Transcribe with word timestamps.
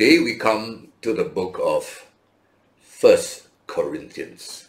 Today 0.00 0.18
we 0.18 0.36
come 0.36 0.88
to 1.02 1.12
the 1.12 1.24
book 1.24 1.60
of 1.62 2.06
First 2.80 3.48
Corinthians. 3.66 4.68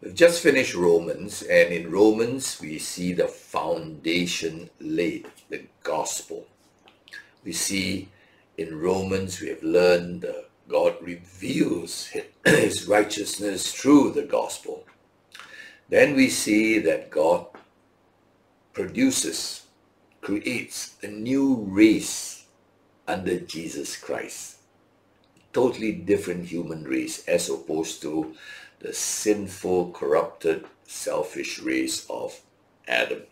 We've 0.00 0.14
just 0.14 0.40
finished 0.40 0.72
Romans, 0.72 1.42
and 1.42 1.72
in 1.72 1.90
Romans 1.90 2.60
we 2.60 2.78
see 2.78 3.12
the 3.12 3.26
foundation 3.26 4.70
laid, 4.78 5.26
the 5.48 5.62
gospel. 5.82 6.46
We 7.42 7.54
see 7.54 8.08
in 8.56 8.78
Romans 8.78 9.40
we 9.40 9.48
have 9.48 9.64
learned 9.64 10.20
that 10.20 10.48
God 10.68 10.94
reveals 11.00 12.08
his 12.44 12.86
righteousness 12.86 13.72
through 13.72 14.12
the 14.12 14.22
gospel. 14.22 14.84
Then 15.88 16.14
we 16.14 16.28
see 16.28 16.78
that 16.78 17.10
God 17.10 17.46
produces, 18.72 19.66
creates 20.20 20.94
a 21.02 21.08
new 21.08 21.66
race 21.68 22.35
under 23.06 23.38
Jesus 23.38 23.96
Christ. 23.96 24.56
Totally 25.52 25.92
different 25.92 26.46
human 26.46 26.84
race 26.84 27.26
as 27.26 27.48
opposed 27.48 28.02
to 28.02 28.34
the 28.80 28.92
sinful, 28.92 29.92
corrupted, 29.92 30.66
selfish 30.86 31.60
race 31.60 32.06
of 32.10 32.40
Adam. 32.86 33.22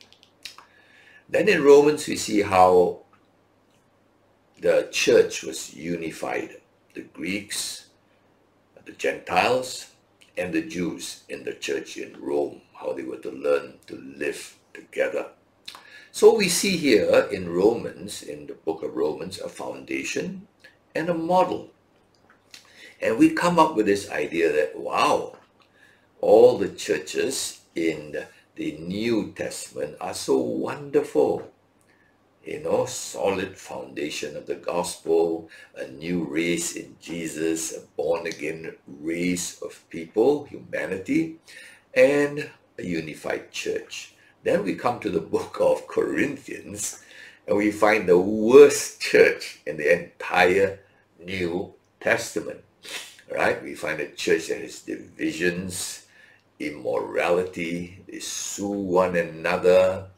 Then 1.28 1.48
in 1.48 1.62
Romans, 1.62 2.06
we 2.06 2.16
see 2.16 2.42
how 2.42 3.00
the 4.60 4.88
church 4.90 5.42
was 5.42 5.74
unified. 5.74 6.56
The 6.94 7.02
Greeks, 7.02 7.88
the 8.84 8.92
Gentiles, 8.92 9.90
and 10.36 10.52
the 10.52 10.62
Jews 10.62 11.22
in 11.28 11.44
the 11.44 11.52
church 11.54 11.96
in 11.96 12.16
Rome, 12.20 12.60
how 12.74 12.92
they 12.92 13.02
were 13.02 13.18
to 13.18 13.30
learn 13.30 13.74
to 13.86 13.96
live 13.96 14.56
together. 14.72 15.28
So 16.14 16.32
we 16.32 16.48
see 16.48 16.76
here 16.76 17.26
in 17.32 17.52
Romans, 17.52 18.22
in 18.22 18.46
the 18.46 18.52
book 18.52 18.84
of 18.84 18.94
Romans, 18.94 19.40
a 19.40 19.48
foundation 19.48 20.46
and 20.94 21.08
a 21.08 21.12
model. 21.12 21.70
And 23.02 23.18
we 23.18 23.30
come 23.30 23.58
up 23.58 23.74
with 23.74 23.86
this 23.86 24.08
idea 24.12 24.52
that, 24.52 24.78
wow, 24.78 25.36
all 26.20 26.56
the 26.56 26.68
churches 26.68 27.62
in 27.74 28.26
the 28.54 28.76
New 28.76 29.32
Testament 29.32 29.96
are 30.00 30.14
so 30.14 30.38
wonderful 30.38 31.50
you 32.44 32.60
know, 32.60 32.86
solid 32.86 33.58
foundation 33.58 34.36
of 34.36 34.46
the 34.46 34.54
gospel, 34.54 35.50
a 35.74 35.88
new 35.88 36.22
race 36.22 36.76
in 36.76 36.94
Jesus, 37.00 37.76
a 37.76 37.80
born 37.96 38.28
again 38.28 38.76
race 38.86 39.60
of 39.62 39.82
people, 39.90 40.44
humanity, 40.44 41.40
and 41.92 42.50
a 42.78 42.84
unified 42.84 43.50
church. 43.50 44.13
Then 44.44 44.62
we 44.62 44.74
come 44.74 45.00
to 45.00 45.10
the 45.10 45.20
book 45.20 45.56
of 45.58 45.88
Corinthians 45.88 47.02
and 47.48 47.56
we 47.56 47.72
find 47.72 48.06
the 48.06 48.18
worst 48.18 49.00
church 49.00 49.60
in 49.66 49.78
the 49.78 50.04
entire 50.04 50.80
New 51.18 51.74
Testament. 52.00 52.60
Right? 53.32 53.62
We 53.62 53.74
find 53.74 54.00
a 54.00 54.10
church 54.12 54.48
that 54.48 54.60
has 54.60 54.82
divisions, 54.82 56.06
immorality, 56.60 58.04
they 58.06 58.20
sue 58.20 58.68
one 58.68 59.16
another, 59.16 60.08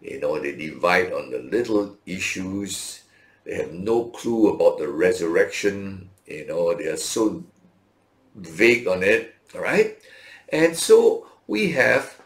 you 0.00 0.20
know, 0.20 0.38
they 0.38 0.54
divide 0.54 1.12
on 1.12 1.30
the 1.30 1.38
little 1.38 1.96
issues. 2.06 3.02
They 3.44 3.54
have 3.54 3.72
no 3.72 4.06
clue 4.06 4.54
about 4.54 4.78
the 4.78 4.88
resurrection. 4.88 6.10
You 6.26 6.46
know, 6.46 6.74
they 6.74 6.88
are 6.88 6.96
so 6.96 7.44
vague 8.34 8.88
on 8.88 9.02
it. 9.02 9.34
All 9.54 9.60
right. 9.60 9.96
And 10.50 10.76
so 10.76 11.28
we 11.46 11.70
have 11.72 12.20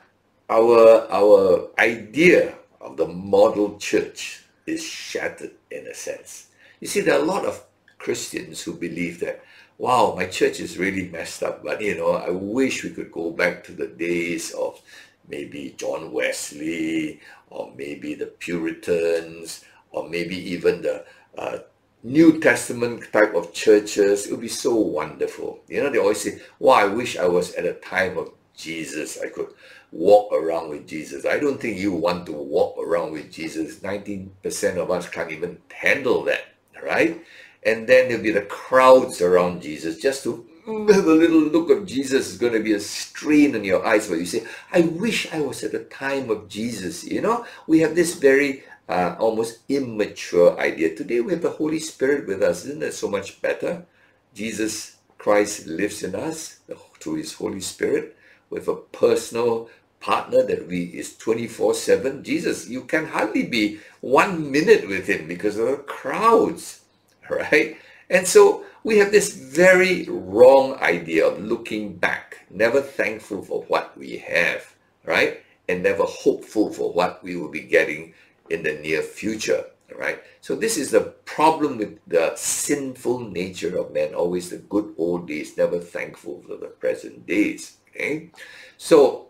our 0.51 1.06
our 1.12 1.70
idea 1.79 2.55
of 2.81 2.97
the 2.97 3.06
model 3.06 3.78
church 3.78 4.44
is 4.66 4.83
shattered 4.83 5.53
in 5.71 5.87
a 5.87 5.94
sense. 5.94 6.49
You 6.81 6.88
see, 6.88 7.00
there 7.00 7.15
are 7.15 7.22
a 7.22 7.25
lot 7.25 7.44
of 7.44 7.65
Christians 7.99 8.62
who 8.62 8.75
believe 8.75 9.21
that, 9.21 9.44
wow, 9.78 10.15
my 10.16 10.27
church 10.27 10.61
is 10.61 10.78
really 10.78 11.09
messed 11.09 11.43
up, 11.43 11.62
but 11.62 11.81
you 11.81 11.97
know, 11.97 12.12
I 12.12 12.31
wish 12.31 12.83
we 12.83 12.91
could 12.91 13.12
go 13.12 13.31
back 13.31 13.62
to 13.65 13.72
the 13.72 13.87
days 13.87 14.53
of 14.53 14.81
maybe 15.28 15.75
John 15.77 16.12
Wesley, 16.12 17.21
or 17.49 17.72
maybe 17.77 18.15
the 18.15 18.27
Puritans, 18.27 19.65
or 19.93 20.09
maybe 20.09 20.37
even 20.37 20.82
the 20.82 21.05
uh, 21.38 21.59
New 22.03 22.41
Testament 22.41 23.05
type 23.12 23.34
of 23.34 23.53
churches. 23.53 24.27
It 24.27 24.32
would 24.32 24.41
be 24.41 24.49
so 24.49 24.75
wonderful. 24.75 25.61
You 25.69 25.82
know, 25.82 25.91
they 25.91 25.99
always 25.99 26.22
say, 26.22 26.41
wow, 26.59 26.75
I 26.75 26.87
wish 26.87 27.17
I 27.17 27.27
was 27.27 27.55
at 27.55 27.67
a 27.67 27.75
time 27.75 28.19
of 28.19 28.32
Jesus. 28.56 29.21
I 29.21 29.28
could 29.28 29.49
walk 29.93 30.33
around 30.33 30.71
with 30.71 30.87
Jesus. 30.87 31.25
I 31.27 31.39
don't 31.39 31.61
think 31.61 31.78
you 31.78 31.93
want 31.93 32.27
to 32.27 32.33
walk 32.33 32.77
around 32.78 33.12
with 33.12 33.33
Jesus. 33.33 33.81
19% 33.81 34.77
of 34.77 34.91
us 34.91 35.09
can't 35.09 35.33
even 35.33 35.59
handle 35.73 36.25
that, 36.25 36.45
right? 36.83 37.23
And 37.62 37.87
then 37.87 38.09
there'll 38.09 38.23
be 38.23 38.31
the 38.31 38.43
crowds 38.43 39.21
around 39.21 39.62
Jesus 39.62 39.99
just 39.99 40.23
to 40.25 40.47
the 40.67 41.03
little 41.03 41.41
look 41.41 41.71
of 41.71 41.87
Jesus 41.87 42.29
is 42.29 42.39
going 42.39 42.53
to 42.53 42.62
be 42.62 42.75
a 42.75 42.81
strain 42.81 43.55
in 43.55 43.65
your 43.65 43.84
eyes 43.84 44.09
where 44.09 44.19
you 44.19 44.27
say, 44.27 44.45
I 44.73 44.83
wish 44.83 45.33
I 45.33 45.41
was 45.41 45.65
at 45.65 45.73
the 45.73 45.84
time 45.84 46.31
of 46.31 46.49
Jesus. 46.49 47.05
You 47.05 47.23
know, 47.23 47.45
we 47.67 47.81
have 47.81 47.95
this 47.95 48.15
very 48.15 48.65
uh, 48.89 49.17
almost 49.19 49.61
immature 49.69 50.59
idea. 50.61 50.95
Today 50.95 51.21
we 51.21 51.33
have 51.33 51.43
the 51.43 51.50
Holy 51.50 51.81
Spirit 51.81 52.27
with 52.27 52.43
us. 52.43 52.65
Isn't 52.65 52.81
that 52.81 52.95
so 52.95 53.09
much 53.09 53.41
better? 53.41 53.87
Jesus 54.34 54.97
Christ 55.19 55.67
lives 55.67 56.03
in 56.03 56.15
us 56.15 56.61
through 56.99 57.15
his 57.15 57.34
Holy 57.34 57.61
Spirit 57.61 58.17
with 58.49 58.69
a 58.69 58.75
personal 58.75 59.71
partner 60.00 60.43
that 60.43 60.66
we 60.66 60.84
is 60.84 61.15
24-7. 61.15 62.22
Jesus, 62.22 62.69
you 62.69 62.83
can 62.83 63.06
hardly 63.06 63.44
be 63.44 63.78
one 64.00 64.50
minute 64.50 64.88
with 64.88 65.06
him 65.06 65.28
because 65.28 65.59
of 65.59 65.69
the 65.69 65.77
crowds, 65.77 66.81
right? 67.31 67.77
And 68.09 68.27
so 68.27 68.65
we 68.83 68.99
have 68.99 69.12
this 69.12 69.34
very 69.34 70.06
wrong 70.09 70.75
idea 70.81 71.27
of 71.27 71.43
looking 71.43 71.94
back, 71.97 72.47
never 72.50 72.81
thankful 72.81 73.43
for 73.43 73.62
what 73.65 73.97
we 73.97 74.19
have, 74.19 74.75
right? 75.05 75.43
And 75.69 75.83
never 75.83 76.05
hopeful 76.05 76.72
for 76.72 76.93
what 76.93 77.22
we 77.22 77.37
will 77.37 77.50
be 77.50 77.61
getting 77.61 78.15
in 78.49 78.62
the 78.62 78.72
near 78.72 79.03
future, 79.03 79.65
right? 79.97 80.22
So 80.41 80.56
this 80.56 80.77
is 80.77 80.91
the 80.91 81.12
problem 81.25 81.78
with 81.78 82.00
the 82.06 82.32
sinful 82.37 83.21
nature 83.21 83.78
of 83.78 83.93
man, 83.93 84.15
always 84.15 84.50
the 84.50 84.56
good 84.56 84.94
old 84.99 85.28
days, 85.28 85.56
never 85.56 85.78
thankful 85.78 86.43
for 86.47 86.56
the 86.56 86.67
present 86.67 87.27
days, 87.27 87.77
okay? 87.91 88.31
So 88.77 89.30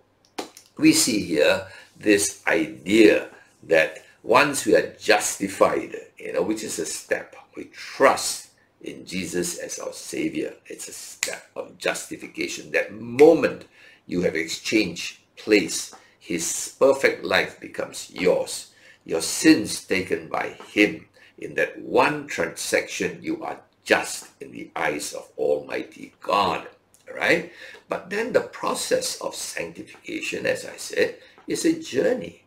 we 0.80 0.92
see 0.92 1.20
here 1.20 1.66
this 1.96 2.42
idea 2.46 3.28
that 3.64 4.04
once 4.22 4.66
we 4.66 4.74
are 4.74 4.94
justified, 4.98 5.94
you 6.18 6.32
know, 6.32 6.42
which 6.42 6.62
is 6.62 6.78
a 6.78 6.86
step, 6.86 7.36
we 7.56 7.64
trust 7.64 8.50
in 8.80 9.04
Jesus 9.04 9.58
as 9.58 9.78
our 9.78 9.92
Savior. 9.92 10.54
It's 10.66 10.88
a 10.88 10.92
step 10.92 11.50
of 11.54 11.78
justification. 11.78 12.72
That 12.72 12.92
moment 12.92 13.66
you 14.06 14.22
have 14.22 14.34
exchanged 14.34 15.18
place, 15.36 15.94
His 16.18 16.74
perfect 16.78 17.24
life 17.24 17.60
becomes 17.60 18.10
yours. 18.10 18.72
Your 19.04 19.22
sins 19.22 19.84
taken 19.84 20.28
by 20.28 20.56
Him. 20.72 21.06
In 21.38 21.54
that 21.54 21.80
one 21.80 22.26
transaction, 22.26 23.18
you 23.22 23.42
are 23.42 23.60
just 23.84 24.28
in 24.40 24.52
the 24.52 24.70
eyes 24.76 25.12
of 25.12 25.28
Almighty 25.36 26.12
God. 26.20 26.68
Right? 27.14 27.52
But 27.88 28.10
then 28.10 28.32
the 28.32 28.40
process 28.40 29.20
of 29.20 29.34
sanctification, 29.34 30.46
as 30.46 30.64
I 30.64 30.76
said, 30.76 31.16
is 31.46 31.64
a 31.64 31.80
journey. 31.80 32.44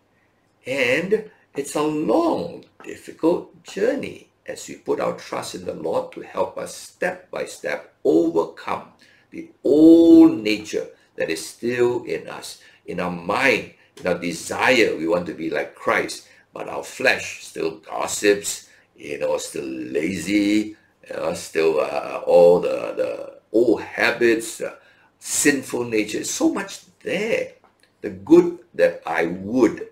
And 0.66 1.30
it's 1.56 1.76
a 1.76 1.82
long, 1.84 2.66
difficult 2.84 3.64
journey 3.64 4.30
as 4.46 4.68
we 4.68 4.76
put 4.76 5.00
our 5.00 5.14
trust 5.14 5.56
in 5.56 5.66
the 5.66 5.74
Lord 5.74 6.12
to 6.14 6.22
help 6.22 6.58
us 6.58 6.76
step 6.76 7.30
by 7.32 7.46
step 7.46 7.94
overcome 8.04 8.88
the 9.32 9.50
old 9.64 10.38
nature 10.44 10.88
that 11.16 11.30
is 11.30 11.46
still 11.46 12.04
in 12.04 12.28
us, 12.28 12.62
in 12.86 13.00
our 13.00 13.12
mind, 13.12 13.74
in 14.00 14.08
our 14.08 14.18
desire, 14.18 14.96
we 14.96 15.08
want 15.08 15.26
to 15.28 15.34
be 15.34 15.50
like 15.50 15.76
Christ, 15.76 16.28
but 16.54 16.68
our 16.68 16.84
flesh 16.84 17.44
still 17.44 17.78
gossips, 17.78 18.70
you 18.96 19.20
know, 19.20 19.38
still 19.38 19.66
lazy, 19.66 20.76
you 21.10 21.16
know, 21.16 21.34
still 21.34 21.80
uh, 21.80 22.22
all 22.26 22.60
the, 22.60 22.94
the 22.96 23.33
old 23.54 23.82
habits, 23.82 24.60
uh, 24.60 24.76
sinful 25.20 25.86
nature, 25.86 26.24
so 26.24 26.52
much 26.52 26.82
there. 27.04 27.54
The 28.02 28.10
good 28.10 28.60
that 28.74 29.02
I 29.06 29.28
would, 29.28 29.88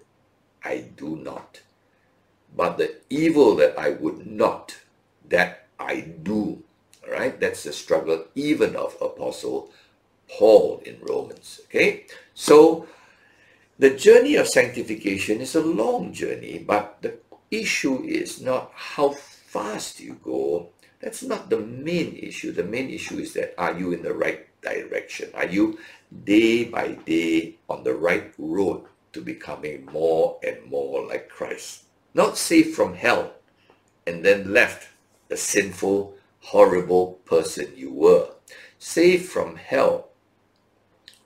I 0.66 0.86
do 0.98 1.16
not 1.16 1.62
but 2.56 2.78
the 2.78 2.96
evil 3.10 3.56
that 3.56 3.78
I 3.78 3.92
would 3.92 4.26
not, 4.28 4.78
that 5.30 5.68
I 5.80 6.02
do. 6.02 6.64
All 7.04 7.14
right, 7.14 7.40
that's 7.40 7.64
the 7.64 7.74
struggle 7.74 8.26
even 8.36 8.76
of 8.76 8.96
Apostle 9.02 9.72
Paul 10.30 10.82
in 10.86 10.98
Romans. 11.02 11.62
Okay, 11.66 12.06
so 12.34 12.88
the 13.80 13.90
journey 13.90 14.36
of 14.36 14.48
sanctification 14.48 15.42
is 15.42 15.56
a 15.56 15.62
long 15.62 16.14
journey, 16.14 16.60
but 16.60 17.02
the 17.02 17.18
issue 17.50 18.04
is 18.04 18.42
not 18.42 18.72
how 18.76 19.10
fast 19.10 20.00
you 20.00 20.20
go. 20.24 20.70
That's 21.02 21.24
not 21.24 21.50
the 21.50 21.60
main 21.60 22.16
issue. 22.16 22.52
The 22.52 22.64
main 22.64 22.90
issue 22.90 23.18
is 23.18 23.34
that 23.34 23.56
are 23.58 23.78
you 23.78 23.92
in 23.92 24.04
the 24.04 24.14
right 24.14 24.48
direction? 24.62 25.32
Are 25.34 25.48
you 25.48 25.80
day 26.24 26.66
by 26.66 26.94
day 27.06 27.56
on 27.70 27.84
the 27.84 27.94
right 27.94 28.34
road 28.38 28.86
to 29.14 29.22
becoming 29.22 29.86
more 29.92 30.40
and 30.44 30.64
more 30.70 31.08
like 31.08 31.30
Christ? 31.30 31.86
not 32.14 32.38
saved 32.38 32.76
from 32.76 32.96
hell 32.96 33.34
and 34.06 34.26
then 34.26 34.54
left 34.54 34.90
a 35.30 35.38
sinful, 35.38 36.16
horrible 36.42 37.14
person 37.26 37.72
you 37.76 37.92
were, 37.94 38.30
saved 38.80 39.30
from 39.30 39.56
hell, 39.56 40.10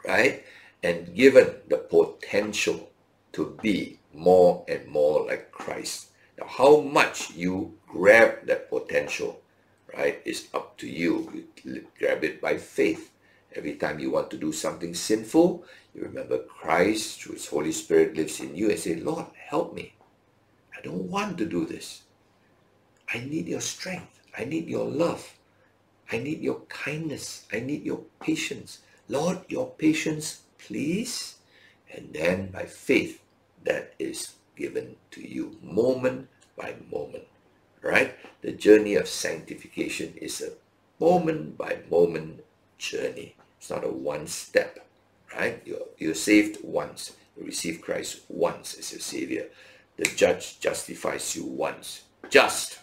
right? 0.05 0.43
And 0.83 1.15
given 1.15 1.55
the 1.67 1.77
potential 1.77 2.89
to 3.31 3.57
be 3.61 3.99
more 4.13 4.63
and 4.67 4.87
more 4.87 5.25
like 5.25 5.51
Christ. 5.51 6.09
Now, 6.37 6.45
how 6.47 6.81
much 6.81 7.31
you 7.31 7.73
grab 7.87 8.45
that 8.45 8.69
potential, 8.69 9.41
right, 9.97 10.21
is 10.25 10.47
up 10.53 10.77
to 10.77 10.87
you. 10.87 11.45
You 11.63 11.87
grab 11.97 12.23
it 12.23 12.41
by 12.41 12.57
faith. 12.57 13.11
Every 13.55 13.75
time 13.75 13.99
you 13.99 14.11
want 14.11 14.29
to 14.31 14.37
do 14.37 14.51
something 14.51 14.93
sinful, 14.93 15.63
you 15.93 16.01
remember 16.01 16.39
Christ 16.39 17.21
through 17.21 17.35
His 17.35 17.47
Holy 17.47 17.71
Spirit 17.71 18.15
lives 18.15 18.39
in 18.41 18.55
you 18.55 18.69
and 18.69 18.79
say, 18.79 18.95
Lord, 18.95 19.25
help 19.47 19.73
me. 19.73 19.93
I 20.77 20.81
don't 20.81 21.09
want 21.09 21.37
to 21.37 21.45
do 21.45 21.65
this. 21.65 22.01
I 23.13 23.19
need 23.19 23.47
your 23.47 23.61
strength. 23.61 24.19
I 24.37 24.43
need 24.43 24.67
your 24.67 24.85
love. 24.85 25.37
I 26.11 26.17
need 26.17 26.41
your 26.41 26.61
kindness. 26.67 27.47
I 27.51 27.61
need 27.61 27.83
your 27.83 28.01
patience. 28.19 28.79
Lord, 29.07 29.39
your 29.47 29.69
patience, 29.71 30.41
please. 30.57 31.35
And 31.93 32.13
then 32.13 32.51
by 32.51 32.65
faith, 32.65 33.21
that 33.63 33.93
is 33.99 34.35
given 34.55 34.95
to 35.11 35.21
you 35.21 35.57
moment 35.61 36.27
by 36.57 36.75
moment. 36.91 37.23
Right? 37.85 38.15
The 38.41 38.51
journey 38.51 38.95
of 38.95 39.07
sanctification 39.07 40.15
is 40.17 40.41
a 40.41 40.53
moment 40.99 41.57
by 41.57 41.77
moment 41.89 42.43
journey. 42.79 43.35
It's 43.59 43.69
not 43.69 43.85
a 43.85 43.89
one 43.89 44.25
step. 44.25 44.87
Right? 45.33 45.61
You're, 45.65 45.85
you're 45.99 46.15
saved 46.15 46.57
once. 46.63 47.13
You 47.37 47.45
receive 47.45 47.81
Christ 47.81 48.21
once 48.27 48.73
as 48.73 48.91
your 48.91 49.01
Savior. 49.01 49.45
The 49.97 50.05
judge 50.05 50.59
justifies 50.59 51.35
you 51.35 51.45
once. 51.45 52.03
Just 52.29 52.79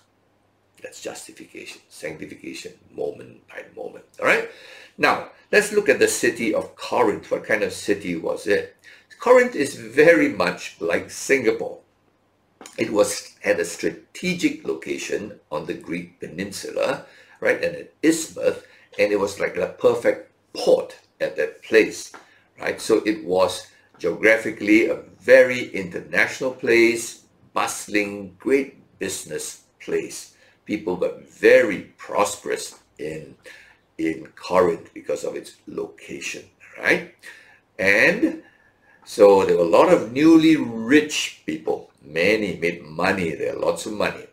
that's 0.83 1.01
justification, 1.01 1.81
sanctification, 1.89 2.73
moment 2.91 3.47
by 3.49 3.65
moment. 3.77 4.05
All 4.21 4.27
right. 4.27 4.51
Now, 4.99 5.29
let's 5.53 5.73
look 5.73 5.89
at 5.89 6.01
the 6.01 6.09
city 6.09 6.53
of 6.53 6.75
Corinth. 6.75 7.31
What 7.31 7.45
kind 7.45 7.63
of 7.63 7.73
city 7.73 8.17
was 8.17 8.47
it? 8.47 8.77
Corinth 9.21 9.55
is 9.55 9.77
very 9.77 10.29
much 10.29 10.77
like 10.81 11.11
Singapore. 11.11 11.79
It 12.79 12.93
was 12.93 13.37
at 13.45 13.61
a 13.61 13.65
strategic 13.65 14.67
location 14.67 15.41
on 15.51 15.67
the 15.67 15.75
Greek 15.75 16.21
peninsula, 16.21 17.07
right, 17.41 17.63
and 17.63 17.77
an 17.77 17.89
isthmus, 18.03 18.63
and 18.99 19.13
it 19.13 19.21
was 19.21 19.41
like 19.41 19.57
a 19.57 19.75
perfect 19.79 20.33
port 20.55 20.99
at 21.21 21.37
that 21.37 21.63
place, 21.63 22.13
right? 22.61 22.81
So 22.81 23.03
it 23.07 23.25
was 23.25 23.67
geographically 23.99 24.87
a 24.87 25.03
very 25.21 25.69
international 25.71 26.53
place, 26.53 27.25
bustling, 27.55 28.37
great 28.39 28.99
business 28.99 29.63
place 29.81 30.33
people 30.65 30.97
got 30.97 31.23
very 31.29 31.93
prosperous 31.99 32.79
in 32.99 33.37
in 33.99 34.27
Corinth 34.35 34.91
because 34.95 35.23
of 35.23 35.37
its 35.37 35.57
location, 35.67 36.45
right? 36.79 37.15
And 37.79 38.43
so 39.05 39.45
there 39.45 39.57
were 39.57 39.65
a 39.65 39.77
lot 39.79 39.93
of 39.93 40.13
newly 40.13 40.57
rich 40.57 41.43
people. 41.47 41.92
Many 42.05 42.57
made 42.57 42.85
money 42.85 43.35
there, 43.35 43.55
lots 43.55 43.87
of 43.87 43.93
money. 43.93 44.27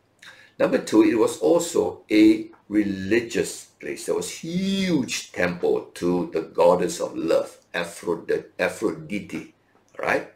Number 0.57 0.79
two, 0.79 1.03
it 1.03 1.17
was 1.17 1.39
also 1.39 2.03
a 2.11 2.47
religious 2.67 3.65
place. 3.79 4.05
There 4.05 4.15
was 4.15 4.29
huge 4.29 5.31
temple 5.31 5.91
to 5.95 6.29
the 6.33 6.41
goddess 6.41 6.99
of 6.99 7.15
love, 7.15 7.57
Aphrodite, 7.73 8.45
Aphrodite 8.59 9.53
right? 9.99 10.29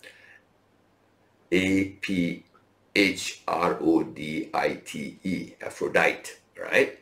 A 1.51 1.85
P 1.85 2.43
H 2.95 3.41
R 3.47 3.77
O 3.81 4.03
D 4.03 4.49
I 4.53 4.75
T 4.85 5.19
E, 5.23 5.53
Aphrodite, 5.61 6.31
right? 6.59 6.99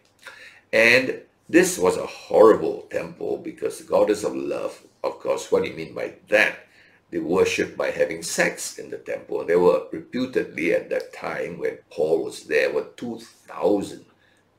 And 0.72 1.22
this 1.50 1.78
was 1.78 1.98
a 1.98 2.06
horrible 2.06 2.88
temple 2.90 3.38
because 3.38 3.80
the 3.80 3.84
goddess 3.84 4.24
of 4.24 4.36
love, 4.36 4.82
of 5.04 5.20
course, 5.20 5.52
what 5.52 5.64
do 5.64 5.70
you 5.70 5.76
mean 5.76 5.94
by 5.94 6.14
that? 6.30 6.68
They 7.12 7.20
worshipped 7.20 7.78
by 7.78 7.92
having 7.92 8.24
sex 8.24 8.80
in 8.80 8.90
the 8.90 8.98
temple. 8.98 9.46
There 9.46 9.60
were 9.60 9.88
reputedly 9.92 10.74
at 10.74 10.90
that 10.90 11.14
time 11.14 11.60
when 11.60 11.80
Paul 11.90 12.24
was 12.24 12.46
there 12.46 12.72
were 12.72 12.88
2,000 12.96 14.06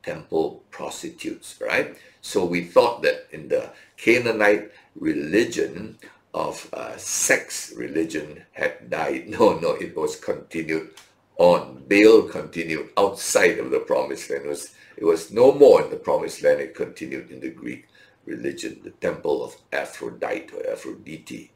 temple 0.02 0.62
prostitutes, 0.70 1.58
right? 1.60 1.96
So 2.20 2.44
we 2.44 2.64
thought 2.64 3.02
that 3.02 3.28
in 3.32 3.48
the 3.48 3.70
Canaanite 3.96 4.70
religion 4.96 5.98
of 6.34 6.68
uh, 6.72 6.96
sex 6.96 7.72
religion 7.76 8.44
had 8.52 8.90
died. 8.90 9.28
No, 9.28 9.58
no, 9.58 9.72
it 9.72 9.96
was 9.96 10.16
continued 10.16 10.90
on. 11.38 11.84
Baal 11.88 12.22
continued 12.22 12.90
outside 12.98 13.58
of 13.58 13.70
the 13.70 13.80
promised 13.80 14.28
land. 14.30 14.44
It 14.44 14.48
was, 14.48 14.74
it 14.96 15.04
was 15.04 15.30
no 15.30 15.52
more 15.52 15.82
in 15.82 15.90
the 15.90 15.96
promised 15.96 16.42
land. 16.42 16.60
It 16.60 16.74
continued 16.74 17.30
in 17.30 17.40
the 17.40 17.50
Greek 17.50 17.86
religion, 18.26 18.80
the 18.84 18.90
temple 18.90 19.44
of 19.44 19.56
Aphrodite 19.72 20.54
or 20.54 20.70
Aphrodite. 20.70 21.51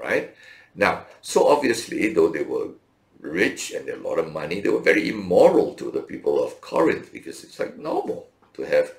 Right. 0.00 0.34
Now, 0.74 1.06
so 1.22 1.48
obviously, 1.48 2.12
though 2.12 2.28
they 2.28 2.44
were 2.44 2.68
rich 3.20 3.72
and 3.72 3.88
a 3.88 3.96
lot 3.96 4.18
of 4.18 4.32
money, 4.32 4.60
they 4.60 4.68
were 4.68 4.80
very 4.80 5.08
immoral 5.08 5.74
to 5.74 5.90
the 5.90 6.02
people 6.02 6.42
of 6.42 6.60
Corinth 6.60 7.12
because 7.12 7.42
it's 7.42 7.58
like 7.58 7.76
normal 7.76 8.28
to 8.54 8.62
have 8.62 8.94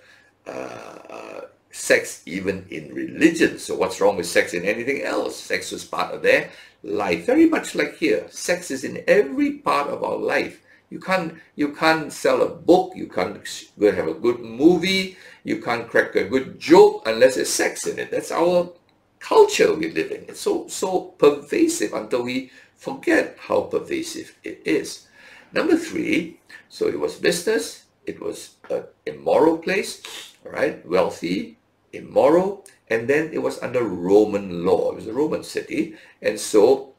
uh, 0.46 1.00
uh, 1.10 1.42
sex 1.72 2.22
even 2.26 2.66
in 2.70 2.94
religion. 2.94 3.60
So 3.60 3.76
what's 3.76 4.02
wrong 4.02 4.18
with 4.18 4.26
sex 4.26 4.54
in 4.54 4.66
anything 4.66 5.04
else? 5.04 5.38
Sex 5.38 5.72
was 5.72 5.86
part 5.86 6.14
of 6.14 6.22
their 6.22 6.50
life. 6.84 7.26
Very 7.26 7.46
much 7.46 7.76
like 7.76 7.98
here. 7.98 8.28
Sex 8.30 8.72
is 8.72 8.84
in 8.84 9.04
every 9.08 9.54
part 9.54 9.88
of 9.88 10.04
our 10.04 10.18
life. 10.18 10.62
You 10.90 11.00
can't 11.00 11.36
you 11.56 11.74
can't 11.74 12.12
sell 12.12 12.42
a 12.42 12.50
book, 12.50 12.94
you 12.96 13.08
can't 13.08 13.38
have 13.80 14.08
a 14.08 14.14
good 14.14 14.40
movie, 14.40 15.18
you 15.44 15.62
can't 15.62 15.88
crack 15.88 16.16
a 16.16 16.24
good 16.24 16.60
joke 16.60 17.04
unless 17.06 17.36
there's 17.36 17.50
sex 17.50 17.86
in 17.86 18.00
it. 18.00 18.10
That's 18.10 18.32
our 18.32 18.72
culture 19.20 19.74
we 19.74 19.92
live 19.92 20.12
in. 20.12 20.26
It's 20.28 20.42
so 20.42 20.68
so 20.68 21.16
pervasive 21.18 21.94
until 21.94 22.24
we 22.24 22.52
forget 22.76 23.38
how 23.40 23.62
pervasive 23.62 24.36
it 24.44 24.62
is. 24.66 25.08
Number 25.52 25.78
three, 25.78 26.40
so 26.70 26.88
it 26.88 27.00
was 27.00 27.16
business, 27.16 27.86
it 28.06 28.22
was 28.22 28.56
an 28.70 28.84
immoral 29.06 29.58
place, 29.58 30.02
right, 30.44 30.86
wealthy, 30.86 31.58
immoral, 31.92 32.66
and 32.90 33.08
then 33.08 33.30
it 33.34 33.42
was 33.42 33.62
under 33.62 33.84
Roman 33.84 34.66
law. 34.66 34.92
It 34.92 34.96
was 34.96 35.08
a 35.08 35.14
Roman 35.14 35.44
city, 35.44 35.96
and 36.22 36.40
so 36.40 36.94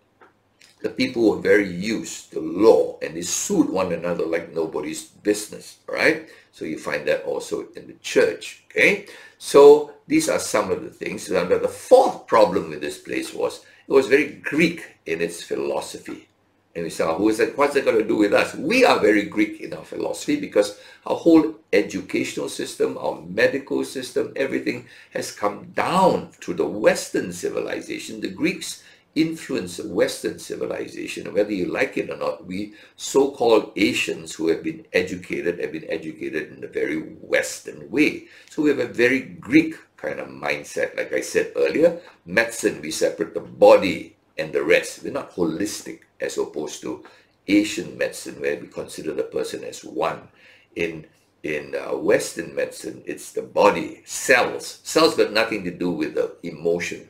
the 0.83 0.91
people 0.91 1.31
were 1.31 1.43
very 1.43 1.69
used 1.69 2.33
to 2.33 2.41
law, 2.41 2.99
and 3.03 3.17
they 3.17 3.23
sued 3.23 3.69
one 3.69 3.93
another 3.93 4.25
like 4.25 4.55
nobody's 4.55 5.05
business, 5.05 5.79
right? 5.87 6.29
So 6.53 6.65
you 6.65 6.79
find 6.79 7.07
that 7.07 7.25
also 7.25 7.69
in 7.77 7.87
the 7.87 7.95
church, 8.01 8.65
okay? 8.71 9.07
So 9.39 9.93
these 10.07 10.29
are 10.29 10.39
some 10.39 10.71
of 10.71 10.83
the 10.83 10.91
things. 10.91 11.31
And 11.31 11.51
the 11.51 11.69
fourth 11.69 12.27
problem 12.27 12.71
with 12.71 12.81
this 12.81 12.99
place 12.99 13.33
was 13.33 13.65
it 13.89 13.93
was 13.93 14.07
very 14.07 14.29
Greek 14.29 14.97
in 15.07 15.21
its 15.21 15.43
philosophy. 15.43 16.29
And 16.75 16.85
we 16.85 16.91
saw, 16.91 17.13
ah, 17.13 17.17
who 17.17 17.29
is 17.29 17.39
that? 17.39 17.59
What's 17.59 17.75
that 17.75 17.85
going 17.85 17.99
to 17.99 18.07
do 18.07 18.17
with 18.17 18.33
us? 18.33 18.55
We 18.55 18.85
are 18.85 19.01
very 19.01 19.25
Greek 19.25 19.61
in 19.61 19.73
our 19.73 19.85
philosophy 19.85 20.39
because 20.39 20.79
our 21.05 21.17
whole 21.17 21.57
educational 21.73 22.49
system, 22.49 22.97
our 22.97 23.21
medical 23.23 23.85
system, 23.85 24.33
everything 24.37 24.87
has 25.13 25.33
come 25.33 25.73
down 25.75 26.31
to 26.43 26.55
the 26.55 26.67
Western 26.67 27.33
civilization. 27.33 28.21
The 28.21 28.29
Greeks 28.29 28.85
influenced 29.15 29.85
Western 29.87 30.39
civilization. 30.39 31.35
Whether 31.35 31.53
you 31.53 31.67
like 31.67 31.97
it 31.97 32.11
or 32.11 32.17
not, 32.17 32.47
we 32.47 32.75
so-called 32.97 33.73
Asians 33.77 34.35
who 34.35 34.49
have 34.49 34.63
been 34.63 34.87
educated 34.93 35.59
have 35.59 35.73
been 35.73 35.91
educated 35.91 36.53
in 36.57 36.65
a 36.65 36.69
very 36.69 36.99
Western 36.99 37.91
way. 37.91 38.25
So 38.51 38.63
we 38.63 38.71
have 38.71 38.79
a 38.79 38.87
very 38.87 39.21
Greek 39.21 39.75
kind 39.97 40.21
of 40.21 40.29
mindset. 40.29 40.97
Like 40.97 41.13
I 41.13 41.21
said 41.21 41.53
earlier, 41.57 42.01
medicine, 42.25 42.81
we 42.81 42.91
separate 42.91 43.35
the 43.35 43.41
body 43.41 44.17
and 44.39 44.53
the 44.53 44.63
rest. 44.63 45.03
We're 45.03 45.13
not 45.13 45.33
holistic 45.33 46.01
as 46.21 46.39
opposed 46.39 46.81
to 46.83 47.05
Asian 47.49 47.99
medicine 47.99 48.41
where 48.41 48.59
we 48.59 48.69
consider 48.69 49.13
the 49.13 49.25
person 49.25 49.65
as 49.65 49.85
one. 49.85 50.29
In 50.77 51.07
in 51.43 51.75
uh, 51.75 51.97
Western 51.97 52.55
medicine, 52.55 53.03
it's 53.07 53.33
the 53.33 53.43
body, 53.43 54.03
cells. 54.05 54.81
Cells 54.85 55.17
got 55.17 55.33
nothing 55.33 55.65
to 55.65 55.71
do 55.71 55.91
with 55.91 56.15
the 56.15 56.37
emotion. 56.43 57.09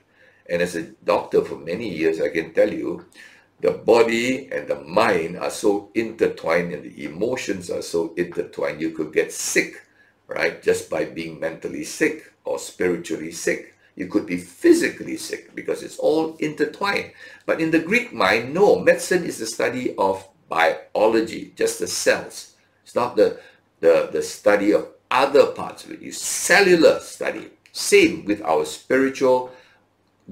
And 0.51 0.61
as 0.61 0.75
a 0.75 0.83
doctor 0.83 1.43
for 1.45 1.57
many 1.57 1.89
years, 1.89 2.21
I 2.21 2.29
can 2.29 2.53
tell 2.53 2.73
you, 2.73 3.07
the 3.61 3.71
body 3.71 4.51
and 4.51 4.67
the 4.67 4.81
mind 4.81 5.39
are 5.39 5.51
so 5.51 5.91
intertwined 5.95 6.73
and 6.73 6.83
the 6.83 7.05
emotions 7.05 7.71
are 7.71 7.83
so 7.83 8.15
intertwined. 8.17 8.81
You 8.81 8.91
could 8.91 9.13
get 9.13 9.33
sick, 9.33 9.87
right, 10.27 10.63
just 10.63 10.91
by 10.91 11.05
being 11.05 11.39
mentally 11.39 11.85
sick 11.85 12.33
or 12.45 12.59
spiritually 12.59 13.31
sick. 13.31 13.75
You 13.97 14.07
could 14.07 14.27
be 14.27 14.39
physically 14.39 15.17
sick 15.19 15.55
because 15.55 15.83
it's 15.83 15.99
all 15.99 16.37
intertwined. 16.37 17.13
But 17.45 17.61
in 17.61 17.71
the 17.71 17.81
Greek 17.81 18.13
mind, 18.13 18.55
no, 18.55 18.79
medicine 18.79 19.25
is 19.25 19.39
the 19.39 19.47
study 19.47 19.95
of 19.97 20.27
biology, 20.49 21.53
just 21.55 21.79
the 21.79 21.87
cells. 21.87 22.55
It's 22.83 22.95
not 22.95 23.15
the, 23.15 23.39
the, 23.81 24.09
the 24.11 24.23
study 24.23 24.73
of 24.73 24.89
other 25.11 25.47
parts 25.53 25.85
of 25.85 25.93
it. 25.93 26.03
It's 26.03 26.19
cellular 26.19 26.99
study. 27.01 27.51
Same 27.73 28.25
with 28.25 28.43
our 28.43 28.65
spiritual 28.65 29.53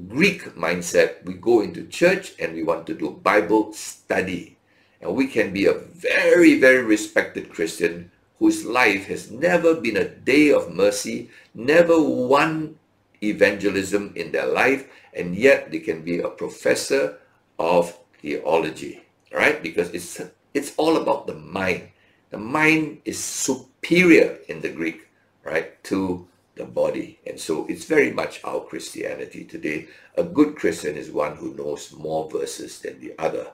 Greek 0.07 0.55
mindset. 0.55 1.25
We 1.25 1.35
go 1.35 1.61
into 1.61 1.87
church 1.87 2.35
and 2.39 2.55
we 2.55 2.63
want 2.63 2.87
to 2.87 2.95
do 2.95 3.11
Bible 3.11 3.73
study. 3.73 4.57
And 5.01 5.15
we 5.15 5.27
can 5.27 5.53
be 5.53 5.67
a 5.67 5.75
very, 5.75 6.59
very 6.59 6.83
respected 6.83 7.51
Christian 7.51 8.11
whose 8.39 8.65
life 8.65 9.07
has 9.07 9.31
never 9.31 9.75
been 9.75 9.97
a 9.97 10.09
day 10.09 10.53
of 10.53 10.75
mercy, 10.75 11.31
never 11.55 12.01
one 12.01 12.79
evangelism 13.23 14.13
in 14.15 14.31
their 14.31 14.47
life, 14.47 14.87
and 15.13 15.35
yet 15.35 15.71
they 15.71 15.81
can 15.81 16.03
be 16.03 16.21
a 16.21 16.29
professor 16.29 17.19
of 17.59 17.99
theology, 18.23 19.03
right? 19.33 19.63
Because 19.63 19.91
it's 19.91 20.21
it's 20.55 20.73
all 20.77 20.97
about 20.97 21.27
the 21.27 21.35
mind. 21.35 21.91
The 22.31 22.39
mind 22.39 23.03
is 23.05 23.19
superior 23.19 24.39
in 24.49 24.61
the 24.61 24.71
Greek, 24.71 25.09
right, 25.43 25.83
to 25.85 26.27
the 26.59 26.65
body. 26.65 27.19
And 27.27 27.41
so 27.41 27.67
it's 27.67 27.85
very 27.85 28.13
much 28.13 28.43
our 28.45 28.61
Christianity 28.61 29.45
today. 29.45 29.89
A 30.17 30.25
good 30.25 30.57
Christian 30.57 30.97
is 30.97 31.11
one 31.11 31.37
who 31.37 31.55
knows 31.55 31.93
more 31.93 32.29
verses 32.29 32.81
than 32.81 33.01
the 33.01 33.15
other. 33.19 33.53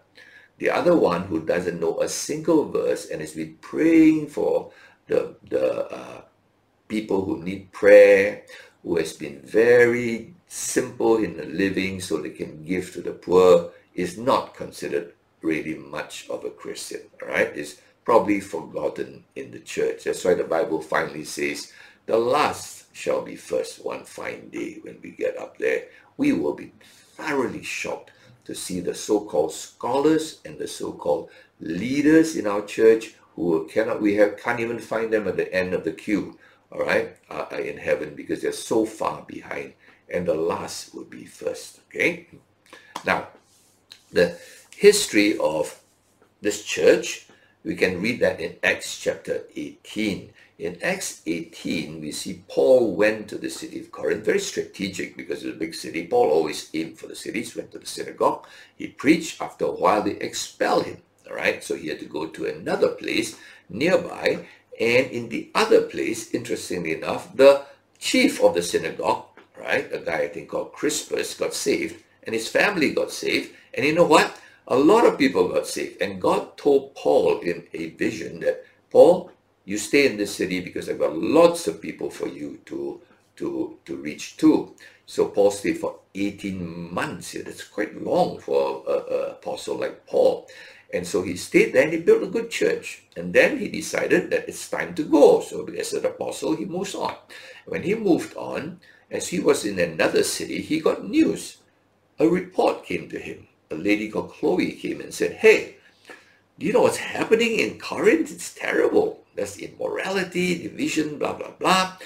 The 0.59 0.71
other 0.71 0.97
one 0.97 1.25
who 1.25 1.41
doesn't 1.41 1.81
know 1.81 2.01
a 2.01 2.09
single 2.09 2.71
verse 2.71 3.11
and 3.11 3.21
has 3.21 3.35
been 3.35 3.59
praying 3.61 4.29
for 4.29 4.73
the, 5.07 5.37
the 5.49 5.87
uh, 5.91 6.23
people 6.89 7.25
who 7.25 7.43
need 7.43 7.73
prayer, 7.73 8.43
who 8.83 8.97
has 8.97 9.13
been 9.13 9.41
very 9.41 10.35
simple 10.47 11.17
in 11.17 11.37
the 11.37 11.47
living 11.47 12.01
so 12.01 12.19
they 12.19 12.31
can 12.31 12.65
give 12.65 12.93
to 12.93 13.03
the 13.03 13.13
poor, 13.13 13.71
is 13.95 14.17
not 14.17 14.55
considered 14.55 15.13
really 15.43 15.75
much 15.75 16.29
of 16.31 16.45
a 16.45 16.51
Christian, 16.51 17.03
right? 17.27 17.55
Is 17.55 17.81
probably 18.05 18.41
forgotten 18.41 19.25
in 19.35 19.51
the 19.51 19.61
church. 19.61 20.05
That's 20.05 20.25
why 20.25 20.35
the 20.35 20.45
Bible 20.45 20.81
finally 20.81 21.25
says, 21.25 21.73
the 22.07 22.17
last 22.17 22.84
shall 22.95 23.23
be 23.23 23.37
first 23.37 23.85
one 23.85 24.05
fine 24.05 24.49
day 24.51 24.79
when 24.83 24.99
we 25.03 25.11
get 25.11 25.37
up 25.37 25.59
there. 25.59 25.85
We 26.17 26.33
will 26.33 26.55
be 26.55 26.73
thoroughly 27.17 27.63
shocked 27.63 28.13
to 28.45 28.55
see 28.55 28.81
the 28.81 28.95
so-called 28.95 29.53
scholars 29.53 30.41
and 30.45 30.59
the 30.59 30.69
so-called 30.69 31.31
leaders 31.61 32.37
in 32.37 32.47
our 32.47 32.63
church 32.63 33.15
who 33.35 33.67
cannot, 33.67 34.01
we 34.01 34.15
have, 34.15 34.37
can't 34.37 34.61
even 34.61 34.79
find 34.79 35.13
them 35.13 35.27
at 35.27 35.37
the 35.37 35.53
end 35.53 35.75
of 35.75 35.83
the 35.83 35.93
queue, 35.93 36.39
all 36.71 36.81
right, 36.81 37.17
uh, 37.29 37.47
in 37.57 37.79
heaven 37.79 38.15
because 38.15 38.43
they're 38.43 38.53
so 38.53 38.87
far 38.87 39.23
behind. 39.23 39.75
And 40.09 40.27
the 40.27 40.35
last 40.35 40.95
will 40.95 41.05
be 41.05 41.25
first, 41.25 41.81
okay? 41.89 42.29
Now, 43.05 43.29
the 44.13 44.39
history 44.77 45.37
of 45.39 45.81
this 46.41 46.63
church, 46.63 47.27
we 47.65 47.75
can 47.75 48.01
read 48.01 48.21
that 48.21 48.39
in 48.39 48.57
Acts 48.63 48.99
chapter 48.99 49.45
18. 49.57 50.31
In 50.57 50.79
Acts 50.83 51.21
18, 51.27 52.01
we 52.01 52.13
see 52.13 52.45
Paul 52.49 52.95
went 52.95 53.29
to 53.29 53.39
the 53.39 53.51
city 53.51 53.81
of 53.81 53.91
Corinth, 53.91 54.25
very 54.25 54.39
strategic 54.39 55.17
because 55.17 55.43
it's 55.43 55.57
a 55.57 55.59
big 55.59 55.75
city. 55.75 56.07
Paul 56.07 56.31
always 56.31 56.71
aimed 56.73 56.97
for 56.97 57.09
the 57.09 57.17
cities, 57.17 57.57
went 57.57 57.73
to 57.73 57.81
the 57.81 57.87
synagogue. 57.87 58.47
He 58.77 58.87
preached. 58.87 59.43
After 59.43 59.65
a 59.65 59.73
while, 59.73 60.03
they 60.03 60.13
expelled 60.13 60.87
him. 60.87 60.99
All 61.29 61.35
right, 61.35 61.65
so 61.65 61.75
he 61.75 61.89
had 61.89 61.99
to 62.01 62.05
go 62.05 62.27
to 62.27 62.47
another 62.47 62.91
place 62.91 63.37
nearby. 63.69 64.47
And 64.79 65.07
in 65.11 65.29
the 65.29 65.51
other 65.57 65.83
place, 65.83 66.33
interestingly 66.33 66.95
enough, 66.95 67.35
the 67.35 67.65
chief 67.99 68.41
of 68.41 68.55
the 68.55 68.63
synagogue, 68.63 69.25
right, 69.59 69.93
a 69.93 69.99
guy 69.99 70.19
I 70.19 70.29
think 70.29 70.51
called 70.51 70.73
Crispus, 70.73 71.35
got 71.35 71.55
saved, 71.55 72.01
and 72.23 72.33
his 72.33 72.49
family 72.49 72.93
got 72.93 73.11
saved. 73.11 73.53
And 73.73 73.85
you 73.85 73.93
know 73.93 74.07
what? 74.07 74.39
A 74.69 74.77
lot 74.77 75.05
of 75.05 75.19
people 75.19 75.49
got 75.49 75.67
saved. 75.67 76.01
And 76.01 76.23
God 76.23 76.57
told 76.57 76.95
Paul 76.95 77.41
in 77.41 77.67
a 77.73 77.91
vision 77.91 78.39
that, 78.41 78.65
Paul, 78.91 79.33
you 79.65 79.79
stay 79.79 80.07
in 80.07 80.17
this 80.17 80.35
city 80.35 80.61
because 80.61 80.89
I've 80.89 80.99
got 80.99 81.17
lots 81.17 81.67
of 81.67 81.81
people 81.81 82.11
for 82.11 82.29
you 82.29 82.61
to, 82.67 83.01
to, 83.37 83.79
to 83.85 83.97
reach 83.97 84.37
to. 84.39 84.75
So 85.07 85.29
Paul 85.29 85.51
stayed 85.51 85.79
for 85.79 86.01
18 86.15 86.93
months. 86.93 87.35
Yeah, 87.35 87.43
that's 87.45 87.65
quite 87.65 88.01
long 88.01 88.39
for 88.39 88.83
an 88.89 89.31
apostle 89.33 89.77
like 89.77 90.07
Paul. 90.07 90.47
And 90.93 91.07
so 91.07 91.23
he 91.23 91.37
stayed 91.37 91.73
there 91.73 91.85
and 91.85 91.93
he 91.93 91.99
built 91.99 92.23
a 92.23 92.29
good 92.29 92.51
church. 92.51 93.03
And 93.17 93.33
then 93.33 93.59
he 93.59 93.69
decided 93.69 94.31
that 94.31 94.49
it's 94.49 94.69
time 94.69 94.95
to 94.95 95.03
go. 95.03 95.41
So 95.41 95.67
as 95.67 95.93
an 95.93 96.07
apostle, 96.07 96.57
he 96.57 96.65
moves 96.65 96.95
on. 96.95 97.17
When 97.67 97.83
he 97.83 97.95
moved 97.95 98.37
on, 98.37 98.81
as 99.11 99.29
he 99.29 99.41
was 99.41 99.65
in 99.65 99.79
another 99.79 100.23
city, 100.23 100.61
he 100.61 100.81
got 100.81 101.09
news. 101.09 101.59
A 102.19 102.29
report 102.29 102.85
came 102.85 103.09
to 103.09 103.19
him. 103.19 103.49
A 103.71 103.75
lady 103.75 104.09
called 104.09 104.33
Chloe 104.33 104.73
came 104.73 105.01
and 105.01 105.13
said, 105.13 105.33
hey, 105.33 105.77
do 106.59 106.67
you 106.67 106.73
know 106.73 106.83
what's 106.83 106.99
happening 106.99 107.59
in 107.59 107.79
Corinth? 107.79 108.31
It's 108.31 108.55
terrible. 108.55 109.24
There's 109.35 109.59
immorality, 109.59 110.63
division, 110.63 111.19
blah, 111.19 111.35
blah, 111.35 111.53
blah. 111.53 111.97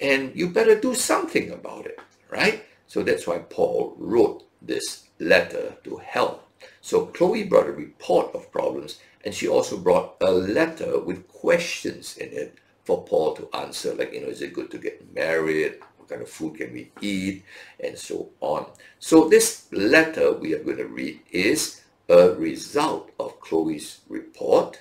And 0.00 0.34
you 0.34 0.48
better 0.48 0.80
do 0.80 0.94
something 0.94 1.50
about 1.50 1.86
it, 1.86 1.98
right? 2.30 2.64
So 2.86 3.02
that's 3.02 3.26
why 3.26 3.38
Paul 3.38 3.94
wrote 3.98 4.44
this 4.62 5.08
letter 5.18 5.76
to 5.84 5.96
help. 5.98 6.46
So 6.80 7.06
Chloe 7.06 7.44
brought 7.44 7.68
a 7.68 7.72
report 7.72 8.34
of 8.34 8.50
problems 8.50 9.00
and 9.24 9.34
she 9.34 9.48
also 9.48 9.76
brought 9.76 10.16
a 10.20 10.30
letter 10.30 10.98
with 11.00 11.28
questions 11.28 12.16
in 12.16 12.32
it 12.32 12.58
for 12.84 13.04
Paul 13.04 13.34
to 13.34 13.48
answer, 13.54 13.94
like, 13.94 14.14
you 14.14 14.22
know, 14.22 14.28
is 14.28 14.40
it 14.40 14.54
good 14.54 14.70
to 14.70 14.78
get 14.78 15.14
married? 15.14 15.78
What 15.98 16.08
kind 16.08 16.22
of 16.22 16.30
food 16.30 16.56
can 16.56 16.72
we 16.72 16.90
eat? 17.02 17.44
And 17.78 17.98
so 17.98 18.30
on. 18.40 18.66
So 18.98 19.28
this 19.28 19.66
letter 19.72 20.32
we 20.32 20.54
are 20.54 20.64
going 20.64 20.78
to 20.78 20.86
read 20.86 21.20
is 21.30 21.82
a 22.08 22.30
result 22.30 23.10
of 23.20 23.38
Chloe's 23.40 24.00
report 24.08 24.80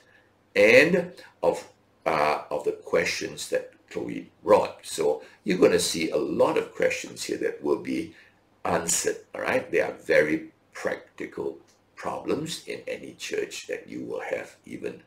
and 0.56 1.12
of 1.44 1.68
uh, 2.08 2.44
of 2.50 2.64
the 2.64 2.72
questions 2.72 3.50
that 3.50 3.74
Chloe 3.90 4.32
brought. 4.42 4.86
So 4.86 5.22
you're 5.44 5.58
going 5.58 5.74
to 5.74 5.80
see 5.80 6.10
a 6.10 6.18
lot 6.18 6.58
of 6.58 6.74
questions 6.74 7.26
here 7.26 7.38
that 7.40 7.62
will 7.62 7.84
be 7.84 8.16
answered. 8.64 9.18
All 9.36 9.42
right, 9.42 9.70
they 9.70 9.82
are 9.82 9.92
very 9.92 10.52
practical 10.74 11.60
problems 11.96 12.66
in 12.66 12.82
any 12.88 13.14
church 13.14 13.68
that 13.68 13.90
you 13.90 14.04
will 14.04 14.22
have 14.22 14.56
even 14.66 15.02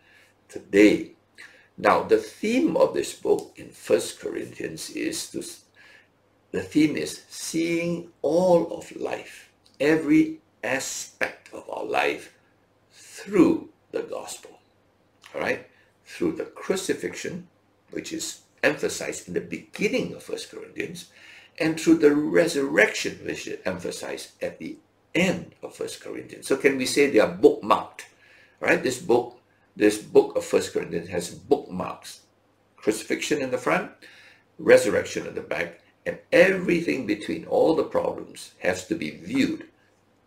today. 0.48 1.12
Now, 1.78 2.02
the 2.02 2.18
theme 2.18 2.76
of 2.76 2.92
this 2.92 3.14
book 3.14 3.54
in 3.56 3.70
First 3.70 4.20
Corinthians 4.20 4.90
is 4.90 5.30
to, 5.30 5.42
the 6.52 6.62
theme 6.62 6.96
is 6.96 7.22
seeing 7.30 8.10
all 8.20 8.76
of 8.76 8.94
life, 8.96 9.50
every 9.78 10.40
aspect 10.62 11.48
of 11.54 11.64
our 11.70 11.84
life 11.84 12.34
through 12.92 13.70
the 13.92 14.02
gospel. 14.02 14.58
All 15.34 15.40
right? 15.40 15.69
Through 16.10 16.32
the 16.32 16.44
crucifixion, 16.44 17.46
which 17.92 18.12
is 18.12 18.40
emphasized 18.62 19.28
in 19.28 19.34
the 19.34 19.40
beginning 19.40 20.12
of 20.14 20.22
First 20.22 20.50
Corinthians, 20.50 21.10
and 21.58 21.78
through 21.78 21.98
the 21.98 22.14
resurrection, 22.14 23.20
which 23.24 23.46
is 23.46 23.60
emphasized 23.64 24.30
at 24.42 24.58
the 24.58 24.76
end 25.14 25.54
of 25.62 25.74
First 25.74 26.00
Corinthians. 26.00 26.48
So 26.48 26.56
can 26.56 26.76
we 26.76 26.86
say 26.86 27.08
they 27.08 27.20
are 27.20 27.32
bookmarked? 27.32 28.02
Right? 28.58 28.82
This 28.82 28.98
book, 28.98 29.38
this 29.76 29.98
book 29.98 30.36
of 30.36 30.44
First 30.44 30.72
Corinthians 30.72 31.08
has 31.08 31.30
bookmarks. 31.30 32.20
Crucifixion 32.76 33.40
in 33.40 33.50
the 33.50 33.58
front, 33.58 33.92
resurrection 34.58 35.26
in 35.26 35.34
the 35.34 35.40
back, 35.40 35.80
and 36.04 36.18
everything 36.32 37.06
between 37.06 37.44
all 37.44 37.76
the 37.76 37.84
problems 37.84 38.52
has 38.60 38.86
to 38.88 38.94
be 38.94 39.10
viewed 39.10 39.68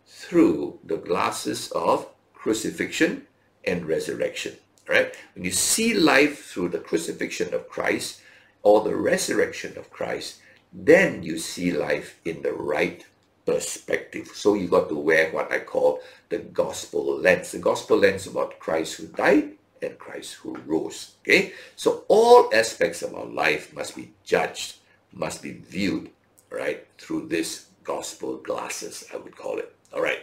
through 0.06 0.78
the 0.84 0.96
glasses 0.96 1.70
of 1.72 2.08
crucifixion 2.32 3.26
and 3.64 3.86
resurrection 3.86 4.56
right? 4.88 5.14
When 5.34 5.44
you 5.44 5.50
see 5.50 5.94
life 5.94 6.46
through 6.46 6.70
the 6.70 6.78
crucifixion 6.78 7.54
of 7.54 7.68
Christ 7.68 8.20
or 8.62 8.82
the 8.82 8.96
resurrection 8.96 9.76
of 9.78 9.90
Christ, 9.90 10.40
then 10.72 11.22
you 11.22 11.38
see 11.38 11.72
life 11.72 12.18
in 12.24 12.42
the 12.42 12.52
right 12.52 13.04
perspective. 13.46 14.28
So 14.34 14.54
you 14.54 14.68
got 14.68 14.88
to 14.88 14.98
wear 14.98 15.30
what 15.30 15.52
I 15.52 15.60
call 15.60 16.00
the 16.28 16.38
gospel 16.38 17.16
lens. 17.18 17.52
The 17.52 17.58
gospel 17.58 17.98
lens 17.98 18.26
about 18.26 18.58
Christ 18.58 18.96
who 18.96 19.06
died 19.06 19.52
and 19.82 19.98
Christ 19.98 20.34
who 20.34 20.56
rose. 20.66 21.14
Okay? 21.22 21.52
So 21.76 22.04
all 22.08 22.50
aspects 22.54 23.02
of 23.02 23.14
our 23.14 23.26
life 23.26 23.74
must 23.74 23.94
be 23.94 24.10
judged, 24.24 24.76
must 25.12 25.42
be 25.42 25.52
viewed, 25.52 26.10
right, 26.50 26.86
through 26.98 27.28
this 27.28 27.66
gospel 27.84 28.38
glasses, 28.38 29.04
I 29.12 29.18
would 29.18 29.36
call 29.36 29.58
it. 29.58 29.74
All 29.92 30.00
right. 30.00 30.20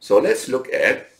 So 0.00 0.18
let's 0.18 0.48
look 0.48 0.72
at 0.72 1.10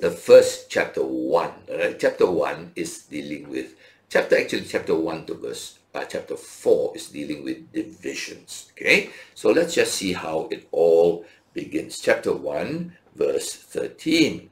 the 0.00 0.10
first 0.10 0.70
chapter 0.70 1.04
1. 1.04 1.52
Right? 1.68 1.98
Chapter 1.98 2.30
1 2.30 2.72
is 2.74 3.02
dealing 3.02 3.48
with, 3.48 3.74
chapter 4.08 4.38
actually 4.38 4.64
chapter 4.64 4.94
1 4.94 5.26
to 5.26 5.34
verse, 5.34 5.78
uh, 5.94 6.04
chapter 6.04 6.36
4 6.36 6.96
is 6.96 7.08
dealing 7.08 7.44
with 7.44 7.72
divisions. 7.72 8.70
Okay, 8.72 9.10
so 9.34 9.50
let's 9.50 9.74
just 9.74 9.94
see 9.94 10.12
how 10.12 10.48
it 10.50 10.66
all 10.72 11.26
begins. 11.52 11.98
Chapter 12.00 12.32
1, 12.32 12.96
verse 13.14 13.54
13. 13.54 14.50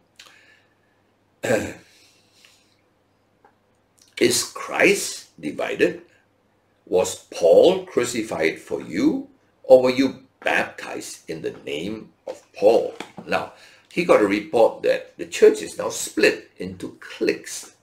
is 4.20 4.44
Christ 4.52 5.40
divided? 5.40 6.02
Was 6.86 7.26
Paul 7.30 7.86
crucified 7.86 8.58
for 8.58 8.82
you? 8.82 9.28
Or 9.62 9.82
were 9.82 9.90
you 9.90 10.24
baptized 10.40 11.28
in 11.30 11.42
the 11.42 11.52
name 11.64 12.10
of 12.26 12.42
Paul? 12.54 12.94
Now, 13.26 13.52
he 13.90 14.04
got 14.04 14.22
a 14.22 14.26
report 14.26 14.82
that 14.82 15.16
the 15.16 15.26
church 15.26 15.62
is 15.62 15.78
now 15.78 15.88
split 15.88 16.50
into 16.58 16.98
cliques. 17.00 17.74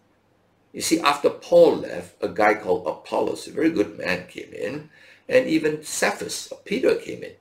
You 0.73 0.81
see, 0.81 0.99
after 0.99 1.29
Paul 1.29 1.77
left, 1.77 2.15
a 2.21 2.27
guy 2.27 2.55
called 2.55 2.85
Apollos, 2.85 3.47
a 3.47 3.51
very 3.51 3.69
good 3.69 3.97
man, 3.97 4.27
came 4.27 4.53
in, 4.53 4.89
and 5.27 5.47
even 5.47 5.83
Cephas, 5.83 6.51
Peter, 6.65 6.95
came 6.95 7.23
in 7.23 7.33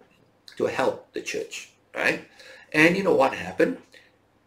to 0.56 0.66
help 0.66 1.12
the 1.12 1.21
church, 1.21 1.71
right? 1.94 2.25
And 2.73 2.97
you 2.97 3.02
know 3.02 3.14
what 3.14 3.35
happened? 3.35 3.78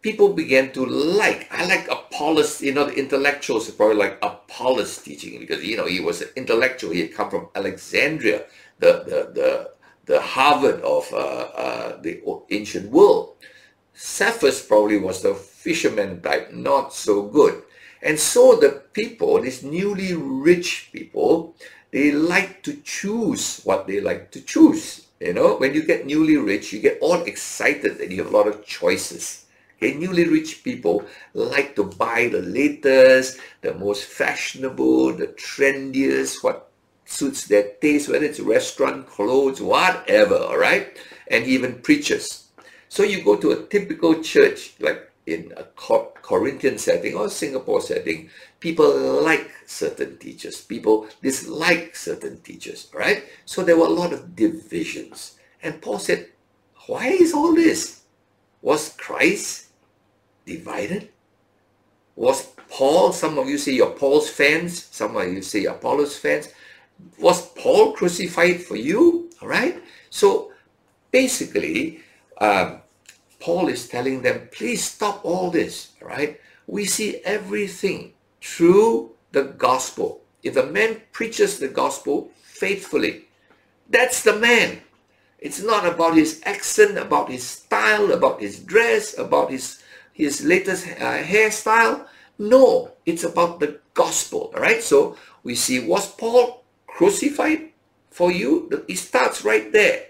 people 0.08 0.34
began 0.34 0.72
to 0.72 0.86
like. 0.86 1.48
I 1.52 1.66
like 1.66 1.90
Apollos, 1.90 2.62
you 2.62 2.74
know, 2.74 2.86
the 2.86 2.94
intellectuals 2.94 3.70
probably 3.72 3.98
like 3.98 4.18
Apollos 4.22 5.02
teaching 5.02 5.38
because, 5.40 5.64
you 5.64 5.76
know, 5.76 5.86
he 5.86 6.00
was 6.00 6.22
an 6.22 6.30
intellectual. 6.38 6.92
He 6.92 7.02
had 7.02 7.14
come 7.14 7.30
from 7.30 7.50
Alexandria, 7.56 8.46
the, 8.80 9.04
the, 9.04 9.20
the, 9.34 9.72
the 10.06 10.22
Harvard 10.22 10.80
of 10.82 11.12
uh, 11.12 11.18
uh, 11.18 12.02
the 12.02 12.22
ancient 12.52 12.90
world. 12.90 13.36
Cephas 14.18 14.66
probably 14.66 14.98
was 14.98 15.22
the 15.22 15.36
fisherman 15.36 16.22
type, 16.22 16.52
not 16.52 16.92
so 16.92 17.22
good. 17.22 17.62
And 18.02 18.20
so 18.20 18.56
the 18.56 18.82
people, 18.92 19.40
these 19.40 19.62
newly 19.62 20.16
rich 20.16 20.90
people, 20.92 21.56
they 21.92 22.12
like 22.12 22.64
to 22.64 22.82
choose 22.82 23.62
what 23.64 23.86
they 23.86 24.02
like 24.02 24.32
to 24.32 24.42
choose. 24.42 25.06
You 25.20 25.34
know, 25.34 25.58
when 25.58 25.76
you 25.76 25.84
get 25.84 26.08
newly 26.08 26.36
rich, 26.36 26.74
you 26.74 26.80
get 26.80 26.98
all 27.00 27.22
excited 27.30 28.02
and 28.02 28.12
you 28.12 28.24
have 28.24 28.34
a 28.34 28.36
lot 28.36 28.48
of 28.48 28.66
choices. 28.66 29.46
Okay, 29.78 29.94
newly 29.94 30.28
rich 30.28 30.64
people 30.64 31.06
like 31.36 31.76
to 31.76 31.84
buy 31.84 32.28
the 32.28 32.42
latest, 32.42 33.38
the 33.62 33.76
most 33.76 34.06
fashionable, 34.06 35.14
the 35.14 35.28
trendiest, 35.28 36.44
what 36.44 36.72
suits 37.06 37.46
their 37.46 37.70
taste, 37.82 38.10
whether 38.10 38.26
it's 38.26 38.40
restaurant, 38.40 39.06
clothes, 39.06 39.62
whatever, 39.62 40.38
all 40.38 40.58
right? 40.58 40.98
And 41.28 41.46
even 41.46 41.84
preachers. 41.84 42.47
So 42.90 43.04
you 43.04 43.24
go 43.24 43.36
to 43.36 43.52
a 43.52 43.66
typical 43.66 44.22
church, 44.22 44.74
like 44.80 45.12
in 45.26 45.54
a 45.58 45.66
Corinthian 46.22 46.78
setting 46.78 47.16
or 47.16 47.30
Singapore 47.30 47.82
setting, 47.82 48.30
people 48.60 49.22
like 49.24 49.52
certain 49.66 50.18
teachers. 50.18 50.62
People 50.62 51.08
dislike 51.22 51.96
certain 51.96 52.40
teachers, 52.42 52.90
right? 52.94 53.24
So 53.46 53.64
there 53.64 53.78
were 53.78 53.88
a 53.88 53.90
lot 53.90 54.14
of 54.14 54.36
divisions. 54.36 55.38
And 55.62 55.82
Paul 55.82 56.00
said, 56.00 56.30
why 56.88 57.08
is 57.08 57.34
all 57.34 57.54
this? 57.54 58.04
Was 58.62 58.96
Christ 58.98 59.68
divided? 60.46 61.10
Was 62.16 62.48
Paul, 62.70 63.12
some 63.12 63.38
of 63.38 63.48
you 63.48 63.58
say 63.58 63.74
you're 63.74 63.92
Paul's 63.92 64.30
fans, 64.30 64.88
some 64.92 65.16
of 65.16 65.28
you 65.32 65.42
say 65.42 65.66
Apollos 65.66 66.18
fans. 66.18 66.50
Was 67.20 67.50
Paul 67.50 67.94
crucified 67.94 68.62
for 68.62 68.76
you? 68.76 69.30
All 69.42 69.48
right. 69.48 69.84
So 70.10 70.52
basically, 71.12 72.00
um, 72.40 72.82
Paul 73.40 73.68
is 73.68 73.88
telling 73.88 74.22
them, 74.22 74.50
please 74.52 74.84
stop 74.84 75.24
all 75.24 75.52
this. 75.52 75.90
right? 76.02 76.40
We 76.66 76.86
see 76.86 77.22
everything 77.24 78.14
through 78.42 79.12
the 79.32 79.44
gospel. 79.44 80.22
If 80.44 80.56
a 80.58 80.66
man 80.66 81.02
preaches 81.12 81.60
the 81.60 81.68
gospel 81.68 82.30
faithfully, 82.44 83.26
that's 83.90 84.24
the 84.24 84.36
man. 84.36 84.82
It's 85.40 85.62
not 85.62 85.86
about 85.86 86.16
his 86.16 86.42
accent, 86.46 86.98
about 86.98 87.30
his 87.30 87.48
style, 87.48 88.12
about 88.12 88.42
his 88.42 88.60
dress, 88.60 89.18
about 89.18 89.52
his, 89.52 89.82
his 90.14 90.44
latest 90.44 90.88
uh, 90.88 91.22
hairstyle. 91.22 92.08
No, 92.40 92.92
it's 93.06 93.24
about 93.24 93.60
the 93.60 93.80
gospel. 93.94 94.52
All 94.56 94.62
right. 94.62 94.82
So 94.82 95.16
we 95.44 95.56
see, 95.56 95.80
was 95.80 96.12
Paul 96.12 96.64
crucified 96.88 97.70
for 98.10 98.32
you? 98.32 98.70
It 98.88 98.98
starts 98.98 99.46
right 99.46 99.72
there. 99.72 100.06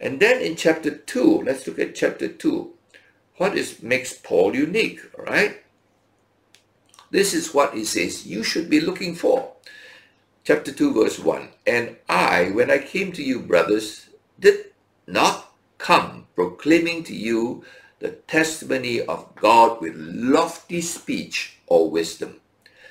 And 0.00 0.18
then 0.18 0.40
in 0.40 0.56
chapter 0.56 0.90
2, 0.90 1.42
let's 1.44 1.66
look 1.66 1.78
at 1.78 1.94
chapter 1.94 2.26
2. 2.26 2.72
What 3.36 3.56
is 3.56 3.82
makes 3.82 4.14
Paul 4.14 4.56
unique? 4.56 5.00
All 5.18 5.26
right. 5.26 5.62
This 7.10 7.34
is 7.34 7.52
what 7.52 7.74
he 7.74 7.84
says 7.84 8.26
you 8.26 8.42
should 8.42 8.70
be 8.70 8.80
looking 8.80 9.14
for. 9.14 9.52
Chapter 10.42 10.72
2, 10.72 10.94
verse 10.94 11.18
1. 11.18 11.48
And 11.66 11.96
I, 12.08 12.50
when 12.50 12.70
I 12.70 12.78
came 12.78 13.12
to 13.12 13.22
you, 13.22 13.40
brothers, 13.40 14.08
did 14.38 14.72
not 15.06 15.52
come 15.76 16.26
proclaiming 16.34 17.04
to 17.04 17.14
you 17.14 17.64
the 17.98 18.10
testimony 18.10 19.02
of 19.02 19.34
God 19.36 19.82
with 19.82 19.94
lofty 19.96 20.80
speech 20.80 21.58
or 21.66 21.90
wisdom. 21.90 22.40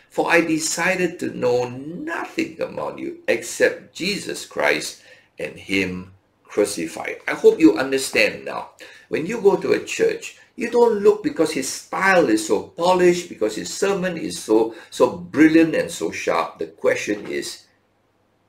For 0.10 0.31
I 0.31 0.41
decided 0.41 1.17
to 1.19 1.36
know 1.36 1.67
nothing 1.69 2.62
among 2.62 2.99
you 2.99 3.19
except 3.27 3.95
Jesus 3.95 4.45
Christ 4.45 5.01
and 5.39 5.57
Him 5.57 6.13
crucified. 6.49 7.21
I 7.27 7.33
hope 7.33 7.59
you 7.59 7.77
understand 7.77 8.43
now. 8.43 8.71
When 9.07 9.25
you 9.25 9.39
go 9.39 9.55
to 9.55 9.73
a 9.73 9.85
church, 9.85 10.38
you 10.55 10.69
don't 10.69 10.99
look 10.99 11.23
because 11.23 11.53
his 11.53 11.69
style 11.69 12.27
is 12.27 12.45
so 12.45 12.63
polished, 12.75 13.29
because 13.29 13.55
his 13.55 13.73
sermon 13.73 14.17
is 14.17 14.38
so, 14.38 14.75
so 14.89 15.15
brilliant 15.15 15.75
and 15.75 15.89
so 15.89 16.12
sharp. 16.12 16.59
The 16.59 16.67
question 16.67 17.27
is, 17.27 17.65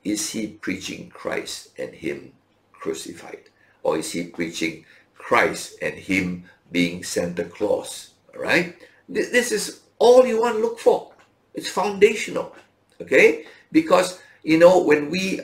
is 0.03 0.29
he 0.31 0.47
preaching 0.47 1.09
Christ 1.09 1.69
and 1.77 1.93
him 1.93 2.33
crucified? 2.73 3.49
Or 3.83 3.97
is 3.97 4.11
he 4.11 4.25
preaching 4.25 4.83
Christ 5.15 5.77
and 5.81 5.93
him 5.93 6.45
being 6.71 7.03
Santa 7.03 7.45
Claus? 7.45 8.11
All 8.35 8.41
right? 8.41 8.75
This 9.07 9.51
is 9.51 9.81
all 9.99 10.25
you 10.25 10.41
want 10.41 10.55
to 10.55 10.61
look 10.61 10.79
for. 10.79 11.13
It's 11.53 11.69
foundational. 11.69 12.55
Okay? 12.99 13.45
Because, 13.71 14.19
you 14.43 14.57
know, 14.57 14.81
when 14.83 15.09
we 15.09 15.41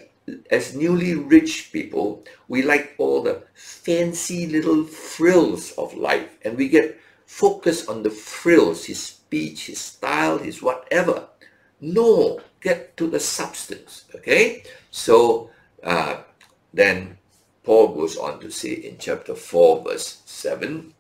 as 0.52 0.76
newly 0.76 1.16
rich 1.16 1.72
people, 1.72 2.24
we 2.48 2.62
like 2.62 2.96
all 2.98 3.24
the 3.24 3.44
fancy 3.54 4.48
little 4.48 4.84
frills 4.84 5.72
of 5.74 5.94
life 5.96 6.38
and 6.44 6.58
we 6.58 6.68
get 6.68 7.00
focused 7.26 7.90
on 7.90 8.04
the 8.04 8.10
frills, 8.10 8.86
his 8.86 9.02
speech, 9.04 9.68
his 9.68 9.80
style, 9.80 10.38
his 10.38 10.62
whatever. 10.62 11.28
No, 11.80 12.42
get 12.62 12.98
to 12.98 13.08
the 13.08 13.20
substance, 13.20 14.06
okay? 14.16 14.64
So 14.92 15.52
uh, 15.84 16.22
then 16.74 17.18
Paul 17.64 17.96
goes 17.96 18.18
on 18.18 18.40
to 18.40 18.50
say 18.50 18.74
in 18.74 18.98
chapter 18.98 19.36
4, 19.36 19.84
verse 19.84 20.22
7, 20.26 20.94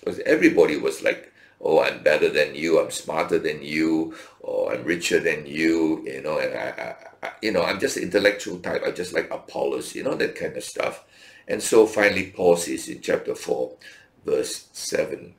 because 0.00 0.18
everybody 0.20 0.76
was 0.76 1.02
like, 1.02 1.29
oh, 1.60 1.80
I'm 1.82 2.02
better 2.02 2.28
than 2.28 2.54
you, 2.54 2.80
I'm 2.80 2.90
smarter 2.90 3.38
than 3.38 3.62
you, 3.62 4.14
or 4.40 4.72
I'm 4.72 4.84
richer 4.84 5.20
than 5.20 5.46
you, 5.46 6.02
you 6.06 6.22
know, 6.22 6.38
and 6.38 6.54
I, 6.56 6.96
I, 7.22 7.30
you 7.42 7.52
know, 7.52 7.62
I'm 7.62 7.78
just 7.78 7.96
intellectual 7.96 8.58
type. 8.58 8.82
I 8.84 8.90
just 8.90 9.12
like 9.12 9.30
Apollos, 9.30 9.94
you 9.94 10.02
know, 10.02 10.14
that 10.14 10.36
kind 10.36 10.56
of 10.56 10.64
stuff. 10.64 11.04
And 11.46 11.62
so 11.62 11.86
finally, 11.86 12.32
Paul 12.34 12.56
says 12.56 12.88
in 12.88 13.02
chapter 13.02 13.34
4, 13.34 13.76
verse 14.24 14.68
7. 14.72 15.34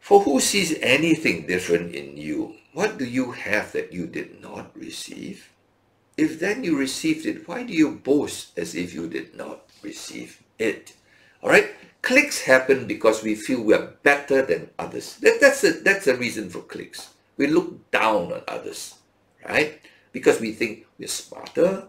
For 0.00 0.20
who 0.20 0.38
sees 0.38 0.76
anything 0.80 1.46
different 1.46 1.94
in 1.94 2.18
you? 2.18 2.56
What 2.74 2.98
do 2.98 3.06
you 3.06 3.32
have 3.32 3.72
that 3.72 3.92
you 3.92 4.06
did 4.06 4.42
not 4.42 4.76
receive? 4.76 5.50
If 6.18 6.38
then 6.38 6.62
you 6.62 6.76
received 6.76 7.24
it, 7.24 7.48
why 7.48 7.62
do 7.62 7.72
you 7.72 7.92
boast 7.92 8.56
as 8.58 8.74
if 8.74 8.92
you 8.92 9.08
did 9.08 9.34
not 9.34 9.62
receive 9.82 10.42
it? 10.58 10.92
All 11.42 11.48
right? 11.48 11.70
Cliques 12.04 12.42
happen 12.42 12.86
because 12.86 13.22
we 13.22 13.34
feel 13.34 13.62
we 13.62 13.72
are 13.72 13.96
better 14.02 14.44
than 14.44 14.68
others. 14.78 15.16
That, 15.16 15.38
that's, 15.40 15.64
a, 15.64 15.72
that's 15.80 16.06
a 16.06 16.14
reason 16.14 16.50
for 16.50 16.60
clicks. 16.60 17.14
We 17.38 17.46
look 17.46 17.90
down 17.90 18.30
on 18.30 18.42
others, 18.46 18.96
right? 19.48 19.80
Because 20.12 20.38
we 20.38 20.52
think 20.52 20.84
we're 20.98 21.08
smarter, 21.08 21.88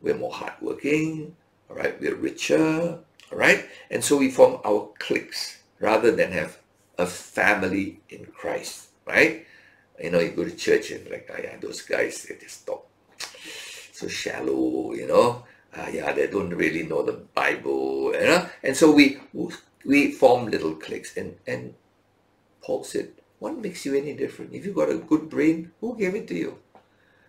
we're 0.00 0.16
more 0.16 0.32
hardworking, 0.32 1.36
all 1.68 1.76
right, 1.76 2.00
we're 2.00 2.14
richer, 2.14 3.00
all 3.30 3.38
right? 3.38 3.66
And 3.90 4.02
so 4.02 4.16
we 4.16 4.30
form 4.30 4.60
our 4.64 4.88
cliques 4.98 5.58
rather 5.78 6.10
than 6.10 6.32
have 6.32 6.56
a 6.96 7.04
family 7.04 8.00
in 8.08 8.24
Christ, 8.32 8.88
right? 9.06 9.46
You 10.02 10.10
know, 10.10 10.20
you 10.20 10.30
go 10.30 10.44
to 10.44 10.56
church 10.56 10.90
and 10.90 11.08
like, 11.10 11.30
oh, 11.30 11.38
yeah, 11.38 11.58
those 11.60 11.82
guys, 11.82 12.22
they 12.22 12.36
just 12.36 12.66
talk 12.66 12.86
so 13.92 14.08
shallow, 14.08 14.94
you 14.94 15.06
know 15.06 15.44
uh, 15.76 15.88
yeah, 15.92 16.12
they 16.12 16.26
don't 16.26 16.50
really 16.50 16.82
know 16.82 17.02
the 17.02 17.12
Bible, 17.12 18.12
you 18.14 18.26
know. 18.26 18.48
And 18.62 18.76
so 18.76 18.90
we 18.90 19.18
we 19.84 20.12
form 20.12 20.50
little 20.50 20.74
cliques. 20.74 21.16
And 21.16 21.36
and 21.46 21.74
Paul 22.62 22.84
said, 22.84 23.10
what 23.38 23.58
makes 23.58 23.86
you 23.86 23.94
any 23.94 24.14
different? 24.14 24.52
If 24.52 24.66
you 24.66 24.72
got 24.72 24.90
a 24.90 24.98
good 24.98 25.30
brain, 25.30 25.72
who 25.80 25.96
gave 25.96 26.14
it 26.14 26.28
to 26.28 26.34
you? 26.34 26.58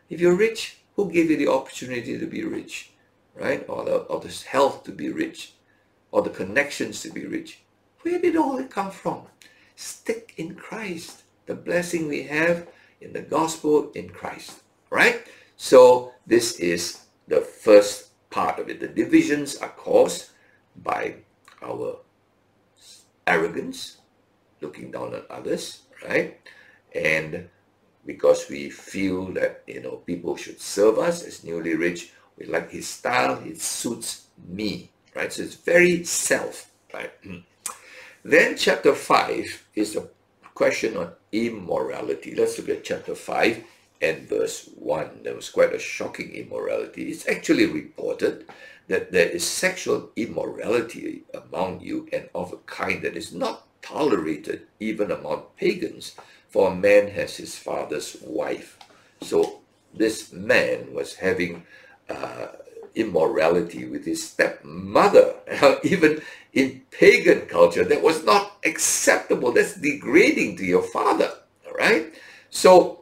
If 0.10 0.20
you're 0.20 0.36
rich, 0.36 0.78
who 0.96 1.10
gave 1.10 1.32
you 1.32 1.38
the 1.38 1.48
opportunity 1.48 2.20
to 2.20 2.26
be 2.26 2.44
rich, 2.44 2.92
right? 3.36 3.64
Or 3.70 3.86
the 3.86 3.98
or 4.10 4.20
the 4.20 4.44
health 4.50 4.84
to 4.86 4.92
be 4.92 5.10
rich, 5.10 5.54
or 6.12 6.22
the 6.22 6.30
connections 6.30 7.02
to 7.04 7.12
be 7.12 7.26
rich? 7.26 7.60
Where 8.02 8.20
did 8.20 8.36
all 8.36 8.58
that 8.58 8.72
come 8.72 8.92
from? 8.92 9.28
Stick 9.76 10.34
in 10.38 10.56
Christ. 10.56 11.24
The 11.46 11.56
blessing 11.56 12.08
we 12.08 12.24
have 12.24 12.68
in 13.02 13.14
the 13.14 13.22
gospel 13.22 13.92
in 13.94 14.10
Christ, 14.10 14.62
right? 14.90 15.26
So 15.58 16.14
this 16.26 16.60
is 16.60 17.02
the 17.28 17.42
first 17.42 18.11
part 18.32 18.58
of 18.60 18.70
it. 18.70 18.80
The 18.80 18.88
divisions 18.88 19.58
are 19.58 19.70
caused 19.70 20.32
by 20.76 21.16
our 21.62 21.98
arrogance, 23.28 23.98
looking 24.62 24.90
down 24.90 25.14
on 25.14 25.24
others, 25.30 25.84
right? 26.04 26.40
And 26.96 27.50
because 28.06 28.50
we 28.50 28.70
feel 28.70 29.26
that, 29.34 29.64
you 29.68 29.82
know, 29.82 29.98
people 29.98 30.36
should 30.36 30.60
serve 30.60 30.98
us 30.98 31.24
as 31.24 31.44
newly 31.44 31.76
rich, 31.76 32.14
we 32.38 32.46
like 32.46 32.72
his 32.72 32.88
style, 32.88 33.42
it 33.46 33.62
suits 33.62 34.26
me, 34.48 34.90
right? 35.16 35.32
So 35.32 35.44
it's 35.44 35.56
very 35.56 36.04
self, 36.04 36.72
right? 36.94 37.12
Hmm. 37.24 37.38
Then 38.24 38.58
chapter 38.58 38.96
5 38.96 39.68
is 39.76 39.96
a 39.96 40.08
question 40.54 40.98
on 40.98 41.12
immorality. 41.32 42.36
Let's 42.36 42.58
look 42.58 42.70
at 42.70 42.84
chapter 42.84 43.16
5, 43.16 43.64
and 44.02 44.28
verse 44.28 44.70
1. 44.76 45.22
There 45.24 45.36
was 45.36 45.50
quite 45.50 45.74
a 45.74 45.80
shocking 45.80 46.32
immorality. 46.32 47.10
It's 47.10 47.28
actually 47.28 47.66
reported 47.66 48.46
that 48.88 49.12
there 49.12 49.30
is 49.30 49.48
sexual 49.48 50.10
immorality 50.16 51.24
among 51.34 51.82
you 51.82 52.10
and 52.12 52.30
of 52.34 52.52
a 52.52 52.58
kind 52.58 53.04
that 53.04 53.16
is 53.16 53.34
not 53.34 53.68
tolerated 53.82 54.68
even 54.80 55.12
among 55.12 55.44
pagans, 55.58 56.16
for 56.50 56.72
a 56.72 56.76
man 56.76 57.08
has 57.08 57.38
his 57.38 57.58
father's 57.58 58.18
wife. 58.22 58.78
So 59.22 59.62
this 59.94 60.32
man 60.34 60.94
was 60.94 61.16
having 61.16 61.64
uh, 62.10 62.48
immorality 62.96 63.86
with 63.86 64.06
his 64.06 64.28
stepmother. 64.28 65.36
even 65.84 66.22
in 66.54 66.82
pagan 66.92 67.42
culture, 67.42 67.86
that 67.86 68.02
was 68.02 68.24
not 68.26 68.58
acceptable. 68.66 69.52
That's 69.52 69.76
degrading 69.76 70.58
to 70.58 70.66
your 70.66 70.84
father. 70.84 71.32
All 71.66 71.74
right? 71.74 72.14
So, 72.50 73.01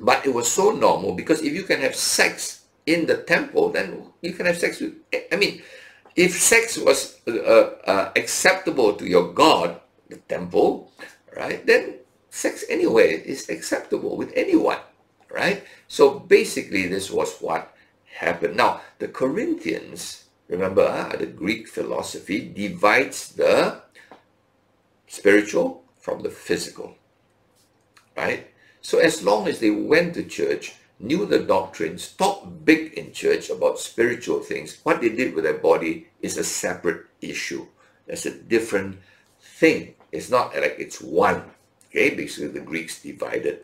but 0.00 0.24
it 0.26 0.32
was 0.34 0.50
so 0.50 0.70
normal 0.70 1.14
because 1.14 1.42
if 1.42 1.52
you 1.52 1.62
can 1.62 1.80
have 1.80 1.94
sex 1.94 2.64
in 2.86 3.06
the 3.06 3.18
temple, 3.18 3.70
then 3.70 4.02
you 4.22 4.32
can 4.32 4.46
have 4.46 4.58
sex 4.58 4.80
with, 4.80 4.94
I 5.30 5.36
mean, 5.36 5.62
if 6.16 6.32
sex 6.40 6.78
was 6.78 7.20
uh, 7.28 7.78
uh, 7.84 8.12
acceptable 8.16 8.94
to 8.94 9.06
your 9.06 9.32
God, 9.32 9.80
the 10.08 10.16
temple, 10.16 10.90
right, 11.36 11.64
then 11.66 11.96
sex 12.30 12.64
anyway 12.68 13.22
is 13.24 13.48
acceptable 13.48 14.16
with 14.16 14.32
anyone, 14.34 14.78
right? 15.30 15.62
So 15.86 16.18
basically, 16.18 16.88
this 16.88 17.10
was 17.10 17.38
what 17.38 17.74
happened. 18.16 18.56
Now, 18.56 18.80
the 18.98 19.08
Corinthians, 19.08 20.24
remember, 20.48 20.82
uh, 20.82 21.16
the 21.16 21.26
Greek 21.26 21.68
philosophy 21.68 22.48
divides 22.48 23.32
the 23.32 23.82
spiritual 25.06 25.84
from 26.00 26.22
the 26.22 26.30
physical, 26.30 26.96
right? 28.16 28.50
So 28.82 28.98
as 28.98 29.22
long 29.22 29.46
as 29.46 29.60
they 29.60 29.70
went 29.70 30.14
to 30.14 30.24
church, 30.24 30.74
knew 30.98 31.26
the 31.26 31.38
doctrines, 31.38 32.12
talked 32.12 32.64
big 32.64 32.92
in 32.94 33.12
church 33.12 33.50
about 33.50 33.78
spiritual 33.78 34.40
things, 34.40 34.78
what 34.82 35.00
they 35.00 35.08
did 35.08 35.34
with 35.34 35.44
their 35.44 35.58
body 35.58 36.08
is 36.20 36.36
a 36.36 36.44
separate 36.44 37.06
issue. 37.20 37.66
That's 38.06 38.26
a 38.26 38.34
different 38.34 38.98
thing. 39.40 39.94
It's 40.12 40.30
not 40.30 40.54
like 40.54 40.76
it's 40.78 41.00
one. 41.00 41.44
Okay, 41.88 42.14
basically 42.14 42.48
the 42.48 42.60
Greeks 42.60 43.02
divided 43.02 43.60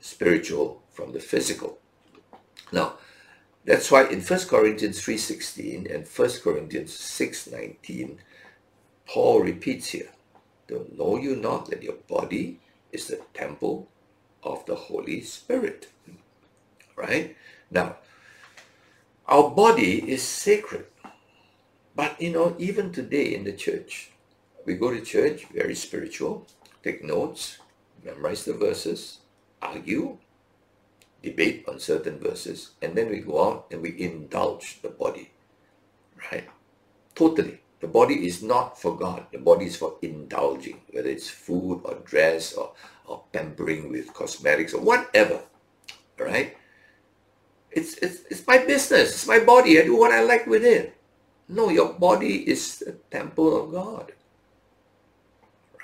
spiritual 0.00 0.82
from 0.92 1.12
the 1.12 1.20
physical. 1.20 1.78
Now, 2.72 2.94
that's 3.64 3.90
why 3.90 4.06
in 4.08 4.20
1 4.20 4.40
Corinthians 4.48 5.00
3.16 5.00 5.92
and 5.92 6.06
1 6.06 6.30
Corinthians 6.42 6.92
6.19, 6.92 8.18
Paul 9.06 9.40
repeats 9.40 9.88
here, 9.88 10.10
Don't 10.68 10.96
know 10.98 11.16
you 11.16 11.36
not 11.36 11.70
that 11.70 11.82
your 11.82 11.96
body 12.08 12.60
is 12.92 13.08
the 13.08 13.20
temple 13.34 13.88
of 14.42 14.64
the 14.66 14.74
Holy 14.74 15.20
Spirit. 15.20 15.88
Right? 16.96 17.36
Now, 17.70 17.96
our 19.26 19.50
body 19.50 20.10
is 20.10 20.22
sacred. 20.22 20.86
But, 21.94 22.20
you 22.20 22.30
know, 22.30 22.54
even 22.58 22.92
today 22.92 23.34
in 23.34 23.44
the 23.44 23.52
church, 23.52 24.10
we 24.64 24.74
go 24.74 24.90
to 24.90 25.00
church, 25.00 25.46
very 25.46 25.74
spiritual, 25.74 26.46
take 26.82 27.02
notes, 27.02 27.58
memorize 28.04 28.44
the 28.44 28.52
verses, 28.52 29.18
argue, 29.62 30.18
debate 31.22 31.64
on 31.66 31.80
certain 31.80 32.18
verses, 32.18 32.72
and 32.82 32.94
then 32.94 33.08
we 33.08 33.20
go 33.20 33.42
out 33.42 33.66
and 33.70 33.82
we 33.82 33.98
indulge 33.98 34.80
the 34.82 34.90
body. 34.90 35.30
Right? 36.30 36.48
Totally. 37.14 37.60
The 37.80 37.88
body 37.88 38.26
is 38.26 38.42
not 38.42 38.80
for 38.80 38.96
God. 38.96 39.26
The 39.32 39.38
body 39.38 39.66
is 39.66 39.76
for 39.76 39.96
indulging, 40.02 40.80
whether 40.90 41.08
it's 41.08 41.28
food 41.28 41.80
or 41.84 41.94
dress 42.04 42.54
or, 42.54 42.72
or 43.06 43.22
pampering 43.32 43.90
with 43.90 44.12
cosmetics 44.12 44.74
or 44.74 44.80
whatever. 44.80 45.40
Right? 46.18 46.56
It's, 47.70 47.94
it's, 47.98 48.22
it's 48.30 48.46
my 48.46 48.58
business. 48.58 49.10
It's 49.10 49.26
my 49.26 49.40
body. 49.40 49.80
I 49.80 49.84
do 49.84 49.96
what 49.96 50.12
I 50.12 50.22
like 50.22 50.46
with 50.46 50.64
it. 50.64 50.96
No, 51.48 51.68
your 51.68 51.92
body 51.92 52.48
is 52.48 52.78
the 52.78 52.92
temple 53.10 53.56
of 53.56 53.72
God. 53.72 54.12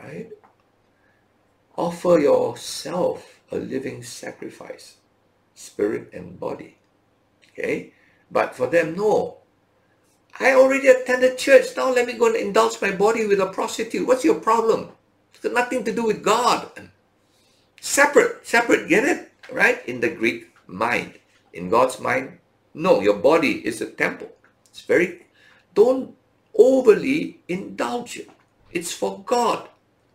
Right? 0.00 0.30
Offer 1.76 2.18
yourself 2.18 3.40
a 3.50 3.56
living 3.56 4.02
sacrifice 4.02 4.96
spirit 5.54 6.10
and 6.12 6.38
body. 6.40 6.76
Okay? 7.52 7.92
But 8.30 8.54
for 8.54 8.66
them, 8.66 8.96
no. 8.96 9.38
I 10.40 10.54
already 10.54 10.88
attended 10.88 11.38
church. 11.38 11.76
Now 11.76 11.92
let 11.92 12.06
me 12.06 12.14
go 12.14 12.26
and 12.26 12.36
indulge 12.36 12.80
my 12.80 12.90
body 12.90 13.26
with 13.26 13.40
a 13.40 13.46
prostitute. 13.46 14.06
What's 14.06 14.24
your 14.24 14.40
problem? 14.40 14.88
It's 15.30 15.42
got 15.42 15.52
nothing 15.52 15.84
to 15.84 15.92
do 15.92 16.04
with 16.04 16.22
God. 16.22 16.70
Separate, 17.82 18.46
separate, 18.46 18.88
get 18.88 19.02
it? 19.02 19.32
Right? 19.50 19.84
In 19.88 19.98
the 19.98 20.08
Greek 20.08 20.54
mind. 20.68 21.18
In 21.52 21.68
God's 21.68 21.98
mind, 21.98 22.38
no, 22.72 23.00
your 23.00 23.16
body 23.16 23.66
is 23.66 23.80
a 23.80 23.90
temple. 23.90 24.30
It's 24.70 24.82
very, 24.82 25.26
don't 25.74 26.14
overly 26.54 27.40
indulge 27.48 28.18
it. 28.18 28.30
It's 28.70 28.92
for 28.92 29.24
God. 29.26 29.68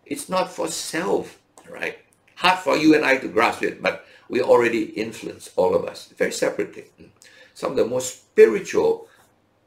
It's 0.06 0.30
not 0.30 0.50
for 0.50 0.68
self, 0.68 1.38
right? 1.68 1.98
Hard 2.36 2.58
for 2.60 2.74
you 2.74 2.94
and 2.94 3.04
I 3.04 3.18
to 3.18 3.28
grasp 3.28 3.62
it, 3.62 3.82
but 3.82 4.06
we 4.30 4.40
already 4.40 4.84
influence 4.96 5.50
all 5.54 5.74
of 5.74 5.84
us. 5.84 6.08
Very 6.16 6.32
separate 6.32 6.74
thing. 6.74 7.12
Some 7.52 7.72
of 7.72 7.76
the 7.76 7.84
most 7.84 8.22
spiritual, 8.22 9.08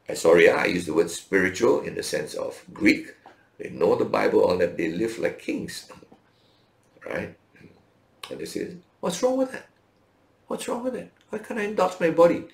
uh, 0.08 0.16
sorry, 0.16 0.50
I 0.50 0.64
use 0.64 0.86
the 0.86 0.94
word 0.94 1.08
spiritual 1.08 1.82
in 1.82 1.94
the 1.94 2.02
sense 2.02 2.34
of 2.34 2.60
Greek. 2.74 3.14
They 3.58 3.70
know 3.70 3.94
the 3.94 4.04
Bible 4.04 4.50
and 4.50 4.60
that 4.60 4.76
they 4.76 4.90
live 4.90 5.20
like 5.20 5.38
kings. 5.38 5.88
Right? 7.06 7.36
And 8.30 8.40
they 8.40 8.44
say, 8.44 8.76
what's 9.00 9.22
wrong 9.22 9.36
with 9.36 9.52
that? 9.52 9.68
What's 10.46 10.68
wrong 10.68 10.84
with 10.84 10.94
that? 10.94 11.10
Why 11.30 11.38
can't 11.38 11.60
I 11.60 11.64
indulge 11.64 11.98
my 12.00 12.10
body? 12.10 12.44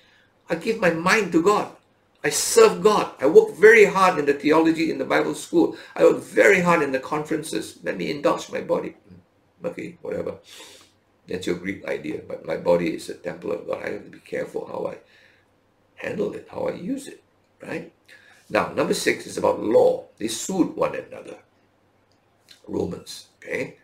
I 0.49 0.55
give 0.55 0.79
my 0.79 0.91
mind 0.91 1.31
to 1.33 1.43
God. 1.43 1.75
I 2.23 2.29
serve 2.29 2.81
God. 2.81 3.13
I 3.19 3.27
work 3.27 3.55
very 3.55 3.85
hard 3.85 4.19
in 4.19 4.25
the 4.25 4.33
theology 4.33 4.91
in 4.91 4.97
the 4.97 5.05
Bible 5.05 5.35
school. 5.35 5.77
I 5.95 6.03
work 6.03 6.21
very 6.21 6.59
hard 6.59 6.81
in 6.81 6.91
the 6.91 6.99
conferences. 6.99 7.79
Let 7.83 7.97
me 7.97 8.11
indulge 8.11 8.51
my 8.51 8.61
body. 8.61 8.95
Mm. 9.09 9.69
Okay, 9.69 9.97
whatever. 10.01 10.35
That's 11.27 11.47
your 11.47 11.55
Greek 11.57 11.85
idea. 11.85 12.21
But 12.27 12.45
my 12.45 12.57
body 12.57 12.95
is 12.95 13.09
a 13.09 13.13
temple 13.13 13.51
of 13.51 13.67
God. 13.67 13.83
I 13.83 13.89
have 13.91 14.03
to 14.03 14.09
be 14.09 14.19
careful 14.19 14.65
how 14.67 14.87
I 14.87 14.97
handle 15.95 16.33
it, 16.33 16.47
how 16.49 16.67
I 16.67 16.73
use 16.73 17.07
it, 17.07 17.23
right? 17.61 17.93
Now, 18.49 18.73
number 18.73 18.93
six 18.93 19.27
is 19.27 19.37
about 19.37 19.61
law. 19.61 20.05
They 20.17 20.27
sued 20.27 20.75
one 20.75 20.95
another. 20.95 21.37
Romans, 22.67 23.27
okay? 23.37 23.77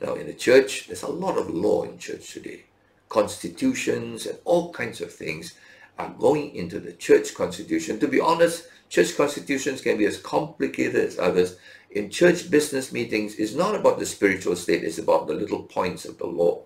Now, 0.00 0.14
in 0.14 0.26
the 0.26 0.34
church, 0.34 0.86
there's 0.86 1.02
a 1.02 1.08
lot 1.08 1.38
of 1.38 1.50
law 1.50 1.84
in 1.84 1.98
church 1.98 2.32
today. 2.32 2.64
Constitutions 3.08 4.26
and 4.26 4.38
all 4.44 4.72
kinds 4.72 5.00
of 5.00 5.12
things 5.12 5.54
are 5.98 6.10
going 6.18 6.54
into 6.54 6.78
the 6.78 6.92
church 6.92 7.34
constitution. 7.34 7.98
To 8.00 8.08
be 8.08 8.20
honest, 8.20 8.68
church 8.88 9.16
constitutions 9.16 9.80
can 9.80 9.96
be 9.96 10.04
as 10.04 10.18
complicated 10.18 10.96
as 10.96 11.18
others. 11.18 11.56
In 11.90 12.10
church 12.10 12.50
business 12.50 12.92
meetings, 12.92 13.36
it's 13.36 13.54
not 13.54 13.74
about 13.74 13.98
the 13.98 14.06
spiritual 14.06 14.56
state, 14.56 14.84
it's 14.84 14.98
about 14.98 15.26
the 15.26 15.34
little 15.34 15.62
points 15.62 16.04
of 16.04 16.18
the 16.18 16.26
law. 16.26 16.62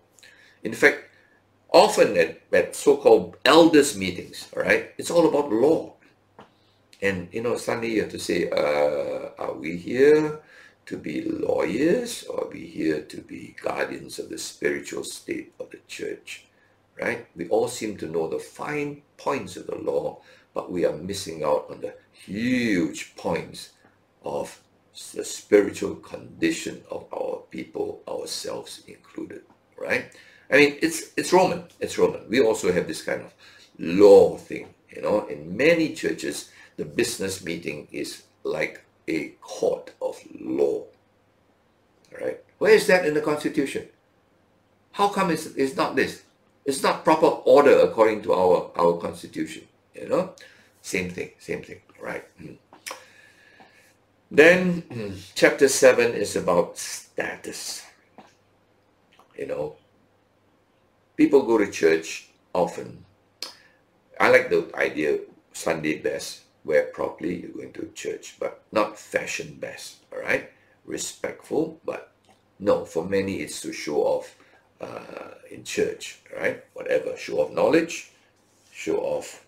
In 0.65 0.73
fact, 0.73 1.05
often 1.73 2.17
at, 2.17 2.41
at 2.53 2.75
so-called 2.75 3.37
elders 3.45 3.97
meetings, 3.97 4.49
all 4.57 4.63
right, 4.63 4.91
it's 4.99 5.11
all 5.11 5.29
about 5.29 5.53
law. 5.53 5.95
And, 7.01 7.29
you 7.33 7.43
know, 7.43 7.57
suddenly 7.57 7.95
you 7.95 8.03
have 8.03 8.11
to 8.11 8.19
say, 8.19 8.51
uh, 8.51 9.31
are 9.39 9.55
we 9.55 9.77
here 9.77 10.41
to 10.87 10.97
be 10.97 11.23
lawyers 11.23 12.25
or 12.25 12.49
we 12.53 12.67
here 12.67 13.03
to 13.03 13.19
be 13.19 13.57
guardians 13.63 14.19
of 14.19 14.29
the 14.29 14.39
spiritual 14.39 15.05
state 15.05 15.53
of 15.61 15.71
the 15.71 15.81
church? 15.89 16.45
Right? 17.01 17.27
We 17.35 17.49
all 17.49 17.69
seem 17.69 17.97
to 17.99 18.07
know 18.07 18.29
the 18.29 18.39
fine 18.39 19.03
points 19.17 19.57
of 19.57 19.67
the 19.67 19.77
law, 19.77 20.21
but 20.53 20.71
we 20.71 20.85
are 20.85 20.97
missing 20.97 21.43
out 21.43 21.67
on 21.71 21.81
the 21.81 21.95
huge 22.13 23.17
points 23.17 23.71
of 24.23 24.61
the 25.15 25.25
spiritual 25.25 25.95
condition 25.97 26.83
of 26.91 27.07
our 27.13 27.43
people, 27.51 28.03
ourselves 28.09 28.83
included, 28.87 29.43
right? 29.79 30.13
I 30.51 30.57
mean, 30.57 30.79
it's 30.83 31.13
it's 31.17 31.33
Roman. 31.33 31.65
It's 31.79 31.97
Roman. 31.97 32.29
We 32.29 32.41
also 32.41 32.73
have 32.73 32.89
this 32.89 33.03
kind 33.03 33.23
of 33.23 33.33
law 33.79 34.37
thing. 34.37 34.75
You 34.91 35.03
know, 35.03 35.27
in 35.27 35.57
many 35.57 35.95
churches, 35.95 36.51
the 36.77 36.85
business 36.85 37.45
meeting 37.45 37.89
is 37.93 38.25
like 38.43 38.85
a 39.11 39.29
court 39.41 39.93
of 40.01 40.19
law. 40.41 40.85
Right? 42.21 42.41
Where 42.59 42.73
is 42.73 42.87
that 42.87 43.07
in 43.07 43.15
the 43.15 43.21
Constitution? 43.21 43.89
How 44.93 45.09
come 45.09 45.31
it's, 45.31 45.47
it's 45.47 45.77
not 45.77 45.97
this? 45.97 46.23
It's 46.65 46.83
not 46.83 47.05
proper 47.05 47.27
order 47.27 47.79
according 47.81 48.23
to 48.23 48.35
our, 48.35 48.71
our 48.77 48.99
Constitution. 48.99 49.63
You 49.95 50.09
know? 50.09 50.35
Same 50.83 51.11
thing, 51.11 51.31
same 51.39 51.63
thing, 51.63 51.81
right? 52.01 52.25
Hmm. 52.39 52.55
Then 54.31 54.83
hmm, 54.83 55.11
chapter 55.35 55.69
7 55.69 56.15
is 56.15 56.37
about 56.37 56.79
status. 56.79 57.83
You 59.37 59.47
know, 59.47 59.77
people 61.17 61.43
go 61.43 61.59
to 61.59 61.71
church 61.71 62.29
often. 62.53 63.05
I 64.19 64.29
like 64.29 64.51
the 64.51 64.71
idea 64.75 65.19
Sunday 65.53 65.99
best, 65.99 66.43
wear 66.65 66.85
properly, 66.85 67.41
you're 67.41 67.51
going 67.51 67.73
to 67.73 67.91
church, 67.95 68.37
but 68.39 68.63
not 68.73 68.99
fashion 68.99 69.57
best, 69.61 70.05
all 70.13 70.21
right? 70.21 70.51
Respectful, 70.85 71.81
but 71.85 72.13
no, 72.59 72.85
for 72.85 73.05
many 73.05 73.37
it's 73.37 73.61
to 73.63 73.73
show 73.73 74.03
off 74.03 74.37
uh, 74.81 75.35
in 75.51 75.65
church, 75.65 76.21
right? 76.37 76.65
Whatever, 76.75 77.17
show 77.17 77.39
off 77.39 77.53
knowledge, 77.53 78.13
show 78.73 78.99
off 78.99 79.47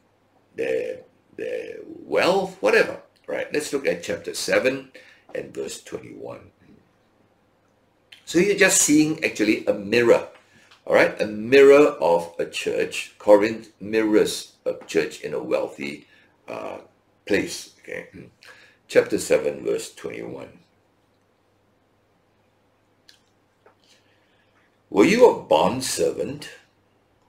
their, 0.57 1.01
their 1.37 1.77
wealth, 1.87 2.57
whatever, 2.61 3.01
right? 3.27 3.53
Let's 3.53 3.73
look 3.73 3.87
at 3.87 4.03
chapter 4.03 4.35
7 4.35 4.91
and 5.35 5.55
verse 5.55 5.83
21. 5.83 6.41
So 8.25 8.39
you're 8.39 8.57
just 8.57 8.81
seeing 8.81 9.23
actually 9.25 9.67
a 9.67 9.75
mirror, 9.75 10.29
all 10.87 10.95
right? 10.95 11.21
A 11.21 11.27
mirror 11.27 11.89
of 12.01 12.35
a 12.39 12.47
church. 12.47 13.15
Corinth 13.19 13.71
mirrors 13.81 14.53
a 14.65 14.75
church 14.87 15.21
in 15.21 15.35
a 15.35 15.43
wealthy 15.43 16.07
uh, 16.49 16.79
place, 17.27 17.75
okay? 17.81 18.09
Chapter 18.89 19.19
7, 19.19 19.65
verse 19.65 19.95
21. 19.95 20.49
Were 24.91 25.05
you 25.05 25.29
a 25.31 25.43
bond 25.43 25.85
servant 25.85 26.51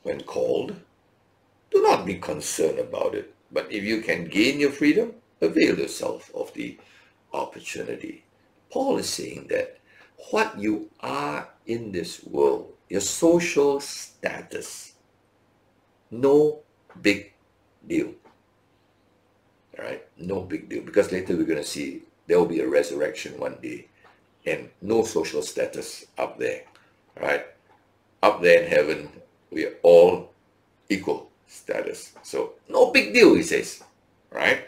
when 0.02 0.22
called? 0.24 0.76
Do 1.72 1.82
not 1.82 2.06
be 2.06 2.16
concerned 2.16 2.78
about 2.78 3.16
it, 3.16 3.34
but 3.52 3.72
if 3.72 3.84
you 3.84 4.02
can 4.02 4.26
gain 4.26 4.60
your 4.60 4.72
freedom, 4.72 5.14
avail 5.42 5.80
yourself 5.80 6.30
of 6.36 6.54
the 6.54 6.78
opportunity. 7.34 8.26
Paul 8.70 8.98
is 8.98 9.10
saying 9.10 9.48
that 9.50 9.80
what 10.32 10.60
you 10.60 10.90
are 11.00 11.50
in 11.66 11.92
this 11.92 12.24
world, 12.24 12.74
your 12.90 13.02
social 13.02 13.80
status, 13.80 14.94
no 16.12 16.60
big 17.02 17.34
deal. 17.88 18.14
Right, 19.78 20.06
no 20.18 20.42
big 20.42 20.70
deal. 20.70 20.84
Because 20.84 21.12
later 21.12 21.36
we're 21.36 21.46
going 21.46 21.58
to 21.58 21.64
see 21.64 22.04
there 22.28 22.38
will 22.40 22.46
be 22.46 22.60
a 22.60 22.68
resurrection 22.68 23.40
one 23.40 23.58
day 23.62 23.88
and 24.46 24.70
no 24.82 25.04
social 25.04 25.42
status 25.42 26.06
up 26.18 26.38
there. 26.38 26.64
Right, 27.20 27.46
up 28.22 28.42
there 28.42 28.64
in 28.64 28.70
heaven, 28.70 29.10
we 29.52 29.66
are 29.66 29.76
all 29.84 30.32
equal 30.90 31.30
status. 31.48 32.14
So 32.24 32.54
no 32.70 32.92
big 32.92 33.14
deal, 33.14 33.36
he 33.36 33.44
says, 33.44 33.84
right? 34.32 34.68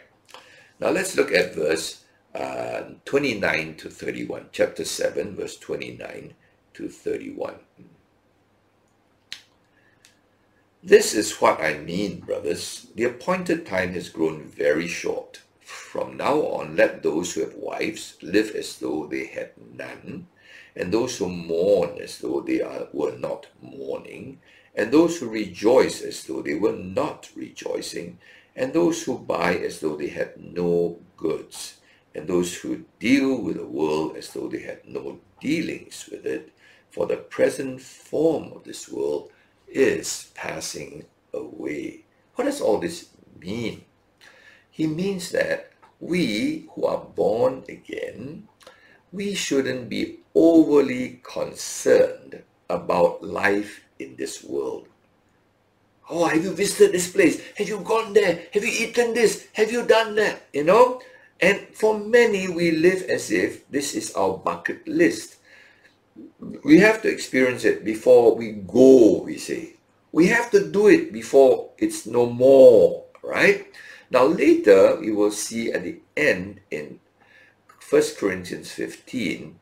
Now 0.78 0.90
let's 0.90 1.16
look 1.16 1.32
at 1.32 1.54
verse 1.54 2.04
uh, 2.34 2.82
29 3.04 3.76
to 3.76 3.90
31, 3.90 4.50
chapter 4.52 4.84
7, 4.84 5.34
verse 5.36 5.56
29 5.56 6.34
to 6.74 6.88
31. 6.88 7.54
This 10.86 11.14
is 11.14 11.40
what 11.40 11.60
I 11.60 11.78
mean, 11.78 12.20
brothers. 12.20 12.86
The 12.94 13.02
appointed 13.02 13.66
time 13.66 13.94
has 13.94 14.08
grown 14.08 14.44
very 14.44 14.86
short. 14.86 15.40
From 15.58 16.16
now 16.16 16.42
on, 16.42 16.76
let 16.76 17.02
those 17.02 17.34
who 17.34 17.40
have 17.40 17.56
wives 17.56 18.16
live 18.22 18.54
as 18.54 18.78
though 18.78 19.08
they 19.08 19.26
had 19.26 19.50
none 19.74 20.28
and 20.76 20.92
those 20.92 21.18
who 21.18 21.28
mourn 21.28 21.98
as 22.00 22.18
though 22.18 22.40
they 22.40 22.60
are, 22.60 22.86
were 22.92 23.18
not 23.18 23.48
mourning, 23.60 24.38
and 24.76 24.92
those 24.92 25.18
who 25.18 25.28
rejoice 25.28 26.02
as 26.02 26.22
though 26.22 26.40
they 26.40 26.54
were 26.54 26.76
not 26.76 27.30
rejoicing, 27.34 28.18
and 28.54 28.72
those 28.72 29.02
who 29.02 29.18
buy 29.18 29.56
as 29.56 29.80
though 29.80 29.96
they 29.96 30.10
had 30.10 30.36
no 30.36 31.00
goods, 31.16 31.80
and 32.14 32.28
those 32.28 32.54
who 32.58 32.84
deal 33.00 33.42
with 33.42 33.56
the 33.56 33.66
world 33.66 34.16
as 34.16 34.32
though 34.32 34.46
they 34.46 34.60
had 34.60 34.86
no 34.86 35.18
dealings 35.40 36.08
with 36.12 36.24
it, 36.24 36.52
for 36.90 37.06
the 37.06 37.16
present 37.16 37.80
form 37.80 38.52
of 38.52 38.62
this 38.62 38.88
world 38.88 39.32
is 39.68 40.30
passing 40.34 41.04
away. 41.32 42.04
What 42.34 42.44
does 42.44 42.60
all 42.60 42.78
this 42.78 43.08
mean? 43.38 43.84
He 44.70 44.86
means 44.86 45.30
that 45.32 45.72
we 46.00 46.68
who 46.74 46.84
are 46.84 47.00
born 47.00 47.64
again 47.68 48.48
we 49.16 49.34
shouldn't 49.34 49.88
be 49.88 50.20
overly 50.34 51.20
concerned 51.22 52.42
about 52.68 53.22
life 53.24 53.80
in 53.98 54.16
this 54.16 54.44
world. 54.44 54.88
Oh, 56.10 56.26
have 56.26 56.44
you 56.44 56.52
visited 56.52 56.92
this 56.92 57.10
place? 57.10 57.40
Have 57.56 57.68
you 57.68 57.80
gone 57.80 58.12
there? 58.12 58.46
Have 58.52 58.62
you 58.62 58.70
eaten 58.70 59.14
this? 59.14 59.48
Have 59.54 59.72
you 59.72 59.84
done 59.86 60.14
that? 60.16 60.46
You 60.52 60.64
know? 60.64 61.00
And 61.40 61.66
for 61.72 61.98
many, 61.98 62.48
we 62.48 62.70
live 62.70 63.02
as 63.08 63.30
if 63.30 63.66
this 63.70 63.94
is 63.94 64.12
our 64.14 64.36
bucket 64.36 64.86
list. 64.86 65.35
We 66.64 66.78
have 66.78 67.02
to 67.02 67.08
experience 67.08 67.64
it 67.64 67.84
before 67.84 68.34
we 68.34 68.52
go, 68.52 69.22
we 69.22 69.38
say. 69.38 69.74
We 70.12 70.28
have 70.28 70.50
to 70.50 70.66
do 70.66 70.88
it 70.88 71.12
before 71.12 71.70
it's 71.78 72.06
no 72.06 72.26
more, 72.26 73.04
right? 73.22 73.66
Now 74.10 74.24
later, 74.24 74.96
we 75.00 75.10
will 75.12 75.32
see 75.32 75.72
at 75.72 75.82
the 75.82 76.00
end 76.16 76.60
in 76.70 77.00
1 77.88 78.02
Corinthians 78.18 78.70
15, 78.72 79.58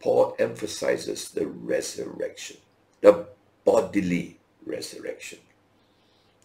Paul 0.00 0.34
emphasizes 0.38 1.30
the 1.30 1.46
resurrection, 1.46 2.56
the 3.00 3.26
bodily 3.64 4.38
resurrection. 4.64 5.38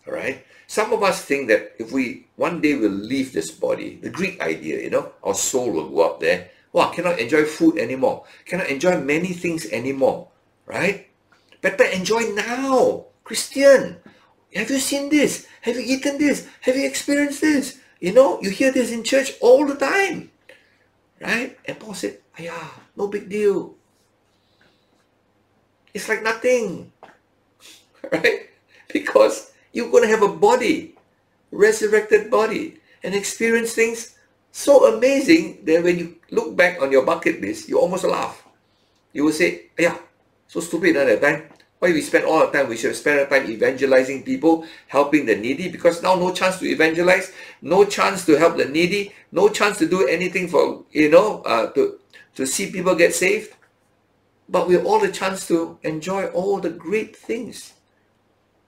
All 0.07 0.13
right? 0.13 0.45
Some 0.67 0.93
of 0.93 1.03
us 1.03 1.23
think 1.23 1.47
that 1.47 1.73
if 1.79 1.91
we 1.91 2.27
one 2.35 2.61
day 2.61 2.75
will 2.75 2.89
leave 2.89 3.33
this 3.33 3.51
body, 3.51 3.97
the 4.01 4.09
Greek 4.09 4.41
idea, 4.41 4.81
you 4.81 4.89
know, 4.89 5.13
our 5.23 5.33
soul 5.33 5.71
will 5.71 5.89
go 5.89 6.01
up 6.01 6.19
there. 6.19 6.49
Wow, 6.75 6.91
cannot 6.91 7.23
enjoy 7.23 7.47
food 7.47 7.79
anymore. 7.79 8.27
Cannot 8.43 8.67
enjoy 8.67 8.99
many 8.99 9.31
things 9.31 9.63
anymore. 9.71 10.27
Right? 10.67 11.07
Better 11.63 11.87
enjoy 11.87 12.35
now. 12.35 13.15
Christian, 13.23 14.03
have 14.53 14.69
you 14.69 14.83
seen 14.83 15.07
this? 15.07 15.47
Have 15.61 15.79
you 15.79 15.87
eaten 15.87 16.19
this? 16.19 16.45
Have 16.67 16.75
you 16.75 16.83
experienced 16.85 17.39
this? 17.39 17.79
You 18.01 18.11
know, 18.11 18.41
you 18.41 18.49
hear 18.51 18.73
this 18.75 18.91
in 18.91 19.07
church 19.07 19.39
all 19.39 19.65
the 19.65 19.79
time. 19.79 20.35
Right? 21.23 21.55
And 21.63 21.79
Paul 21.79 21.93
said, 21.93 22.19
yeah, 22.37 22.67
no 22.97 23.07
big 23.07 23.29
deal. 23.29 23.75
It's 25.93 26.09
like 26.09 26.23
nothing. 26.23 26.91
Right? 28.11 28.51
Because 28.91 29.55
you're 29.71 29.89
going 29.89 30.03
to 30.03 30.11
have 30.11 30.21
a 30.21 30.35
body, 30.35 30.93
resurrected 31.51 32.29
body, 32.29 32.77
and 33.01 33.15
experience 33.15 33.73
things 33.73 34.14
so 34.55 34.95
amazing 34.95 35.65
that 35.65 35.83
when 35.83 35.99
you 35.99 36.15
look 36.31 36.55
back 36.55 36.81
on 36.81 36.89
your 36.89 37.05
bucket 37.05 37.41
list, 37.41 37.67
you 37.67 37.77
almost 37.77 38.05
laugh. 38.05 38.41
You 39.11 39.25
will 39.25 39.33
say, 39.33 39.67
yeah, 39.77 39.97
so 40.47 40.61
stupid 40.61 40.95
at 40.95 41.07
that 41.07 41.21
time. 41.21 41.49
Why 41.79 41.91
we 41.91 41.99
spend 41.99 42.23
all 42.23 42.39
the 42.39 42.57
time? 42.57 42.69
We 42.69 42.77
should 42.77 42.91
have 42.91 42.97
spent 42.97 43.19
our 43.19 43.25
time 43.25 43.51
evangelizing 43.51 44.23
people, 44.23 44.65
helping 44.87 45.25
the 45.25 45.35
needy, 45.35 45.67
because 45.67 46.01
now 46.01 46.15
no 46.15 46.31
chance 46.31 46.57
to 46.59 46.65
evangelize, 46.65 47.33
no 47.61 47.83
chance 47.83 48.25
to 48.27 48.37
help 48.39 48.55
the 48.55 48.63
needy, 48.63 49.11
no 49.33 49.49
chance 49.49 49.77
to 49.79 49.89
do 49.89 50.07
anything 50.07 50.47
for, 50.47 50.85
you 50.91 51.09
know, 51.09 51.41
uh, 51.41 51.67
to, 51.73 51.99
to 52.35 52.47
see 52.47 52.71
people 52.71 52.95
get 52.95 53.13
saved. 53.13 53.53
But 54.47 54.69
we 54.69 54.75
have 54.75 54.85
all 54.85 54.99
the 55.01 55.11
chance 55.11 55.45
to 55.49 55.77
enjoy 55.83 56.27
all 56.27 56.61
the 56.61 56.69
great 56.69 57.13
things 57.13 57.73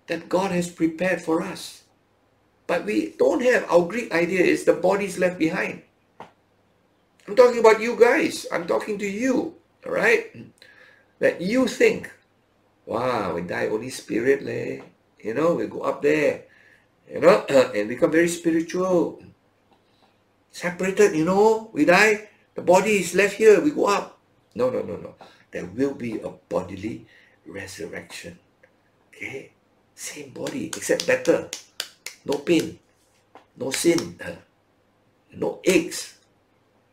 that 0.07 0.27
God 0.27 0.51
has 0.51 0.69
prepared 0.69 1.21
for 1.21 1.41
us. 1.41 1.83
But 2.67 2.85
we 2.85 3.15
don't 3.17 3.41
have, 3.41 3.65
our 3.71 3.87
Greek 3.87 4.11
idea 4.13 4.43
is 4.43 4.65
the 4.65 4.73
body's 4.73 5.17
left 5.17 5.39
behind. 5.39 5.81
I'm 7.27 7.35
talking 7.35 7.59
about 7.59 7.81
you 7.81 7.95
guys. 7.99 8.45
I'm 8.51 8.67
talking 8.67 8.99
to 8.99 9.07
you, 9.07 9.55
all 9.85 9.91
right? 9.91 10.31
That 11.19 11.41
you 11.41 11.67
think 11.67 12.11
wow, 12.87 13.35
we 13.35 13.43
die 13.43 13.67
Holy 13.67 13.91
Spirit, 13.91 14.41
leh. 14.41 14.81
You 15.19 15.35
know, 15.35 15.53
we 15.53 15.67
go 15.67 15.81
up 15.83 16.01
there, 16.01 16.47
you 17.11 17.19
know, 17.19 17.45
and 17.75 17.91
become 17.91 18.09
very 18.11 18.31
spiritual. 18.31 19.21
Separated, 20.49 21.13
you 21.13 21.25
know, 21.25 21.69
we 21.73 21.85
die, 21.85 22.29
the 22.55 22.63
body 22.63 22.97
is 23.03 23.13
left 23.13 23.35
here, 23.35 23.61
we 23.61 23.69
go 23.69 23.85
up. 23.85 24.17
No, 24.55 24.71
no, 24.71 24.81
no, 24.81 24.95
no. 24.95 25.13
There 25.51 25.65
will 25.65 25.93
be 25.93 26.17
a 26.19 26.29
bodily 26.49 27.05
resurrection. 27.45 28.39
Okay? 29.13 29.51
Same 29.93 30.31
body, 30.31 30.67
except 30.67 31.05
better. 31.05 31.49
No 32.27 32.35
pain, 32.43 32.77
no 33.55 33.71
sin, 33.71 34.19
no 35.33 35.61
aches. 35.63 36.19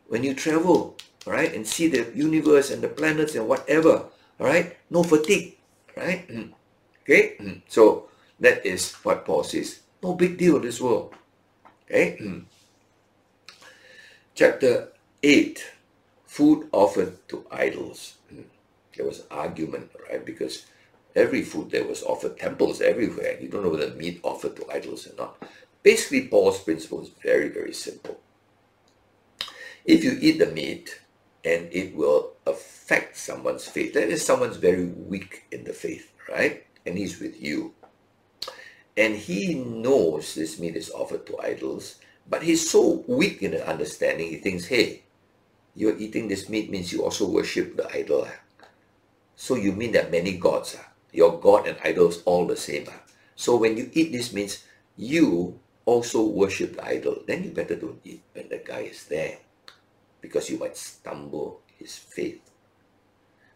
When 0.07 0.23
you 0.23 0.33
travel, 0.35 0.95
right, 1.27 1.53
and 1.53 1.67
see 1.67 1.89
the 1.89 2.07
universe 2.15 2.71
and 2.71 2.81
the 2.81 2.89
planets 2.89 3.35
and 3.35 3.49
whatever, 3.49 4.07
all 4.39 4.47
right, 4.47 4.77
no 4.91 5.03
fatigue, 5.03 5.59
right? 5.97 6.31
Okay, 7.05 7.37
so 7.69 8.09
that 8.41 8.65
is 8.65 8.95
what 9.05 9.27
Paul 9.27 9.45
says. 9.45 9.81
No 10.03 10.15
big 10.15 10.39
deal 10.39 10.57
in 10.57 10.63
this 10.63 10.81
world. 10.81 11.13
Okay, 11.85 12.17
chapter 14.35 14.89
8 15.23 15.61
food 16.25 16.69
offered 16.73 17.21
to 17.29 17.45
idols. 17.51 18.17
There 18.97 19.05
was 19.05 19.25
argument, 19.31 19.91
right? 20.09 20.25
Because 20.25 20.65
every 21.15 21.43
food 21.43 21.71
there 21.71 21.87
was 21.87 22.03
offered, 22.03 22.39
temples 22.39 22.81
everywhere. 22.81 23.33
and 23.33 23.43
You 23.43 23.49
don't 23.49 23.65
know 23.65 23.71
whether 23.71 23.95
meat 23.95 24.21
offered 24.23 24.57
to 24.57 24.71
idols 24.71 25.07
or 25.07 25.17
not. 25.17 25.43
Basically, 25.83 26.29
Paul's 26.29 26.61
principle 26.61 27.03
is 27.03 27.11
very, 27.23 27.49
very 27.49 27.73
simple. 27.73 28.21
If 29.85 30.03
you 30.03 30.17
eat 30.21 30.39
the 30.39 30.47
meat, 30.47 30.99
and 31.45 31.69
it 31.71 31.95
will 31.95 32.33
affect 32.47 33.17
someone's 33.17 33.67
faith. 33.67 33.93
That 33.95 34.09
is 34.09 34.25
someone's 34.25 34.57
very 34.57 34.87
weak 34.87 35.45
in 35.53 35.65
the 35.65 35.73
faith, 35.73 36.13
right? 36.29 36.65
And 36.87 36.97
he's 36.97 37.21
with 37.21 37.41
you. 37.41 37.75
And 38.97 39.15
he 39.15 39.55
knows 39.55 40.35
this 40.35 40.59
meat 40.59 40.77
is 40.77 40.91
offered 40.91 41.27
to 41.27 41.39
idols, 41.41 41.97
but 42.29 42.43
he's 42.43 42.71
so 42.71 43.05
weak 43.07 43.43
in 43.43 43.51
the 43.51 43.69
understanding, 43.69 44.29
he 44.31 44.37
thinks, 44.37 44.67
hey, 44.67 45.03
you're 45.75 45.99
eating 45.99 46.29
this 46.29 46.49
meat 46.49 46.71
means 46.71 46.93
you 46.93 47.03
also 47.03 47.29
worship 47.29 47.77
the 47.77 47.89
idol. 47.95 48.29
So 49.37 49.57
you 49.57 49.73
mean 49.73 49.93
that 49.93 50.13
many 50.13 50.39
gods 50.39 50.77
are? 50.77 50.94
Your 51.15 51.39
God 51.39 51.71
and 51.71 51.79
idols 51.85 52.23
all 52.27 52.47
the 52.47 52.59
same 52.59 52.89
are? 52.91 53.03
So 53.37 53.55
when 53.57 53.79
you 53.79 53.89
eat 53.95 54.11
this 54.11 54.35
means 54.35 54.67
you 54.97 55.59
also 55.85 56.25
worship 56.25 56.77
the 56.77 56.85
idol. 56.85 57.23
Then 57.27 57.45
you 57.45 57.51
better 57.51 57.77
don't 57.77 58.01
eat 58.05 58.23
when 58.33 58.49
the 58.49 58.59
guy 58.59 58.91
is 58.91 59.05
there 59.07 59.39
because 60.21 60.51
you 60.51 60.59
might 60.59 60.77
stumble 60.77 61.61
his 61.79 61.97
faith. 61.97 62.41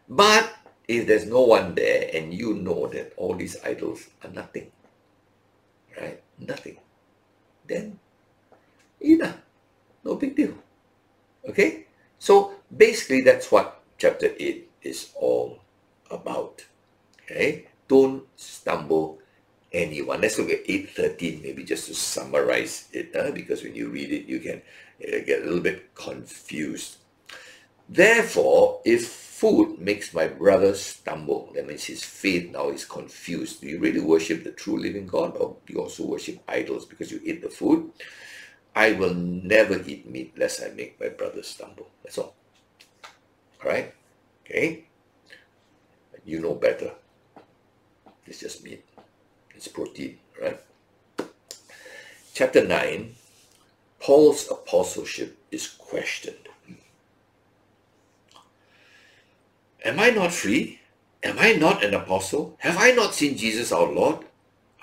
But 0.07 0.53
if 0.87 1.05
there's 1.05 1.25
no 1.25 1.41
one 1.41 1.75
there 1.75 2.09
and 2.13 2.33
you 2.33 2.53
know 2.53 2.87
that 2.87 3.13
all 3.17 3.35
these 3.35 3.57
idols 3.63 4.07
are 4.23 4.31
nothing, 4.31 4.71
right? 5.99 6.21
Nothing, 6.39 6.77
then 7.67 7.99
eat. 9.01 9.21
Ah. 9.23 9.35
No 10.03 10.15
big 10.15 10.35
deal. 10.35 10.53
Okay? 11.47 11.85
So 12.17 12.53
basically 12.75 13.21
that's 13.21 13.51
what 13.51 13.83
chapter 13.97 14.31
8 14.39 14.69
is 14.81 15.11
all 15.15 15.59
about. 16.09 16.65
Okay? 17.29 17.67
Don't 17.87 18.23
stumble 18.35 19.19
anyone. 19.71 20.21
Let's 20.21 20.37
look 20.37 20.49
at 20.49 20.65
8.13 20.65 21.43
maybe 21.43 21.63
just 21.63 21.87
to 21.87 21.93
summarize 21.93 22.89
it 22.91 23.15
uh, 23.15 23.31
because 23.31 23.63
when 23.63 23.75
you 23.75 23.89
read 23.89 24.11
it 24.11 24.25
you 24.25 24.39
can 24.39 24.61
uh, 25.03 25.19
get 25.25 25.41
a 25.41 25.45
little 25.45 25.61
bit 25.61 25.93
confused. 25.95 26.97
Therefore, 27.87 28.81
if 28.85 29.07
food 29.07 29.79
makes 29.79 30.13
my 30.13 30.27
brother 30.27 30.75
stumble, 30.75 31.51
that 31.55 31.65
means 31.65 31.85
his 31.85 32.03
faith 32.03 32.51
now 32.51 32.69
is 32.69 32.85
confused. 32.85 33.61
Do 33.61 33.67
you 33.67 33.79
really 33.79 33.99
worship 33.99 34.43
the 34.43 34.51
true 34.51 34.77
living 34.77 35.07
God 35.07 35.37
or 35.37 35.57
do 35.65 35.73
you 35.73 35.81
also 35.81 36.05
worship 36.05 36.39
idols 36.47 36.85
because 36.85 37.11
you 37.11 37.19
eat 37.23 37.41
the 37.41 37.49
food? 37.49 37.91
I 38.75 38.93
will 38.93 39.13
never 39.13 39.81
eat 39.81 40.09
meat 40.09 40.37
lest 40.37 40.61
I 40.63 40.69
make 40.69 40.99
my 40.99 41.09
brother 41.09 41.41
stumble. 41.41 41.89
That's 42.03 42.17
all. 42.17 42.35
All 43.63 43.71
right? 43.71 43.93
Okay? 44.45 44.85
You 46.25 46.41
know 46.41 46.53
better. 46.53 46.91
It's 48.29 48.39
just 48.39 48.63
meat. 48.63 48.85
It's 49.55 49.67
protein, 49.67 50.19
right? 50.39 50.59
Chapter 52.33 52.65
9, 52.65 53.15
Paul's 53.99 54.49
apostleship 54.49 55.37
is 55.51 55.67
questioned. 55.67 56.47
Am 59.83 59.99
I 59.99 60.11
not 60.11 60.31
free? 60.31 60.79
Am 61.23 61.37
I 61.39 61.53
not 61.53 61.83
an 61.83 61.95
apostle? 61.95 62.55
Have 62.59 62.77
I 62.77 62.91
not 62.91 63.15
seen 63.15 63.35
Jesus 63.35 63.71
our 63.71 63.91
Lord? 63.91 64.19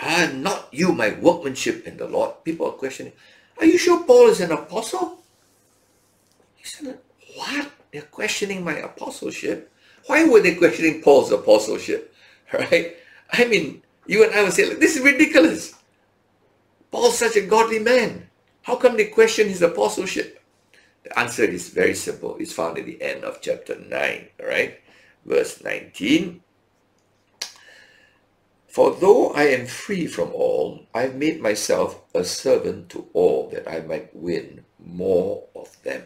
Are 0.01 0.33
not 0.33 0.69
you 0.73 0.93
my 0.93 1.15
workmanship 1.15 1.87
in 1.87 1.97
the 1.97 2.09
Lord? 2.09 2.45
People 2.45 2.67
are 2.67 2.73
questioning, 2.73 3.13
are 3.59 3.65
you 3.65 3.79
sure 3.79 4.03
Paul 4.05 4.29
is 4.29 4.41
an 4.41 4.51
apostle? 4.51 5.19
He 6.57 6.65
said, 6.67 6.99
what? 7.37 7.71
They're 7.93 8.03
questioning 8.03 8.65
my 8.65 8.77
apostleship? 8.79 9.73
Why 10.07 10.25
were 10.25 10.41
they 10.41 10.57
questioning 10.57 11.01
Paul's 11.01 11.31
apostleship? 11.31 12.13
Right? 12.53 12.97
I 13.31 13.45
mean, 13.45 13.83
you 14.07 14.25
and 14.25 14.35
I 14.35 14.43
would 14.43 14.53
say, 14.53 14.73
this 14.75 14.97
is 14.97 15.03
ridiculous. 15.03 15.75
Paul's 16.91 17.19
such 17.19 17.37
a 17.37 17.47
godly 17.47 17.79
man. 17.79 18.29
How 18.63 18.77
come 18.77 18.97
they 18.97 19.07
question 19.07 19.49
his 19.49 19.63
apostleship? 19.63 20.43
The 21.03 21.19
answer 21.19 21.45
is 21.45 21.69
very 21.69 21.95
simple. 21.95 22.37
It's 22.41 22.53
found 22.53 22.79
at 22.79 22.87
the 22.87 23.01
end 23.01 23.25
of 23.25 23.41
chapter 23.41 23.79
9, 23.79 24.29
right? 24.43 24.81
Verse 25.25 25.63
19. 25.63 26.43
For 28.67 28.91
though 28.95 29.31
I 29.31 29.45
am 29.45 29.67
free 29.67 30.07
from 30.07 30.33
all, 30.35 30.85
I 30.93 31.03
have 31.03 31.15
made 31.15 31.41
myself 31.41 32.03
a 32.15 32.25
servant 32.25 32.91
to 32.91 33.07
all 33.15 33.49
that 33.51 33.67
I 33.67 33.81
might 33.81 34.15
win 34.15 34.65
more 34.79 35.45
of 35.55 35.83
them. 35.83 36.03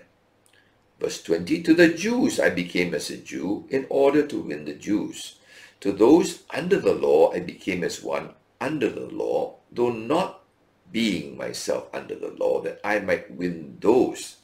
Verse 1.00 1.22
20, 1.22 1.62
To 1.62 1.74
the 1.74 1.88
Jews 1.88 2.38
I 2.38 2.50
became 2.50 2.94
as 2.94 3.10
a 3.10 3.16
Jew 3.16 3.66
in 3.70 3.86
order 3.88 4.24
to 4.26 4.38
win 4.38 4.66
the 4.66 4.74
Jews. 4.74 5.39
To 5.80 5.92
those 5.92 6.42
under 6.50 6.78
the 6.78 6.92
law 6.92 7.32
I 7.32 7.40
became 7.40 7.82
as 7.82 8.02
one 8.02 8.34
under 8.60 8.90
the 8.90 9.06
law, 9.06 9.56
though 9.72 9.90
not 9.90 10.44
being 10.92 11.38
myself 11.38 11.88
under 11.94 12.14
the 12.14 12.32
law, 12.32 12.60
that 12.60 12.80
I 12.84 13.00
might 13.00 13.30
win 13.30 13.78
those 13.80 14.36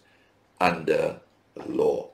under 0.58 1.20
the 1.54 1.68
law. 1.68 2.10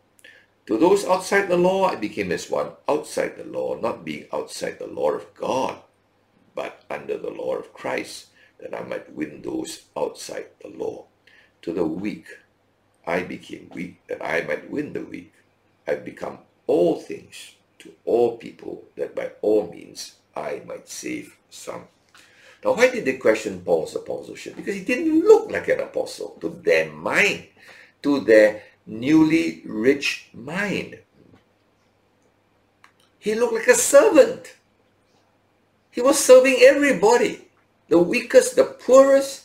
To 0.67 0.77
those 0.77 1.05
outside 1.05 1.49
the 1.49 1.57
law 1.57 1.87
I 1.87 1.95
became 1.95 2.33
as 2.33 2.51
one 2.51 2.73
outside 2.89 3.37
the 3.37 3.45
law, 3.45 3.77
not 3.77 4.05
being 4.05 4.27
outside 4.33 4.79
the 4.79 4.89
law 4.89 5.13
of 5.13 5.33
God, 5.35 5.79
but 6.55 6.83
under 6.91 7.17
the 7.17 7.31
law 7.31 7.55
of 7.55 7.73
Christ, 7.73 8.27
that 8.59 8.75
I 8.75 8.83
might 8.83 9.13
win 9.13 9.43
those 9.43 9.83
outside 9.97 10.47
the 10.61 10.69
law. 10.69 11.07
To 11.63 11.73
the 11.73 11.85
weak 11.85 12.27
I 13.07 13.23
became 13.23 13.71
weak, 13.73 14.05
that 14.09 14.25
I 14.25 14.43
might 14.43 14.71
win 14.71 14.93
the 14.93 15.05
weak. 15.05 15.33
I 15.87 15.95
become 15.95 16.39
all 16.67 17.01
things 17.01 17.55
to 17.83 17.93
all 18.05 18.37
people, 18.37 18.85
that 18.97 19.15
by 19.15 19.33
all 19.43 19.71
means 19.71 20.17
I 20.35 20.63
might 20.67 20.89
save 20.89 21.37
some. 21.51 21.85
Now, 22.65 22.75
why 22.75 22.91
did 22.91 23.05
they 23.05 23.17
question 23.17 23.61
Paul's 23.61 23.97
apostleship? 23.97 24.57
Because 24.57 24.75
he 24.75 24.85
didn't 24.85 25.21
look 25.21 25.51
like 25.51 25.69
an 25.69 25.81
apostle 25.81 26.39
to 26.41 26.49
their 26.49 26.91
mind, 26.91 27.47
to 28.03 28.21
their 28.21 28.63
newly 28.87 29.63
rich 29.67 30.29
mind. 30.33 30.99
He 33.19 33.35
looked 33.35 33.55
like 33.55 33.69
a 33.69 33.75
servant. 33.75 34.57
He 35.91 36.01
was 36.01 36.19
serving 36.19 36.59
everybody, 36.61 37.49
the 37.89 37.99
weakest, 37.99 38.57
the 38.57 38.65
poorest. 38.65 39.45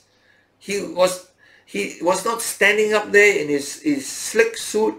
He 0.59 0.81
was 0.81 1.27
he 1.65 1.97
was 2.01 2.23
not 2.23 2.41
standing 2.41 2.93
up 2.93 3.11
there 3.11 3.37
in 3.37 3.49
his, 3.49 3.81
his 3.81 4.07
slick 4.07 4.57
suit. 4.57 4.95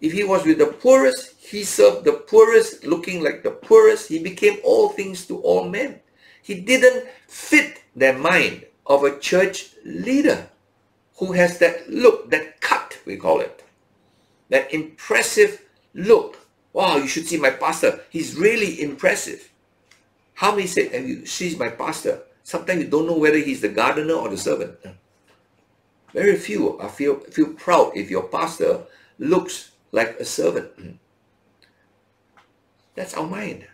If 0.00 0.12
he 0.12 0.22
was 0.24 0.46
with 0.46 0.58
the 0.58 0.66
poorest, 0.66 1.34
he 1.38 1.64
served 1.64 2.04
the 2.04 2.12
poorest, 2.12 2.84
looking 2.84 3.22
like 3.22 3.42
the 3.42 3.50
poorest. 3.50 4.08
He 4.08 4.18
became 4.18 4.58
all 4.62 4.90
things 4.90 5.26
to 5.26 5.38
all 5.40 5.68
men. 5.68 6.00
He 6.42 6.60
didn't 6.60 7.08
fit 7.26 7.82
the 7.96 8.12
mind 8.12 8.64
of 8.86 9.02
a 9.02 9.18
church 9.18 9.70
leader 9.84 10.48
who 11.16 11.32
has 11.32 11.58
that 11.58 11.90
look, 11.90 12.30
that 12.30 12.60
cut, 12.60 12.98
we 13.04 13.16
call 13.16 13.40
it. 13.40 13.64
That 14.50 14.72
impressive 14.72 15.62
look. 15.94 16.38
Wow, 16.72 16.96
you 16.96 17.08
should 17.08 17.26
see 17.26 17.38
my 17.38 17.50
pastor. 17.50 18.00
He's 18.08 18.36
really 18.36 18.80
impressive. 18.80 19.50
How 20.34 20.52
many 20.52 20.68
say, 20.68 20.88
have 20.88 21.08
you 21.08 21.58
my 21.58 21.70
pastor? 21.70 22.22
Sometimes 22.44 22.84
you 22.84 22.88
don't 22.88 23.06
know 23.06 23.18
whether 23.18 23.38
he's 23.38 23.60
the 23.60 23.68
gardener 23.68 24.14
or 24.14 24.28
the 24.28 24.38
servant. 24.38 24.76
Very 26.14 26.36
few 26.36 26.78
are 26.78 26.88
feel, 26.88 27.18
feel 27.20 27.52
proud 27.54 27.92
if 27.96 28.08
your 28.08 28.22
pastor 28.28 28.84
looks 29.18 29.72
like 29.92 30.18
a 30.20 30.24
servant. 30.24 30.76
Mm-hmm. 30.76 30.96
That's 32.94 33.14
our 33.14 33.26
mind, 33.26 33.66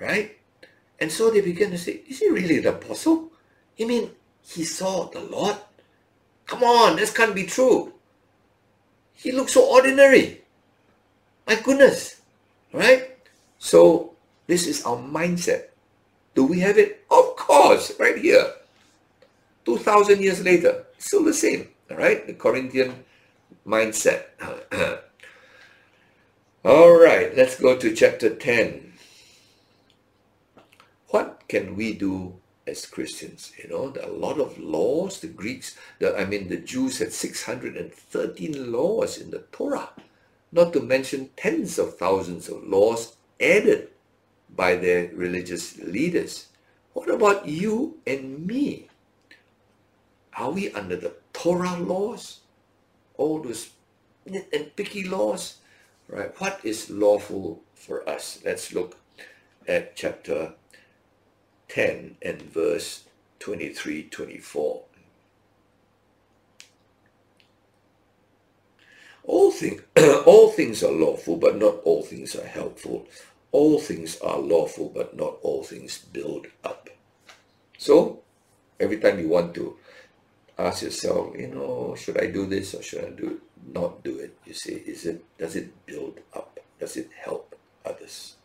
right? 0.00 0.38
And 1.00 1.10
so 1.10 1.30
they 1.30 1.40
begin 1.40 1.70
to 1.70 1.78
say, 1.78 2.02
is 2.06 2.20
he 2.20 2.28
really 2.28 2.60
the 2.60 2.70
apostle? 2.70 3.32
You 3.76 3.86
mean 3.86 4.10
he 4.42 4.64
saw 4.64 5.08
the 5.10 5.20
Lord? 5.20 5.56
Come 6.46 6.62
on, 6.62 6.96
this 6.96 7.12
can't 7.12 7.34
be 7.34 7.44
true. 7.44 7.92
He 9.14 9.32
looks 9.32 9.54
so 9.54 9.64
ordinary. 9.64 10.42
My 11.46 11.56
goodness, 11.56 12.22
right? 12.72 13.18
So 13.58 14.14
this 14.46 14.66
is 14.66 14.84
our 14.84 14.96
mindset. 14.96 15.70
Do 16.34 16.44
we 16.44 16.60
have 16.60 16.78
it? 16.78 17.04
Of 17.10 17.36
course, 17.36 17.92
right 17.98 18.16
here. 18.16 18.54
2,000 19.64 20.20
years 20.22 20.44
later, 20.44 20.86
still 20.98 21.24
the 21.24 21.34
same, 21.34 21.68
all 21.90 21.96
right? 21.96 22.26
The 22.26 22.34
Corinthian 22.34 23.04
mindset. 23.66 24.30
all 26.62 26.92
right, 26.92 27.34
let's 27.34 27.58
go 27.58 27.76
to 27.78 27.94
chapter 27.94 28.34
10. 28.34 28.92
What 31.08 31.42
can 31.48 31.74
we 31.74 31.94
do 31.94 32.34
as 32.66 32.84
Christians? 32.84 33.52
You 33.56 33.70
know, 33.70 33.88
there 33.88 34.04
are 34.04 34.10
a 34.10 34.12
lot 34.12 34.38
of 34.38 34.58
laws. 34.58 35.20
The 35.20 35.28
Greeks, 35.28 35.76
the, 36.00 36.14
I 36.14 36.26
mean, 36.26 36.48
the 36.48 36.58
Jews 36.58 36.98
had 36.98 37.14
613 37.14 38.70
laws 38.70 39.16
in 39.16 39.30
the 39.30 39.44
Torah, 39.52 39.88
not 40.52 40.74
to 40.74 40.80
mention 40.80 41.30
tens 41.34 41.78
of 41.78 41.96
thousands 41.96 42.48
of 42.50 42.62
laws 42.62 43.16
added 43.40 43.88
by 44.54 44.76
their 44.76 45.10
religious 45.14 45.78
leaders. 45.78 46.48
What 46.92 47.08
about 47.08 47.46
you 47.48 47.98
and 48.06 48.46
me? 48.46 48.88
Are 50.36 50.50
we 50.50 50.70
under 50.72 50.96
the 50.96 51.14
Torah 51.32 51.78
laws? 51.78 52.40
All 53.16 53.40
those 53.40 53.70
and 54.26 54.76
picky 54.76 55.08
laws? 55.08 55.56
Right? 56.10 56.32
What 56.40 56.60
is 56.64 56.90
lawful 56.90 57.62
for 57.74 58.08
us? 58.08 58.40
Let's 58.44 58.72
look 58.72 58.96
at 59.66 59.96
chapter 59.96 60.54
10 61.68 62.16
and 62.22 62.42
verse 62.42 63.04
23 63.38 64.04
24. 64.04 64.82
All, 69.24 69.52
thing, 69.52 69.80
all 70.26 70.50
things 70.50 70.82
are 70.82 70.90
lawful, 70.90 71.36
but 71.36 71.56
not 71.56 71.76
all 71.84 72.02
things 72.02 72.34
are 72.34 72.46
helpful 72.46 73.06
all 73.52 73.78
things 73.78 74.20
are 74.20 74.38
lawful, 74.38 74.90
but 74.94 75.16
not 75.16 75.38
all 75.42 75.62
things 75.62 75.98
build 75.98 76.46
up. 76.64 76.88
So, 77.78 78.20
every 78.78 78.98
time 78.98 79.18
you 79.18 79.28
want 79.28 79.54
to 79.54 79.76
ask 80.58 80.82
yourself, 80.82 81.34
you 81.36 81.48
know, 81.48 81.94
should 81.98 82.20
I 82.20 82.26
do 82.26 82.46
this 82.46 82.74
or 82.74 82.82
should 82.82 83.04
I 83.04 83.10
do 83.10 83.30
it? 83.30 83.49
Not 83.66 84.02
do 84.02 84.18
it. 84.18 84.36
You 84.46 84.54
say, 84.54 84.72
is 84.72 85.06
it 85.06 85.24
does 85.38 85.56
it 85.56 85.86
build 85.86 86.20
up? 86.34 86.58
Does 86.78 86.96
it 86.96 87.10
help 87.16 87.54
others? 87.84 88.36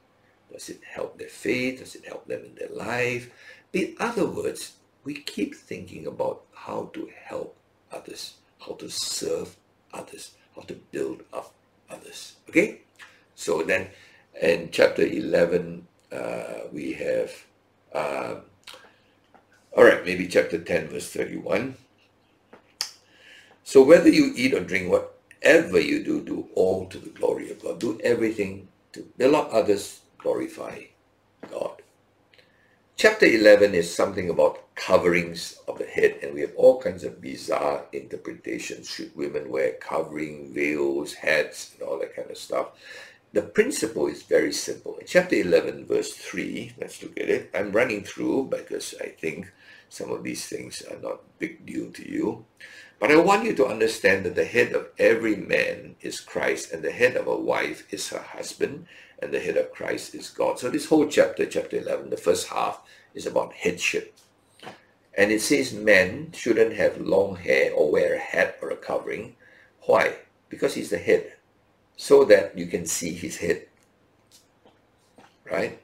Does 0.51 0.69
it 0.69 0.81
help 0.83 1.17
their 1.17 1.29
faith? 1.29 1.79
Does 1.79 1.95
it 1.95 2.05
help 2.05 2.27
them 2.27 2.43
in 2.45 2.55
their 2.55 2.69
life? 2.69 3.31
In 3.73 3.95
other 3.99 4.25
words, 4.25 4.73
we 5.03 5.13
keep 5.13 5.55
thinking 5.55 6.07
about 6.07 6.43
how 6.53 6.89
to 6.93 7.09
help 7.23 7.55
others, 7.91 8.35
how 8.59 8.73
to 8.73 8.89
serve 8.89 9.55
others, 9.93 10.31
how 10.55 10.61
to 10.63 10.73
build 10.91 11.23
up 11.33 11.53
others. 11.89 12.35
Okay? 12.49 12.81
So 13.35 13.63
then 13.63 13.89
in 14.41 14.69
chapter 14.71 15.03
11, 15.05 15.87
uh, 16.11 16.45
we 16.71 16.93
have, 16.93 17.31
uh, 17.93 18.35
all 19.75 19.83
right, 19.83 20.05
maybe 20.05 20.27
chapter 20.27 20.57
10, 20.57 20.87
verse 20.87 21.09
31. 21.09 21.75
So 23.65 23.81
whether 23.81 24.09
you 24.09 24.31
eat 24.35 24.53
or 24.53 24.59
drink, 24.59 24.91
whatever 24.91 25.79
you 25.79 26.03
do, 26.03 26.21
do 26.21 26.47
all 26.53 26.85
to 26.85 26.99
the 26.99 27.09
glory 27.09 27.49
of 27.49 27.63
God. 27.63 27.79
Do 27.79 27.99
everything 28.03 28.67
to 28.93 29.07
up 29.35 29.49
others, 29.51 30.01
glorify 30.19 30.83
God. 31.49 31.81
Chapter 32.95 33.25
11 33.25 33.73
is 33.73 33.93
something 33.93 34.29
about 34.29 34.75
coverings 34.75 35.57
of 35.67 35.79
the 35.79 35.85
head, 35.85 36.19
and 36.21 36.35
we 36.35 36.41
have 36.41 36.53
all 36.55 36.79
kinds 36.79 37.03
of 37.03 37.19
bizarre 37.19 37.85
interpretations. 37.91 38.87
Should 38.87 39.15
women 39.15 39.49
wear 39.49 39.73
covering, 39.73 40.53
veils, 40.53 41.15
hats, 41.15 41.73
and 41.73 41.89
all 41.89 41.97
that 41.99 42.15
kind 42.15 42.29
of 42.29 42.37
stuff? 42.37 42.67
The 43.33 43.41
principle 43.41 44.05
is 44.05 44.21
very 44.21 44.53
simple. 44.53 44.95
In 44.97 45.07
chapter 45.07 45.35
11, 45.35 45.87
verse 45.87 46.13
3, 46.13 46.75
let's 46.79 47.01
look 47.01 47.19
at 47.19 47.29
it. 47.29 47.49
I'm 47.55 47.71
running 47.71 48.03
through 48.03 48.49
because 48.51 48.93
I 49.01 49.07
think 49.07 49.51
some 49.89 50.11
of 50.11 50.23
these 50.23 50.45
things 50.47 50.83
are 50.83 50.99
not 51.01 51.21
big 51.39 51.65
deal 51.65 51.91
to 51.91 52.09
you. 52.09 52.45
But 53.05 53.13
I 53.13 53.17
want 53.17 53.45
you 53.45 53.53
to 53.57 53.67
understand 53.67 54.25
that 54.25 54.33
the 54.33 54.45
head 54.45 54.73
of 54.73 54.87
every 54.97 55.35
man 55.35 55.95
is 56.01 56.19
Christ, 56.19 56.71
and 56.71 56.81
the 56.81 56.89
head 56.89 57.15
of 57.15 57.27
a 57.27 57.37
wife 57.37 57.85
is 57.93 58.09
her 58.09 58.17
husband, 58.17 58.87
and 59.19 59.31
the 59.31 59.39
head 59.39 59.57
of 59.57 59.71
Christ 59.71 60.15
is 60.15 60.31
God. 60.31 60.57
So 60.57 60.71
this 60.71 60.87
whole 60.87 61.05
chapter, 61.05 61.45
chapter 61.45 61.77
11, 61.77 62.09
the 62.09 62.17
first 62.17 62.47
half, 62.47 62.81
is 63.13 63.27
about 63.27 63.53
headship. 63.53 64.17
And 65.15 65.31
it 65.31 65.41
says 65.43 65.71
men 65.71 66.31
shouldn't 66.33 66.73
have 66.73 66.99
long 66.99 67.35
hair 67.35 67.71
or 67.73 67.91
wear 67.91 68.15
a 68.15 68.19
hat 68.19 68.57
or 68.59 68.71
a 68.71 68.75
covering. 68.75 69.35
Why? 69.81 70.15
Because 70.49 70.73
he's 70.73 70.89
the 70.89 70.97
head. 70.97 71.33
So 71.97 72.25
that 72.25 72.57
you 72.57 72.65
can 72.65 72.87
see 72.87 73.13
his 73.13 73.37
head. 73.37 73.67
Right? 75.43 75.79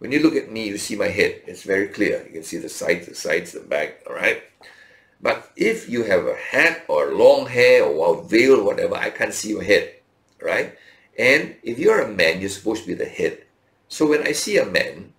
When 0.00 0.12
you 0.12 0.22
look 0.22 0.36
at 0.36 0.52
me, 0.52 0.68
you 0.68 0.76
see 0.76 0.96
my 0.96 1.08
head. 1.08 1.40
It's 1.46 1.62
very 1.62 1.88
clear. 1.88 2.26
You 2.26 2.32
can 2.34 2.42
see 2.42 2.58
the 2.58 2.68
sides, 2.68 3.06
the 3.06 3.14
sides, 3.14 3.52
the 3.52 3.60
back. 3.60 4.02
All 4.06 4.14
right? 4.14 4.42
But 5.20 5.50
if 5.56 5.88
you 5.88 6.04
have 6.04 6.26
a 6.26 6.36
hat 6.36 6.84
or 6.88 7.14
long 7.14 7.46
hair 7.46 7.84
or 7.84 8.18
a 8.18 8.22
veil, 8.22 8.64
whatever, 8.64 8.94
I 8.94 9.10
can't 9.10 9.34
see 9.34 9.50
your 9.50 9.62
head. 9.62 9.94
Right? 10.40 10.76
And 11.18 11.56
if 11.62 11.78
you're 11.78 12.02
a 12.02 12.08
man, 12.08 12.40
you're 12.40 12.48
supposed 12.48 12.82
to 12.82 12.88
be 12.88 12.94
the 12.94 13.04
head. 13.04 13.42
So 13.88 14.06
when 14.06 14.22
I 14.22 14.32
see 14.32 14.58
a 14.58 14.66
man, 14.66 15.12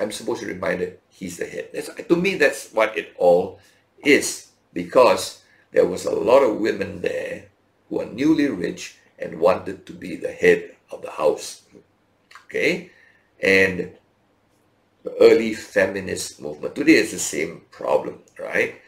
I'm 0.00 0.10
supposed 0.10 0.40
to 0.40 0.46
remind 0.46 0.80
him 0.80 0.94
he's 1.08 1.36
the 1.36 1.46
head. 1.46 1.70
That's, 1.72 1.88
to 1.94 2.16
me, 2.16 2.34
that's 2.34 2.72
what 2.72 2.98
it 2.98 3.14
all 3.16 3.60
is. 4.04 4.50
Because 4.72 5.42
there 5.70 5.86
was 5.86 6.04
a 6.04 6.10
lot 6.10 6.42
of 6.42 6.56
women 6.56 7.00
there 7.00 7.46
who 7.88 8.00
are 8.00 8.06
newly 8.06 8.48
rich 8.48 8.96
and 9.18 9.38
wanted 9.38 9.86
to 9.86 9.92
be 9.92 10.16
the 10.16 10.32
head 10.32 10.74
of 10.90 11.02
the 11.02 11.10
house. 11.10 11.62
Okay? 12.46 12.90
And 13.40 13.92
the 15.04 15.14
early 15.20 15.54
feminist 15.54 16.42
movement. 16.42 16.74
Today 16.74 16.94
is 16.94 17.12
the 17.12 17.18
same 17.18 17.62
problem, 17.70 18.18
right? 18.40 18.82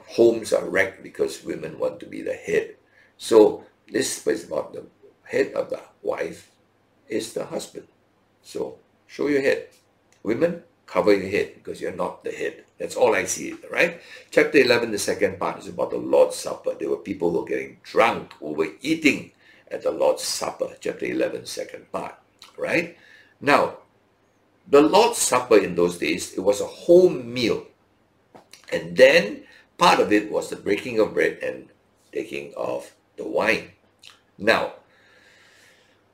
Homes 0.00 0.52
are 0.52 0.68
wrecked 0.68 1.02
because 1.02 1.44
women 1.44 1.78
want 1.78 2.00
to 2.00 2.06
be 2.06 2.22
the 2.22 2.34
head. 2.34 2.76
So 3.16 3.64
this 3.90 4.26
is 4.26 4.44
about 4.44 4.72
the 4.72 4.86
head 5.24 5.52
of 5.52 5.70
the 5.70 5.80
wife 6.02 6.50
is 7.08 7.32
the 7.32 7.46
husband. 7.46 7.86
So 8.42 8.78
show 9.06 9.28
your 9.28 9.42
head. 9.42 9.68
Women, 10.22 10.62
cover 10.86 11.14
your 11.14 11.28
head 11.28 11.54
because 11.54 11.80
you're 11.80 11.92
not 11.92 12.24
the 12.24 12.32
head. 12.32 12.64
That's 12.78 12.96
all 12.96 13.14
I 13.14 13.24
see, 13.24 13.54
right? 13.70 14.00
Chapter 14.30 14.58
11, 14.58 14.90
the 14.90 14.98
second 14.98 15.38
part 15.38 15.58
is 15.58 15.68
about 15.68 15.90
the 15.90 15.98
Lord's 15.98 16.36
Supper. 16.36 16.74
There 16.74 16.90
were 16.90 16.96
people 16.96 17.30
who 17.30 17.40
were 17.40 17.46
getting 17.46 17.78
drunk, 17.82 18.32
who 18.34 18.52
were 18.52 18.72
eating 18.80 19.32
at 19.70 19.82
the 19.82 19.90
Lord's 19.90 20.22
Supper. 20.22 20.70
Chapter 20.80 21.06
11, 21.06 21.46
second 21.46 21.90
part, 21.92 22.14
right? 22.56 22.96
Now, 23.40 23.78
the 24.68 24.80
Lord's 24.80 25.18
Supper 25.18 25.58
in 25.58 25.74
those 25.74 25.98
days, 25.98 26.32
it 26.34 26.40
was 26.40 26.60
a 26.60 26.66
whole 26.66 27.10
meal. 27.10 27.66
And 28.72 28.96
then 28.96 29.44
part 29.78 30.00
of 30.00 30.12
it 30.12 30.30
was 30.30 30.50
the 30.50 30.56
breaking 30.56 30.98
of 31.00 31.14
bread 31.14 31.38
and 31.42 31.68
taking 32.12 32.52
of 32.56 32.92
the 33.16 33.26
wine. 33.26 33.72
Now, 34.38 34.74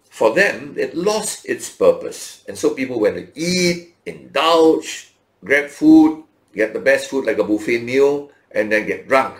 for 0.08 0.34
them, 0.34 0.74
it 0.76 0.94
lost 0.94 1.46
its 1.48 1.70
purpose. 1.70 2.44
And 2.48 2.58
so 2.58 2.74
people 2.74 3.00
went 3.00 3.16
to 3.16 3.40
eat, 3.40 3.94
indulge, 4.04 5.14
grab 5.44 5.70
food, 5.70 6.24
get 6.54 6.72
the 6.72 6.80
best 6.80 7.08
food 7.08 7.26
like 7.26 7.38
a 7.38 7.44
buffet 7.44 7.82
meal, 7.82 8.30
and 8.50 8.70
then 8.70 8.86
get 8.86 9.08
drunk. 9.08 9.38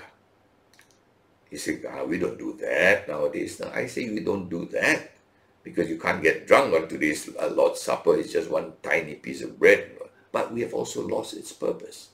You 1.51 1.59
say, 1.59 1.83
ah, 1.91 2.05
we 2.05 2.19
don't 2.19 2.39
do 2.39 2.57
that 2.61 3.09
nowadays. 3.09 3.59
Now, 3.59 3.73
I 3.75 3.87
say 3.87 4.09
we 4.09 4.21
don't 4.21 4.49
do 4.49 4.67
that 4.67 5.11
because 5.65 5.91
you 5.91 5.99
can't 5.99 6.23
get 6.23 6.47
drunk 6.47 6.73
on 6.73 6.89
today's 6.89 7.29
uh, 7.29 7.49
Lord's 7.49 7.83
Supper. 7.83 8.17
It's 8.17 8.33
just 8.33 8.49
one 8.49 8.73
tiny 8.83 9.17
piece 9.17 9.43
of 9.43 9.59
bread. 9.59 9.91
But 10.31 10.53
we 10.53 10.61
have 10.61 10.75
also 10.75 11.07
lost 11.07 11.35
its 11.35 11.53
purpose. 11.53 12.11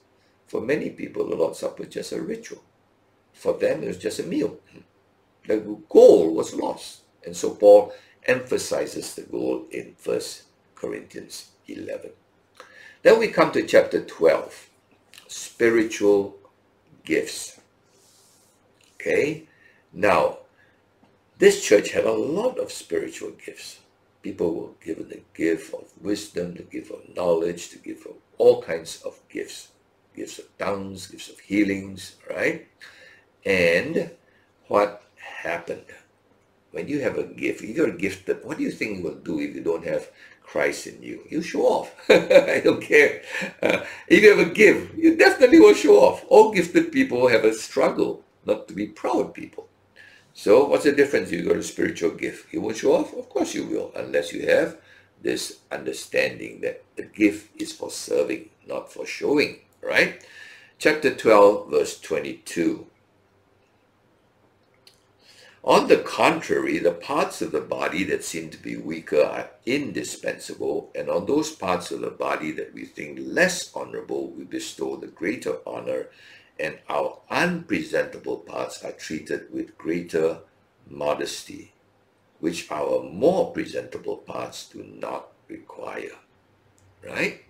For 0.47 0.61
many 0.61 0.90
people, 0.90 1.28
the 1.28 1.36
Lord's 1.36 1.59
Supper 1.59 1.82
is 1.82 1.88
just 1.92 2.12
a 2.12 2.20
ritual. 2.20 2.62
For 3.32 3.53
them, 3.53 3.82
it 3.82 3.88
was 3.88 3.99
just 3.99 4.20
a 4.20 4.22
meal. 4.22 4.59
The 5.47 5.59
goal 5.88 6.34
was 6.34 6.55
lost. 6.55 7.03
And 7.24 7.36
so 7.36 7.51
Paul 7.51 7.92
emphasizes 8.24 9.14
the 9.14 9.22
goal 9.22 9.66
in 9.70 9.94
First 9.99 10.44
Corinthians 10.74 11.51
11. 11.66 12.11
Then 13.03 13.18
we 13.18 13.28
come 13.28 13.53
to 13.53 13.66
chapter 13.66 14.03
12, 14.03 14.68
spiritual 15.28 16.36
gifts. 17.05 17.61
Okay, 18.94 19.47
now 19.92 20.38
this 21.38 21.64
church 21.64 21.90
had 21.90 22.05
a 22.05 22.12
lot 22.12 22.59
of 22.59 22.72
spiritual 22.72 23.30
gifts. 23.44 23.78
People 24.22 24.55
were 24.55 24.84
given 24.84 25.09
the 25.09 25.22
gift 25.34 25.72
of 25.74 25.84
wisdom, 26.01 26.55
the 26.55 26.64
gift 26.64 26.90
of 26.90 27.14
knowledge, 27.14 27.70
the 27.70 27.78
gift 27.78 28.07
of 28.07 28.14
all 28.38 28.62
kinds 28.62 29.03
of 29.03 29.20
gifts. 29.28 29.68
Gifts 30.16 30.38
of 30.38 30.58
tongues, 30.58 31.06
gifts 31.06 31.28
of 31.28 31.38
healings, 31.40 32.16
right? 32.28 32.66
And 33.44 34.10
what 34.68 35.02
happened? 35.16 35.84
when 36.76 36.88
you 36.88 37.00
have 37.00 37.16
a 37.16 37.24
gift, 37.24 37.62
you're 37.62 37.90
gifted, 37.90 38.44
what 38.44 38.58
do 38.58 38.62
you 38.62 38.70
think 38.70 38.98
you 38.98 39.02
will 39.02 39.14
do 39.14 39.40
if 39.40 39.54
you 39.54 39.62
don't 39.62 39.86
have 39.86 40.10
Christ 40.42 40.86
in 40.86 41.02
you? 41.02 41.22
You 41.30 41.40
show 41.40 41.62
off. 41.62 41.94
I 42.10 42.60
don't 42.62 42.82
care. 42.82 43.22
Uh, 43.62 43.80
if 44.08 44.22
you 44.22 44.28
have 44.36 44.46
a 44.46 44.50
gift, 44.50 44.94
you 44.94 45.16
definitely 45.16 45.58
will 45.58 45.72
show 45.72 45.96
off. 45.96 46.22
All 46.28 46.52
gifted 46.52 46.92
people 46.92 47.28
have 47.28 47.44
a 47.46 47.54
struggle 47.54 48.22
not 48.44 48.68
to 48.68 48.74
be 48.74 48.88
proud 48.88 49.32
people. 49.32 49.68
So 50.34 50.66
what's 50.66 50.84
the 50.84 50.92
difference 50.92 51.30
if 51.30 51.40
you 51.40 51.48
got 51.48 51.56
a 51.56 51.62
spiritual 51.62 52.10
gift? 52.10 52.52
You 52.52 52.60
will 52.60 52.74
show 52.74 52.92
off? 52.92 53.14
Of 53.14 53.30
course 53.30 53.54
you 53.54 53.64
will, 53.64 53.90
unless 53.96 54.34
you 54.34 54.46
have 54.46 54.76
this 55.22 55.60
understanding 55.72 56.60
that 56.60 56.84
the 56.96 57.04
gift 57.04 57.58
is 57.58 57.72
for 57.72 57.90
serving, 57.90 58.50
not 58.68 58.92
for 58.92 59.06
showing, 59.06 59.60
right? 59.87 60.22
Chapter 60.78 61.14
12, 61.14 61.70
verse 61.70 62.01
22. 62.01 62.87
On 65.62 65.89
the 65.89 65.97
contrary, 65.97 66.78
the 66.78 66.93
parts 66.93 67.43
of 67.43 67.51
the 67.51 67.61
body 67.61 68.05
that 68.05 68.22
seem 68.22 68.51
to 68.51 68.57
be 68.57 68.76
weaker 68.76 69.22
are 69.22 69.51
indispensable, 69.64 70.93
and 70.95 71.09
on 71.09 71.26
those 71.26 71.51
parts 71.51 71.91
of 71.91 72.01
the 72.03 72.11
body 72.11 72.53
that 72.53 72.72
we 72.72 72.84
think 72.84 73.18
less 73.20 73.74
honorable, 73.74 74.30
we 74.30 74.45
bestow 74.45 74.97
the 74.97 75.09
greater 75.09 75.57
honor, 75.66 76.07
and 76.61 76.78
our 76.89 77.18
unpresentable 77.30 78.39
parts 78.39 78.84
are 78.84 78.93
treated 78.93 79.53
with 79.53 79.76
greater 79.76 80.39
modesty, 80.89 81.72
which 82.39 82.70
our 82.70 83.03
more 83.03 83.53
presentable 83.53 84.18
parts 84.18 84.68
do 84.68 84.84
not 84.84 85.32
require. 85.49 86.16
Right? 87.05 87.45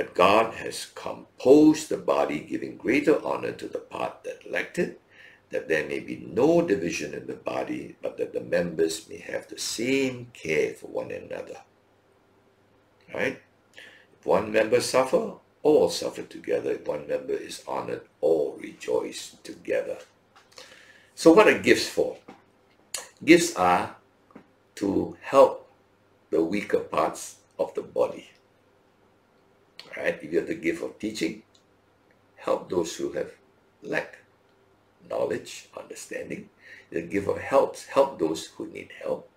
But 0.00 0.14
God 0.14 0.54
has 0.54 0.86
composed 0.94 1.90
the 1.90 1.98
body, 1.98 2.40
giving 2.40 2.78
greater 2.78 3.22
honor 3.22 3.52
to 3.52 3.68
the 3.68 3.80
part 3.80 4.24
that 4.24 4.50
lacked 4.50 4.78
it, 4.78 4.98
that 5.50 5.68
there 5.68 5.86
may 5.86 6.00
be 6.00 6.16
no 6.26 6.62
division 6.62 7.12
in 7.12 7.26
the 7.26 7.34
body, 7.34 7.96
but 8.00 8.16
that 8.16 8.32
the 8.32 8.40
members 8.40 9.06
may 9.10 9.18
have 9.18 9.48
the 9.48 9.58
same 9.58 10.28
care 10.32 10.72
for 10.72 10.86
one 10.86 11.10
another. 11.10 11.58
Right? 13.12 13.42
If 14.18 14.24
one 14.24 14.50
member 14.50 14.80
suffer, 14.80 15.34
all 15.62 15.90
suffer 15.90 16.22
together. 16.22 16.70
If 16.70 16.88
one 16.88 17.06
member 17.06 17.34
is 17.34 17.62
honored, 17.68 18.08
all 18.22 18.56
rejoice 18.58 19.36
together. 19.42 19.98
So 21.14 21.30
what 21.30 21.46
are 21.46 21.58
gifts 21.58 21.90
for? 21.90 22.16
Gifts 23.22 23.54
are 23.54 23.96
to 24.76 25.18
help 25.20 25.70
the 26.30 26.42
weaker 26.42 26.80
parts 26.80 27.36
of 27.58 27.74
the 27.74 27.82
body. 27.82 28.30
Right? 29.96 30.18
If 30.22 30.32
you 30.32 30.38
have 30.38 30.48
the 30.48 30.54
gift 30.54 30.82
of 30.82 30.98
teaching, 30.98 31.42
help 32.36 32.70
those 32.70 32.96
who 32.96 33.12
have 33.12 33.32
lack 33.82 34.18
knowledge, 35.08 35.68
understanding. 35.76 36.48
The 36.90 37.02
gift 37.02 37.28
of 37.28 37.38
helps, 37.38 37.86
help 37.86 38.18
those 38.18 38.46
who 38.46 38.66
need 38.66 38.90
help. 39.02 39.28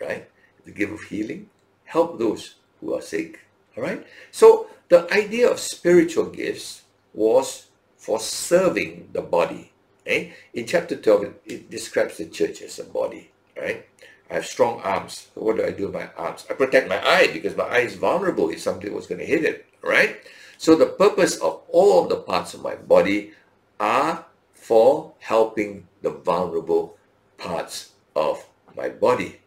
Right? 0.00 0.30
The 0.64 0.72
gift 0.72 0.92
of 0.92 1.02
healing, 1.02 1.50
help 1.84 2.18
those 2.18 2.56
who 2.80 2.94
are 2.94 3.02
sick. 3.02 3.40
All 3.76 3.82
right. 3.82 4.06
So 4.30 4.68
the 4.88 5.12
idea 5.12 5.50
of 5.50 5.58
spiritual 5.58 6.26
gifts 6.26 6.82
was 7.12 7.66
for 7.96 8.20
serving 8.20 9.10
the 9.12 9.22
body. 9.22 9.72
Okay? 10.02 10.34
In 10.52 10.66
chapter 10.66 10.96
12, 10.96 11.24
it, 11.24 11.42
it 11.46 11.70
describes 11.70 12.18
the 12.18 12.26
church 12.26 12.62
as 12.62 12.78
a 12.78 12.84
body. 12.84 13.30
Right. 13.56 13.86
I 14.30 14.34
have 14.34 14.46
strong 14.46 14.80
arms. 14.80 15.28
So 15.34 15.42
what 15.42 15.56
do 15.56 15.64
I 15.64 15.70
do 15.70 15.84
with 15.86 15.94
my 15.94 16.08
arms? 16.16 16.46
I 16.50 16.54
protect 16.54 16.88
my 16.88 17.04
eye 17.06 17.30
because 17.32 17.56
my 17.56 17.64
eye 17.64 17.80
is 17.80 17.94
vulnerable 17.94 18.48
if 18.50 18.60
something 18.60 18.92
was 18.92 19.06
going 19.06 19.20
to 19.20 19.26
hit 19.26 19.44
it. 19.44 19.66
Right. 19.82 20.16
So 20.58 20.74
the 20.74 20.86
purpose 20.86 21.36
of 21.36 21.60
all 21.68 22.02
of 22.02 22.08
the 22.08 22.16
parts 22.16 22.54
of 22.54 22.62
my 22.62 22.74
body 22.74 23.32
are 23.78 24.24
for 24.54 25.12
helping 25.18 25.86
the 26.00 26.10
vulnerable 26.10 26.96
parts 27.36 27.90
of 28.16 28.46
my 28.76 28.88
body. 28.88 29.40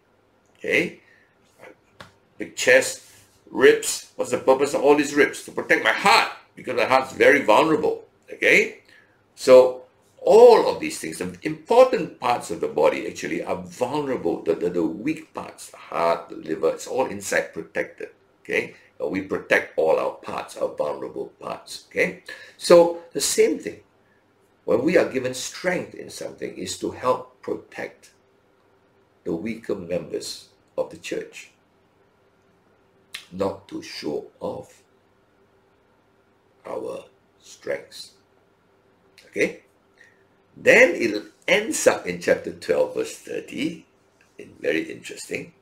Okay? 0.57 0.99
Big 2.38 2.55
chest, 2.55 3.01
ribs. 3.49 4.11
What's 4.15 4.32
the 4.32 4.38
purpose 4.38 4.73
of 4.73 4.84
all 4.84 4.95
these 4.95 5.15
ribs? 5.15 5.43
To 5.45 5.51
protect 5.51 5.84
my 5.84 5.93
heart 5.93 6.32
because 6.55 6.75
my 6.75 6.86
heart's 6.86 7.13
very 7.13 7.41
vulnerable. 7.41 8.05
Okay? 8.32 8.80
So 9.36 9.87
all 10.22 10.70
of 10.70 10.80
these 10.80 10.99
things, 10.99 11.20
the 11.20 11.38
important 11.43 12.20
parts 12.20 12.51
of 12.51 12.61
the 12.61 12.68
body 12.68 13.07
actually 13.07 13.43
are 13.43 13.55
vulnerable. 13.55 14.41
The, 14.43 14.55
the, 14.55 14.70
the 14.70 14.84
weak 14.84 15.34
parts, 15.34 15.70
the 15.70 15.78
heart, 15.78 16.30
the 16.30 16.36
liver, 16.36 16.70
it's 16.70 16.88
all 16.88 17.05
inside 17.05 17.53
protected. 17.53 18.09
Okay? 18.43 18.76
We 18.99 19.22
protect 19.22 19.78
all 19.78 19.99
our 19.99 20.15
parts, 20.15 20.57
our 20.57 20.74
vulnerable 20.76 21.28
parts. 21.39 21.86
Okay? 21.89 22.24
So 22.57 23.03
the 23.13 23.22
same 23.22 23.59
thing. 23.59 23.82
When 24.65 24.84
we 24.84 24.97
are 24.97 25.07
given 25.07 25.34
strength 25.34 25.95
in 25.95 26.09
something 26.09 26.57
is 26.57 26.78
to 26.80 26.91
help 26.91 27.41
protect 27.41 28.11
the 29.24 29.34
weaker 29.34 29.76
members 29.76 30.49
of 30.78 30.89
the 30.89 30.97
church, 30.97 31.51
not 33.32 33.68
to 33.70 33.82
show 33.82 34.28
off 34.39 34.82
our 36.65 37.05
strengths. 37.39 38.11
Okay? 39.28 39.61
Then 40.62 40.95
it 40.95 41.24
ends 41.47 41.86
up 41.86 42.08
in 42.08 42.20
chapter 42.20 42.51
12, 42.51 42.95
verse 42.95 43.16
30. 43.16 43.86
Very 44.60 44.91
interesting. 44.91 45.53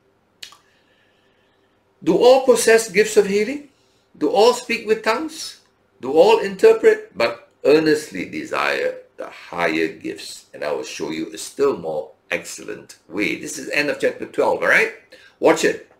Do 2.03 2.17
all 2.17 2.45
possess 2.45 2.89
gifts 2.89 3.17
of 3.17 3.27
healing? 3.27 3.69
Do 4.17 4.29
all 4.29 4.53
speak 4.53 4.87
with 4.87 5.03
tongues? 5.03 5.61
Do 6.01 6.13
all 6.13 6.39
interpret? 6.39 7.17
But 7.17 7.49
earnestly 7.65 8.29
desire 8.29 8.99
the 9.17 9.29
higher 9.29 9.87
gifts. 9.87 10.45
And 10.53 10.63
I 10.63 10.71
will 10.71 10.83
show 10.83 11.11
you 11.11 11.33
a 11.33 11.37
still 11.37 11.77
more 11.77 12.11
excellent 12.31 12.97
way. 13.09 13.39
This 13.39 13.57
is 13.57 13.69
end 13.69 13.89
of 13.89 13.99
chapter 13.99 14.25
12, 14.25 14.61
all 14.61 14.67
right? 14.67 14.93
Watch 15.39 15.65
it. 15.65 15.91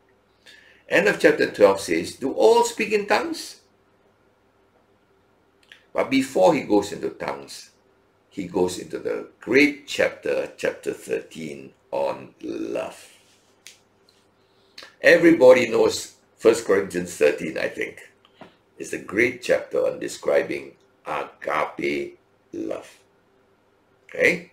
End 0.87 1.07
of 1.07 1.19
chapter 1.19 1.51
12 1.51 1.79
says, 1.79 2.15
Do 2.15 2.31
all 2.33 2.63
speak 2.63 2.91
in 2.91 3.07
tongues? 3.07 3.61
But 5.93 6.09
before 6.09 6.53
he 6.53 6.61
goes 6.61 6.91
into 6.91 7.09
tongues, 7.09 7.71
he 8.35 8.47
goes 8.47 8.79
into 8.79 8.99
the 8.99 9.29
great 9.39 9.87
chapter, 9.87 10.51
chapter 10.57 10.91
13, 10.91 11.71
on 11.91 12.35
love. 12.41 13.13
Everybody 15.01 15.69
knows 15.69 16.15
1 16.41 16.65
Corinthians 16.65 17.15
13, 17.15 17.57
I 17.57 17.69
think. 17.69 18.11
It's 18.77 18.91
a 18.91 18.97
great 18.97 19.41
chapter 19.41 19.87
on 19.87 19.99
describing 19.99 20.73
agape 21.07 22.19
love. 22.51 22.99
Okay? 24.09 24.51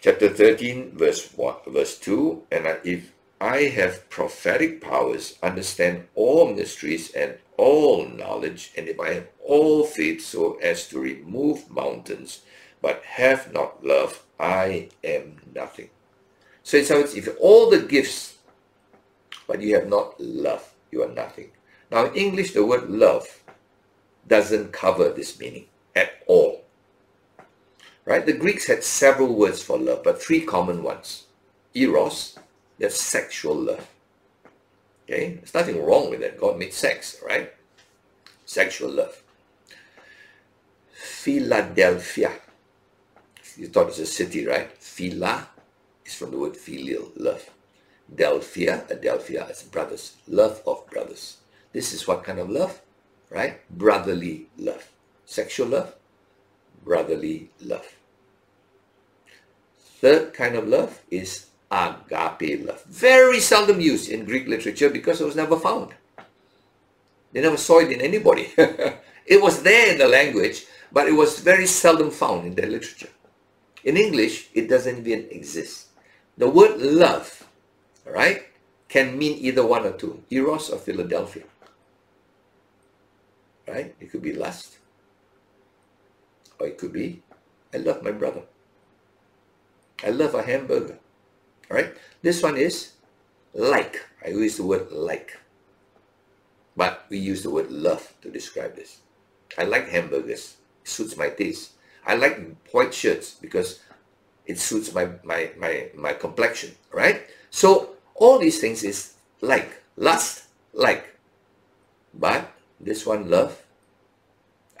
Chapter 0.00 0.28
13, 0.28 0.98
verse 0.98 1.32
1, 1.32 1.54
verse 1.68 2.00
2, 2.00 2.46
and 2.50 2.66
if 2.82 3.12
I 3.40 3.58
have 3.78 4.10
prophetic 4.10 4.80
powers, 4.80 5.38
understand 5.40 6.08
all 6.16 6.52
mysteries 6.52 7.12
and 7.12 7.38
all 7.60 8.06
knowledge, 8.08 8.72
and 8.76 8.88
if 8.88 8.98
I 8.98 9.12
have 9.12 9.28
all 9.44 9.84
faith 9.84 10.24
so 10.24 10.54
as 10.62 10.88
to 10.88 10.98
remove 10.98 11.70
mountains, 11.70 12.40
but 12.80 13.02
have 13.04 13.52
not 13.52 13.84
love, 13.84 14.22
I 14.38 14.88
am 15.04 15.36
nothing. 15.54 15.90
So 16.62 16.78
in 16.78 16.88
words, 16.88 17.14
if 17.14 17.28
all 17.38 17.68
the 17.68 17.80
gifts, 17.80 18.38
but 19.46 19.60
you 19.60 19.74
have 19.74 19.88
not 19.88 20.18
love, 20.18 20.72
you 20.90 21.02
are 21.02 21.12
nothing. 21.12 21.50
Now 21.90 22.06
in 22.06 22.14
English, 22.14 22.54
the 22.54 22.64
word 22.64 22.88
love 22.88 23.28
doesn't 24.26 24.72
cover 24.72 25.10
this 25.10 25.38
meaning 25.38 25.66
at 25.94 26.22
all. 26.26 26.64
Right? 28.06 28.24
The 28.24 28.32
Greeks 28.32 28.66
had 28.68 28.82
several 28.82 29.34
words 29.34 29.62
for 29.62 29.78
love, 29.78 30.02
but 30.02 30.22
three 30.22 30.40
common 30.40 30.82
ones. 30.82 31.26
Eros, 31.74 32.38
that's 32.78 33.00
sexual 33.00 33.54
love. 33.54 33.86
Okay? 35.10 35.34
There's 35.34 35.54
nothing 35.54 35.84
wrong 35.84 36.10
with 36.10 36.20
that. 36.20 36.38
God 36.38 36.58
made 36.58 36.72
sex, 36.72 37.20
right? 37.26 37.52
Sexual 38.46 38.92
love. 38.92 39.22
Philadelphia. 40.92 42.32
You 43.56 43.66
thought 43.66 43.88
it's 43.88 43.98
a 43.98 44.06
city, 44.06 44.46
right? 44.46 44.70
Phila 44.78 45.48
is 46.06 46.14
from 46.14 46.30
the 46.30 46.38
word 46.38 46.56
filial, 46.56 47.10
love. 47.16 47.50
Delphia, 48.14 48.86
Adelphia 48.88 49.50
is 49.50 49.62
brothers. 49.64 50.16
Love 50.28 50.62
of 50.66 50.88
brothers. 50.88 51.38
This 51.72 51.92
is 51.92 52.06
what 52.06 52.24
kind 52.24 52.38
of 52.38 52.48
love? 52.48 52.80
Right? 53.30 53.60
Brotherly 53.70 54.46
love. 54.58 54.88
Sexual 55.24 55.68
love, 55.68 55.94
brotherly 56.84 57.50
love. 57.60 57.86
Third 59.78 60.34
kind 60.34 60.56
of 60.56 60.66
love 60.66 61.02
is 61.10 61.46
agape 61.70 62.66
love. 62.66 62.82
Very 62.84 63.40
seldom 63.40 63.80
used 63.80 64.10
in 64.10 64.24
Greek 64.24 64.48
literature 64.48 64.90
because 64.90 65.20
it 65.20 65.24
was 65.24 65.36
never 65.36 65.58
found. 65.58 65.94
They 67.32 67.40
never 67.40 67.56
saw 67.56 67.78
it 67.78 67.92
in 67.92 68.00
anybody. 68.00 68.50
it 69.26 69.40
was 69.40 69.62
there 69.62 69.92
in 69.92 69.98
the 69.98 70.08
language, 70.08 70.66
but 70.92 71.06
it 71.06 71.12
was 71.12 71.38
very 71.38 71.66
seldom 71.66 72.10
found 72.10 72.46
in 72.46 72.54
their 72.54 72.68
literature. 72.68 73.10
In 73.84 73.96
English, 73.96 74.50
it 74.52 74.68
doesn't 74.68 75.06
even 75.06 75.28
exist. 75.30 75.88
The 76.36 76.48
word 76.48 76.80
love, 76.80 77.46
right, 78.04 78.42
can 78.88 79.16
mean 79.16 79.38
either 79.38 79.64
one 79.64 79.86
or 79.86 79.92
two, 79.92 80.22
Eros 80.30 80.70
or 80.70 80.78
Philadelphia. 80.78 81.44
Right? 83.68 83.94
It 84.00 84.10
could 84.10 84.22
be 84.22 84.32
lust, 84.32 84.78
or 86.58 86.66
it 86.66 86.76
could 86.76 86.92
be, 86.92 87.22
I 87.72 87.76
love 87.76 88.02
my 88.02 88.10
brother. 88.10 88.42
I 90.02 90.10
love 90.10 90.34
a 90.34 90.42
hamburger. 90.42 90.98
Right. 91.70 91.94
This 92.20 92.42
one 92.42 92.56
is 92.56 92.92
like. 93.54 94.04
I 94.24 94.28
use 94.28 94.56
the 94.56 94.66
word 94.66 94.90
like. 94.90 95.38
But 96.76 97.06
we 97.08 97.18
use 97.18 97.42
the 97.42 97.50
word 97.50 97.70
love 97.70 98.12
to 98.22 98.30
describe 98.30 98.74
this. 98.74 98.98
I 99.56 99.64
like 99.64 99.88
hamburgers. 99.88 100.56
It 100.82 100.88
suits 100.88 101.16
my 101.16 101.30
taste. 101.30 101.72
I 102.04 102.16
like 102.16 102.40
white 102.72 102.92
shirts 102.92 103.34
because 103.34 103.80
it 104.46 104.58
suits 104.58 104.92
my, 104.92 105.08
my, 105.22 105.50
my, 105.58 105.88
my 105.94 106.12
complexion. 106.12 106.74
Right? 106.92 107.22
So 107.50 107.96
all 108.14 108.38
these 108.38 108.60
things 108.60 108.82
is 108.82 109.14
like. 109.40 109.80
Lust, 109.96 110.44
like. 110.72 111.14
But 112.14 112.50
this 112.80 113.04
one, 113.04 113.28
love, 113.30 113.62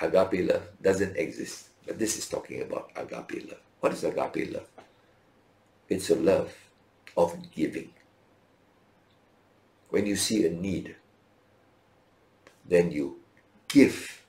agape 0.00 0.48
love, 0.48 0.62
doesn't 0.80 1.16
exist. 1.16 1.68
But 1.86 1.98
this 1.98 2.16
is 2.16 2.28
talking 2.28 2.62
about 2.62 2.90
agape 2.96 3.46
love. 3.48 3.60
What 3.80 3.92
is 3.92 4.02
agape 4.02 4.52
love? 4.52 4.66
It's 5.88 6.08
a 6.10 6.16
love 6.16 6.54
of 7.16 7.36
giving. 7.50 7.90
When 9.90 10.06
you 10.06 10.16
see 10.16 10.46
a 10.46 10.50
need, 10.50 10.96
then 12.68 12.92
you 12.92 13.18
give. 13.68 14.22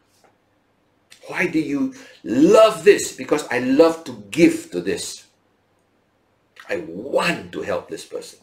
Why 1.27 1.47
do 1.47 1.59
you 1.59 1.93
love 2.23 2.83
this? 2.83 3.15
Because 3.15 3.47
I 3.51 3.59
love 3.59 4.03
to 4.05 4.23
give 4.31 4.71
to 4.71 4.81
this. 4.81 5.27
I 6.67 6.83
want 6.87 7.51
to 7.53 7.61
help 7.61 7.89
this 7.89 8.05
person. 8.05 8.39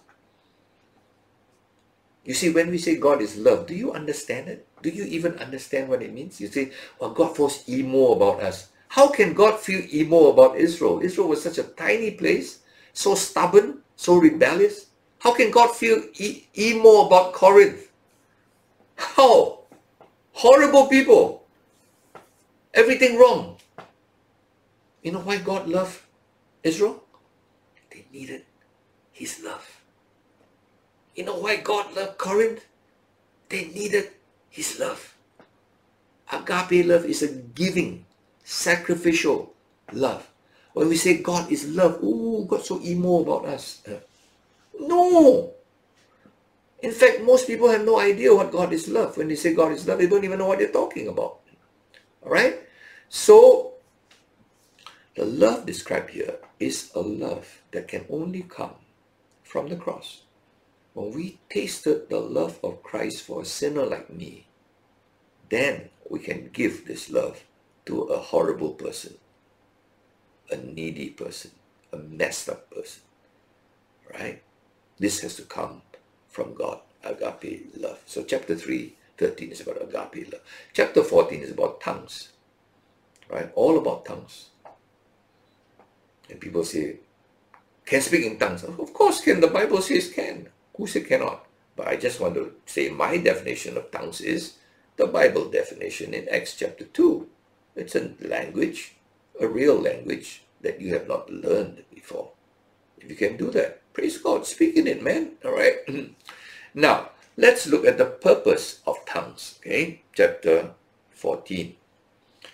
You 2.24 2.34
see, 2.34 2.50
when 2.50 2.70
we 2.70 2.76
say 2.76 2.96
God 2.96 3.22
is 3.22 3.36
love, 3.38 3.66
do 3.66 3.74
you 3.74 3.92
understand 3.92 4.48
it? 4.48 4.66
Do 4.82 4.90
you 4.90 5.04
even 5.04 5.38
understand 5.38 5.88
what 5.88 6.02
it 6.02 6.12
means? 6.12 6.40
You 6.40 6.48
say, 6.48 6.72
well, 7.00 7.10
God 7.10 7.34
feels 7.34 7.66
emo 7.68 8.12
about 8.12 8.42
us. 8.42 8.68
How 8.88 9.08
can 9.08 9.32
God 9.32 9.58
feel 9.58 9.82
emo 9.92 10.30
about 10.30 10.56
Israel? 10.56 11.00
Israel 11.00 11.28
was 11.28 11.42
such 11.42 11.56
a 11.56 11.64
tiny 11.64 12.12
place, 12.12 12.60
so 12.98 13.14
stubborn, 13.14 13.78
so 13.94 14.18
rebellious. 14.18 14.86
How 15.22 15.30
can 15.32 15.52
God 15.54 15.70
feel 15.70 16.02
e- 16.18 16.50
emo 16.58 17.06
about 17.06 17.32
Corinth? 17.32 17.86
How? 18.96 19.60
Horrible 20.32 20.88
people. 20.90 21.46
Everything 22.74 23.16
wrong. 23.16 23.56
You 25.02 25.12
know 25.12 25.22
why 25.22 25.38
God 25.38 25.68
loved 25.68 26.02
Israel? 26.64 26.98
They 27.94 28.02
needed 28.12 28.42
his 29.12 29.38
love. 29.46 29.62
You 31.14 31.22
know 31.22 31.38
why 31.38 31.62
God 31.62 31.94
loved 31.94 32.18
Corinth? 32.18 32.66
They 33.48 33.70
needed 33.70 34.10
his 34.50 34.74
love. 34.82 35.14
Agape 36.32 36.82
love 36.84 37.06
is 37.06 37.22
a 37.22 37.30
giving, 37.30 38.04
sacrificial 38.42 39.54
love. 39.92 40.26
When 40.78 40.88
we 40.88 40.96
say 40.96 41.18
God 41.18 41.50
is 41.50 41.66
love, 41.74 41.98
oh, 42.04 42.44
God 42.44 42.64
so 42.64 42.80
emo 42.80 43.22
about 43.22 43.46
us. 43.46 43.82
No. 44.78 45.50
In 46.78 46.92
fact, 46.92 47.22
most 47.22 47.48
people 47.48 47.68
have 47.68 47.84
no 47.84 47.98
idea 47.98 48.32
what 48.32 48.52
God 48.52 48.72
is 48.72 48.86
love. 48.86 49.16
When 49.16 49.26
they 49.26 49.34
say 49.34 49.54
God 49.54 49.72
is 49.72 49.88
love, 49.88 49.98
they 49.98 50.06
don't 50.06 50.22
even 50.22 50.38
know 50.38 50.46
what 50.46 50.60
they're 50.60 50.70
talking 50.70 51.08
about. 51.08 51.40
All 52.22 52.30
right? 52.30 52.60
So, 53.08 53.72
the 55.16 55.24
love 55.24 55.66
described 55.66 56.10
here 56.10 56.36
is 56.60 56.92
a 56.94 57.00
love 57.00 57.60
that 57.72 57.88
can 57.88 58.06
only 58.08 58.42
come 58.42 58.76
from 59.42 59.70
the 59.70 59.74
cross. 59.74 60.22
When 60.94 61.10
we 61.10 61.40
tasted 61.50 62.08
the 62.08 62.20
love 62.20 62.60
of 62.62 62.84
Christ 62.84 63.24
for 63.24 63.42
a 63.42 63.44
sinner 63.44 63.84
like 63.84 64.10
me, 64.10 64.46
then 65.50 65.90
we 66.08 66.20
can 66.20 66.50
give 66.52 66.86
this 66.86 67.10
love 67.10 67.42
to 67.86 68.02
a 68.02 68.18
horrible 68.18 68.74
person, 68.74 69.14
a 70.50 70.56
needy 70.56 71.10
person, 71.10 71.50
a 71.92 71.96
messed 71.96 72.48
up 72.48 72.70
person. 72.70 73.02
Right? 74.12 74.42
This 74.98 75.20
has 75.20 75.36
to 75.36 75.42
come 75.42 75.82
from 76.28 76.54
God, 76.54 76.80
agape 77.04 77.70
love. 77.76 78.00
So 78.06 78.22
chapter 78.22 78.56
3, 78.56 78.94
13 79.18 79.50
is 79.50 79.60
about 79.60 79.82
agape 79.82 80.32
love. 80.32 80.42
Chapter 80.72 81.02
14 81.02 81.40
is 81.40 81.50
about 81.50 81.80
tongues. 81.80 82.32
Right? 83.28 83.50
All 83.54 83.78
about 83.78 84.04
tongues. 84.04 84.48
And 86.30 86.40
people 86.40 86.64
say, 86.64 86.96
can 87.84 88.02
speak 88.02 88.26
in 88.26 88.38
tongues? 88.38 88.64
Of 88.64 88.92
course 88.92 89.22
can. 89.22 89.40
The 89.40 89.46
Bible 89.46 89.80
says 89.80 90.12
can. 90.12 90.48
Who 90.76 90.86
said 90.86 91.06
cannot? 91.06 91.46
But 91.74 91.88
I 91.88 91.96
just 91.96 92.20
want 92.20 92.34
to 92.34 92.52
say 92.66 92.90
my 92.90 93.16
definition 93.16 93.76
of 93.76 93.90
tongues 93.90 94.20
is 94.20 94.54
the 94.96 95.06
Bible 95.06 95.48
definition 95.48 96.12
in 96.12 96.28
Acts 96.28 96.54
chapter 96.54 96.84
2. 96.84 97.26
It's 97.76 97.94
a 97.94 98.10
language, 98.20 98.96
a 99.40 99.46
real 99.46 99.78
language 99.80 100.42
that 100.60 100.80
you 100.80 100.92
have 100.94 101.08
not 101.08 101.30
learned 101.30 101.84
before. 101.94 102.30
If 102.98 103.10
you 103.10 103.16
can 103.16 103.36
do 103.36 103.50
that, 103.52 103.82
praise 103.92 104.18
God, 104.18 104.46
speak 104.46 104.76
in 104.76 104.86
it, 104.86 105.02
man. 105.02 105.32
All 105.44 105.52
right. 105.52 105.78
now, 106.74 107.10
let's 107.36 107.66
look 107.66 107.86
at 107.86 107.98
the 107.98 108.06
purpose 108.06 108.80
of 108.86 109.04
tongues. 109.06 109.58
Okay, 109.60 110.02
chapter 110.12 110.74
14. 111.10 111.76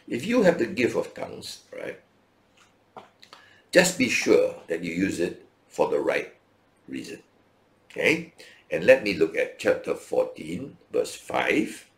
If 0.07 0.26
you 0.26 0.43
have 0.43 0.59
the 0.59 0.66
gift 0.66 0.97
of 0.97 1.14
tongues, 1.14 1.64
right, 1.72 1.99
just 3.72 3.99
be 3.99 4.09
sure 4.09 4.57
that 4.68 4.85
you 4.85 4.93
use 4.93 5.20
it 5.20 5.47
for 5.68 5.89
the 5.89 5.99
right 5.99 6.35
reason. 6.87 7.22
Okay, 7.91 8.35
and 8.70 8.85
let 8.85 9.03
me 9.03 9.14
look 9.14 9.37
at 9.37 9.59
chapter 9.59 9.95
14, 9.95 10.76
verse 10.93 11.14
5. 11.14 11.91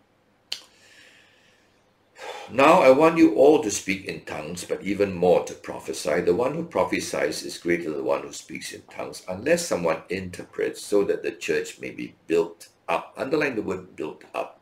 Now 2.50 2.80
I 2.80 2.90
want 2.90 3.18
you 3.18 3.34
all 3.34 3.62
to 3.62 3.70
speak 3.70 4.04
in 4.04 4.20
tongues, 4.20 4.64
but 4.64 4.82
even 4.82 5.12
more 5.14 5.44
to 5.44 5.54
prophesy. 5.54 6.20
The 6.20 6.34
one 6.34 6.54
who 6.54 6.64
prophesies 6.64 7.42
is 7.42 7.58
greater 7.58 7.84
than 7.84 7.94
the 7.94 8.02
one 8.04 8.22
who 8.22 8.32
speaks 8.32 8.72
in 8.72 8.82
tongues, 8.82 9.24
unless 9.28 9.66
someone 9.66 10.02
interprets 10.08 10.80
so 10.80 11.02
that 11.04 11.22
the 11.22 11.32
church 11.32 11.80
may 11.80 11.90
be 11.90 12.14
built 12.28 12.68
up. 12.88 13.12
Underline 13.16 13.56
the 13.56 13.62
word 13.62 13.96
built 13.96 14.22
up. 14.32 14.60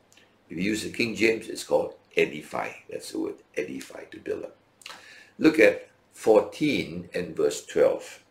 If 0.48 0.56
you 0.56 0.62
use 0.62 0.82
the 0.82 0.90
King 0.90 1.14
James, 1.14 1.48
it's 1.48 1.64
called 1.64 1.94
edify. 2.16 2.70
That's 2.90 3.12
the 3.12 3.18
word 3.18 3.36
edify, 3.56 4.04
to 4.04 4.18
build 4.18 4.44
up. 4.44 4.56
Look 5.38 5.58
at 5.58 5.90
14 6.12 7.10
and 7.14 7.36
verse 7.36 7.66
12. 7.66 8.22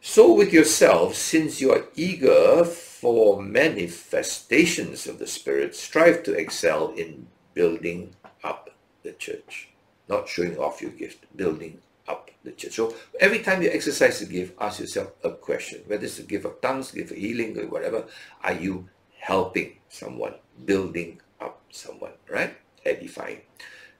So 0.00 0.32
with 0.32 0.52
yourselves, 0.52 1.18
since 1.18 1.60
you 1.60 1.72
are 1.72 1.86
eager 1.94 2.64
for 2.64 3.42
manifestations 3.42 5.06
of 5.06 5.18
the 5.18 5.26
Spirit, 5.26 5.74
strive 5.74 6.22
to 6.24 6.32
excel 6.32 6.90
in 6.90 7.26
building 7.56 8.14
up 8.44 8.68
the 9.02 9.12
church, 9.12 9.70
not 10.08 10.28
showing 10.28 10.56
off 10.58 10.82
your 10.82 10.92
gift, 10.92 11.24
building 11.34 11.80
up 12.06 12.30
the 12.44 12.52
church. 12.52 12.74
So 12.74 12.94
every 13.18 13.40
time 13.40 13.62
you 13.62 13.70
exercise 13.70 14.20
the 14.20 14.26
gift, 14.26 14.54
ask 14.60 14.78
yourself 14.78 15.12
a 15.24 15.30
question, 15.30 15.80
whether 15.86 16.04
it's 16.04 16.20
a 16.20 16.22
gift 16.22 16.44
of 16.44 16.60
tongues, 16.60 16.92
gift 16.92 17.10
of 17.10 17.16
healing, 17.16 17.58
or 17.58 17.66
whatever, 17.66 18.04
are 18.44 18.52
you 18.52 18.88
helping 19.18 19.78
someone, 19.88 20.34
building 20.64 21.20
up 21.40 21.62
someone, 21.70 22.12
right? 22.30 22.54
Edifying. 22.84 23.40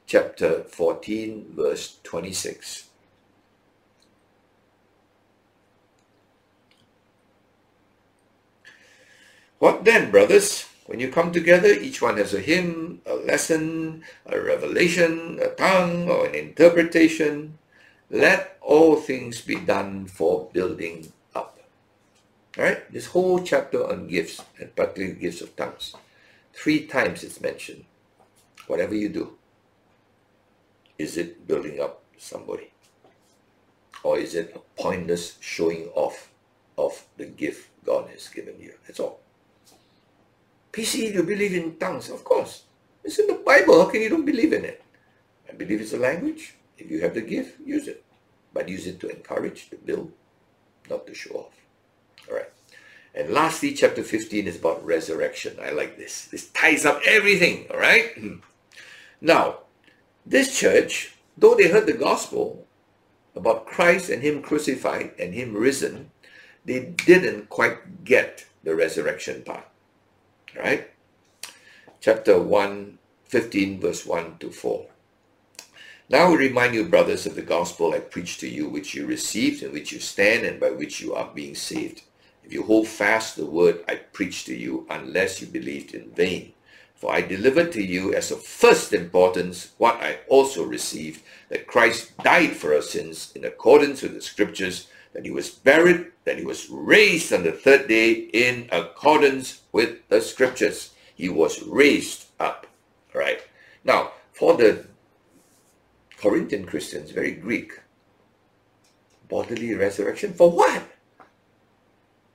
Chapter 0.06 0.62
14, 0.64 1.54
verse 1.56 1.98
26. 2.04 2.84
What 9.58 9.84
then, 9.84 10.10
brothers? 10.10 10.66
When 10.86 11.00
you 11.00 11.10
come 11.10 11.32
together, 11.32 11.68
each 11.68 12.00
one 12.00 12.16
has 12.16 12.32
a 12.32 12.40
hymn, 12.40 13.02
a 13.06 13.14
lesson, 13.14 14.04
a 14.24 14.40
revelation, 14.40 15.40
a 15.42 15.48
tongue, 15.48 16.08
or 16.08 16.26
an 16.26 16.34
interpretation. 16.36 17.58
Let 18.08 18.56
all 18.60 18.94
things 18.94 19.40
be 19.40 19.56
done 19.56 20.06
for 20.06 20.48
building 20.52 21.12
up. 21.34 21.58
All 22.56 22.64
right? 22.64 22.92
This 22.92 23.06
whole 23.06 23.42
chapter 23.42 23.84
on 23.84 24.06
gifts, 24.06 24.40
and 24.60 24.74
particularly 24.76 25.18
gifts 25.18 25.40
of 25.40 25.56
tongues. 25.56 25.94
Three 26.52 26.86
times 26.86 27.24
it's 27.24 27.40
mentioned. 27.40 27.84
Whatever 28.68 28.94
you 28.94 29.08
do, 29.08 29.36
is 30.98 31.16
it 31.16 31.48
building 31.48 31.80
up 31.80 32.02
somebody? 32.16 32.70
Or 34.04 34.18
is 34.18 34.36
it 34.36 34.54
a 34.54 34.80
pointless 34.80 35.36
showing 35.40 35.88
off 35.94 36.30
of 36.78 37.04
the 37.16 37.26
gift 37.26 37.70
God 37.84 38.08
has 38.10 38.28
given 38.28 38.54
you? 38.60 38.74
That's 38.86 39.00
all. 39.00 39.25
PC, 40.76 41.14
you 41.14 41.22
believe 41.22 41.54
in 41.54 41.78
tongues? 41.78 42.10
Of 42.10 42.22
course. 42.22 42.64
It's 43.02 43.18
in 43.18 43.28
the 43.28 43.40
Bible. 43.46 43.82
How 43.82 43.90
can 43.90 44.02
you 44.02 44.10
don't 44.10 44.26
believe 44.26 44.52
in 44.52 44.66
it? 44.66 44.84
I 45.48 45.54
believe 45.54 45.80
it's 45.80 45.94
a 45.94 45.96
language. 45.96 46.54
If 46.76 46.90
you 46.90 47.00
have 47.00 47.14
the 47.14 47.22
gift, 47.22 47.58
use 47.64 47.88
it. 47.88 48.04
But 48.52 48.68
use 48.68 48.86
it 48.86 49.00
to 49.00 49.08
encourage, 49.08 49.70
to 49.70 49.76
build, 49.76 50.12
not 50.90 51.06
to 51.06 51.14
show 51.14 51.30
off. 51.30 51.54
All 52.28 52.36
right. 52.36 52.50
And 53.14 53.30
lastly, 53.30 53.72
chapter 53.72 54.02
15 54.02 54.46
is 54.46 54.56
about 54.56 54.84
resurrection. 54.84 55.56
I 55.62 55.70
like 55.70 55.96
this. 55.96 56.26
This 56.26 56.48
ties 56.50 56.84
up 56.84 57.00
everything. 57.06 57.68
All 57.70 57.80
right. 57.80 58.10
Now, 59.18 59.60
this 60.26 60.60
church, 60.60 61.14
though 61.38 61.54
they 61.54 61.68
heard 61.68 61.86
the 61.86 61.94
gospel 61.94 62.66
about 63.34 63.64
Christ 63.64 64.10
and 64.10 64.22
Him 64.22 64.42
crucified 64.42 65.12
and 65.18 65.32
Him 65.32 65.54
risen, 65.54 66.10
they 66.66 66.80
didn't 67.06 67.48
quite 67.48 68.04
get 68.04 68.44
the 68.62 68.76
resurrection 68.76 69.42
part 69.42 69.64
right? 70.58 70.90
Chapter 72.00 72.40
1, 72.40 72.98
15, 73.26 73.80
verse 73.80 74.06
1 74.06 74.38
to 74.38 74.50
4. 74.50 74.86
Now 76.08 76.30
we 76.30 76.36
remind 76.36 76.74
you, 76.74 76.84
brothers, 76.84 77.26
of 77.26 77.34
the 77.34 77.42
gospel 77.42 77.92
I 77.92 77.98
preached 77.98 78.38
to 78.40 78.48
you, 78.48 78.68
which 78.68 78.94
you 78.94 79.06
received, 79.06 79.62
in 79.62 79.72
which 79.72 79.90
you 79.90 79.98
stand, 79.98 80.46
and 80.46 80.60
by 80.60 80.70
which 80.70 81.00
you 81.00 81.14
are 81.14 81.30
being 81.34 81.56
saved. 81.56 82.02
If 82.44 82.52
you 82.52 82.62
hold 82.62 82.86
fast 82.86 83.34
the 83.34 83.44
word 83.44 83.84
I 83.88 83.96
preached 83.96 84.46
to 84.46 84.54
you, 84.54 84.86
unless 84.88 85.40
you 85.40 85.48
believed 85.48 85.94
in 85.94 86.12
vain. 86.12 86.52
For 86.94 87.12
I 87.12 87.20
delivered 87.20 87.72
to 87.72 87.82
you 87.82 88.14
as 88.14 88.30
of 88.30 88.42
first 88.42 88.92
importance 88.92 89.72
what 89.78 89.96
I 89.96 90.20
also 90.28 90.64
received, 90.64 91.22
that 91.48 91.66
Christ 91.66 92.16
died 92.18 92.52
for 92.52 92.72
our 92.72 92.82
sins 92.82 93.32
in 93.34 93.44
accordance 93.44 94.02
with 94.02 94.14
the 94.14 94.22
scriptures, 94.22 94.86
that 95.16 95.24
he 95.24 95.30
was 95.30 95.48
buried, 95.48 96.12
that 96.26 96.36
he 96.36 96.44
was 96.44 96.68
raised 96.68 97.32
on 97.32 97.42
the 97.42 97.50
third 97.50 97.88
day 97.88 98.12
in 98.12 98.68
accordance 98.70 99.62
with 99.72 100.06
the 100.10 100.20
scriptures. 100.20 100.92
He 101.14 101.30
was 101.30 101.62
raised 101.62 102.26
up. 102.38 102.66
Right 103.14 103.40
Now, 103.82 104.12
for 104.34 104.58
the 104.58 104.84
Corinthian 106.18 106.66
Christians, 106.66 107.12
very 107.12 107.32
Greek, 107.32 107.80
bodily 109.26 109.74
resurrection, 109.74 110.34
for 110.34 110.50
what? 110.50 110.82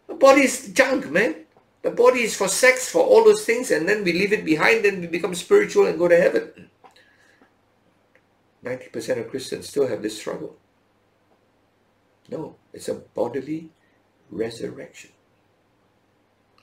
The 0.07 0.15
body 0.15 0.41
is 0.41 0.73
junk, 0.73 1.11
man. 1.11 1.36
The 1.84 1.91
body 1.91 2.21
is 2.21 2.36
for 2.36 2.47
sex, 2.47 2.89
for 2.89 3.03
all 3.03 3.23
those 3.23 3.45
things, 3.45 3.69
and 3.69 3.88
then 3.88 4.03
we 4.03 4.11
leave 4.11 4.34
it 4.34 4.43
behind, 4.43 4.86
then 4.86 5.01
we 5.01 5.05
become 5.05 5.36
spiritual 5.36 5.86
and 5.86 5.99
go 5.99 6.07
to 6.07 6.17
heaven. 6.17 6.71
90% 8.65 9.19
of 9.19 9.29
Christians 9.29 9.69
still 9.69 9.86
have 9.86 10.01
this 10.01 10.17
struggle. 10.17 10.57
No, 12.32 12.55
it's 12.73 12.88
a 12.88 12.95
bodily 12.95 13.69
resurrection. 14.32 15.11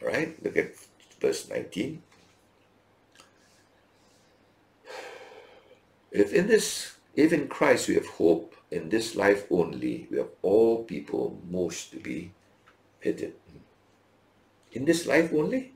All 0.01 0.09
right, 0.09 0.43
look 0.43 0.57
at 0.57 0.73
verse 1.21 1.49
19. 1.49 2.03
If 6.11 6.33
in 6.33 6.47
this, 6.47 6.97
if 7.15 7.33
in 7.33 7.49
Christ 7.49 7.89
we 7.89 7.95
have 7.95 8.07
hope 8.07 8.57
in 8.71 8.89
this 8.89 9.15
life 9.15 9.45
only, 9.51 10.09
we 10.11 10.17
have 10.17 10.31
all 10.41 10.85
people 10.85 11.39
most 11.51 11.91
to 11.93 11.99
be 11.99 12.33
pitied. 13.01 13.35
In 14.73 14.87
this 14.87 15.07
life 15.07 15.33
only? 15.35 15.73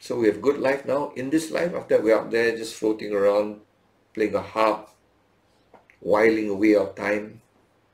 So 0.00 0.16
we 0.16 0.28
have 0.28 0.40
good 0.40 0.58
life 0.58 0.86
now 0.86 1.12
in 1.16 1.30
this 1.30 1.50
life 1.50 1.74
after 1.74 2.00
we're 2.00 2.16
up 2.16 2.30
there 2.30 2.56
just 2.56 2.76
floating 2.76 3.12
around, 3.12 3.60
playing 4.14 4.34
a 4.34 4.42
harp, 4.42 4.90
whiling 6.00 6.48
away 6.48 6.76
our 6.76 6.92
time. 6.92 7.42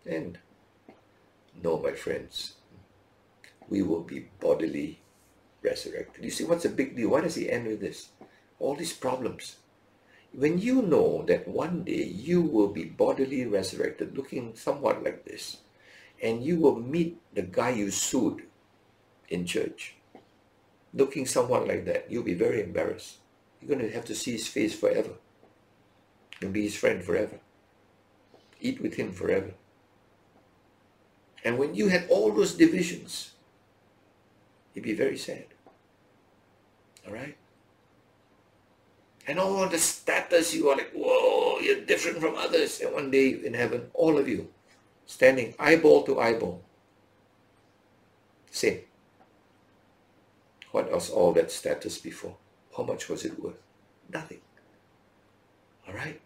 And 0.06 0.38
no, 1.62 1.78
my 1.78 1.92
friends, 1.92 2.54
we 3.68 3.82
will 3.82 4.02
be 4.02 4.28
bodily 4.40 5.00
resurrected. 5.62 6.24
You 6.24 6.30
see, 6.30 6.44
what's 6.44 6.64
the 6.64 6.68
big 6.68 6.96
deal? 6.96 7.10
Why 7.10 7.22
does 7.22 7.34
he 7.34 7.50
end 7.50 7.66
with 7.66 7.80
this? 7.80 8.08
All 8.58 8.74
these 8.74 8.92
problems. 8.92 9.56
When 10.32 10.58
you 10.58 10.82
know 10.82 11.24
that 11.28 11.46
one 11.46 11.84
day 11.84 12.04
you 12.04 12.42
will 12.42 12.68
be 12.68 12.84
bodily 12.84 13.46
resurrected, 13.46 14.16
looking 14.16 14.56
somewhat 14.56 15.04
like 15.04 15.24
this, 15.24 15.58
and 16.20 16.42
you 16.42 16.58
will 16.58 16.76
meet 16.76 17.20
the 17.32 17.42
guy 17.42 17.70
you 17.70 17.90
sued 17.90 18.42
in 19.28 19.46
church, 19.46 19.94
looking 20.92 21.24
somewhat 21.26 21.68
like 21.68 21.84
that, 21.86 22.10
you'll 22.10 22.24
be 22.24 22.34
very 22.34 22.62
embarrassed. 22.62 23.18
You're 23.60 23.76
going 23.76 23.88
to 23.88 23.94
have 23.94 24.04
to 24.06 24.14
see 24.14 24.32
his 24.32 24.48
face 24.48 24.74
forever. 24.74 25.12
You'll 26.40 26.50
be 26.50 26.62
his 26.62 26.76
friend 26.76 27.02
forever. 27.02 27.38
Eat 28.60 28.80
with 28.80 28.94
him 28.94 29.12
forever. 29.12 29.54
And 31.44 31.58
when 31.58 31.74
you 31.74 31.88
had 31.88 32.06
all 32.08 32.32
those 32.32 32.54
divisions, 32.54 33.32
you'd 34.72 34.82
be 34.84 34.94
very 34.94 35.18
sad. 35.18 35.44
All 37.06 37.12
right? 37.12 37.36
And 39.26 39.38
all 39.38 39.68
the 39.68 39.78
status, 39.78 40.54
you 40.54 40.68
are 40.70 40.76
like, 40.76 40.92
whoa, 40.92 41.58
you're 41.60 41.84
different 41.84 42.18
from 42.20 42.34
others. 42.34 42.80
And 42.80 42.92
one 42.92 43.10
day 43.10 43.30
in 43.44 43.54
heaven, 43.54 43.90
all 43.94 44.18
of 44.18 44.28
you 44.28 44.48
standing 45.06 45.54
eyeball 45.58 46.02
to 46.04 46.20
eyeball. 46.20 46.62
Same. 48.50 48.80
What 50.72 50.90
was 50.90 51.10
all 51.10 51.32
that 51.32 51.52
status 51.52 51.98
before? 51.98 52.36
How 52.76 52.82
much 52.82 53.08
was 53.08 53.24
it 53.24 53.38
worth? 53.42 53.60
Nothing. 54.12 54.40
All 55.86 55.94
right? 55.94 56.20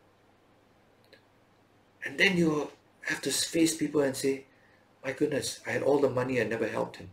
And 2.05 2.19
then 2.19 2.37
you 2.37 2.71
have 3.03 3.21
to 3.23 3.31
face 3.31 3.77
people 3.77 4.01
and 4.01 4.17
say, 4.17 4.45
my 5.09 5.15
goodness, 5.15 5.61
I 5.67 5.71
had 5.71 5.83
all 5.83 6.01
the 6.01 6.11
money, 6.11 6.39
I 6.39 6.45
never 6.45 6.69
helped 6.69 6.97
him. 6.97 7.09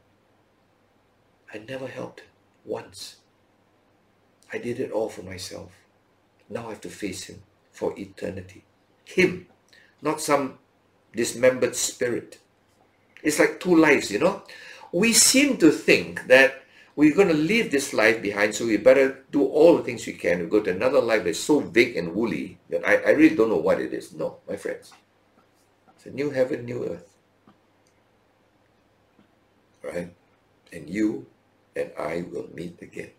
I 1.53 1.59
never 1.59 1.87
helped 1.87 2.19
him 2.19 2.27
once. 2.65 3.21
I 4.51 4.57
did 4.57 4.81
it 4.81 4.91
all 4.91 5.07
for 5.07 5.23
myself. 5.23 5.71
Now 6.49 6.65
I 6.65 6.71
have 6.71 6.81
to 6.81 6.89
face 6.89 7.23
him 7.23 7.43
for 7.71 7.97
eternity. 7.97 8.65
Him, 9.05 9.47
not 10.01 10.19
some 10.19 10.59
dismembered 11.15 11.73
spirit. 11.77 12.39
It's 13.23 13.39
like 13.39 13.61
two 13.61 13.77
lives, 13.77 14.11
you 14.11 14.19
know. 14.19 14.43
We 14.91 15.13
seem 15.13 15.55
to 15.59 15.71
think 15.71 16.27
that 16.27 16.63
we're 16.97 17.15
going 17.15 17.29
to 17.29 17.33
leave 17.33 17.71
this 17.71 17.93
life 17.93 18.21
behind, 18.21 18.55
so 18.55 18.65
we 18.65 18.75
better 18.75 19.23
do 19.31 19.45
all 19.45 19.77
the 19.77 19.83
things 19.83 20.05
we 20.05 20.19
can. 20.19 20.41
We 20.41 20.47
go 20.47 20.59
to 20.59 20.71
another 20.71 20.99
life 20.99 21.23
that's 21.23 21.39
so 21.39 21.61
big 21.61 21.95
and 21.95 22.13
woolly 22.13 22.59
that 22.69 22.85
I, 22.85 22.95
I 22.95 23.09
really 23.11 23.37
don't 23.37 23.49
know 23.49 23.55
what 23.69 23.79
it 23.79 23.93
is. 23.93 24.11
No, 24.11 24.39
my 24.49 24.57
friends. 24.57 24.91
It's 25.95 26.07
a 26.07 26.11
new 26.11 26.31
heaven, 26.31 26.65
new 26.65 26.83
earth. 26.83 27.14
Right? 29.85 30.13
And 30.73 30.89
you 30.89 31.27
and 31.75 31.91
I 31.97 32.25
will 32.31 32.49
meet 32.53 32.81
again. 32.81 33.11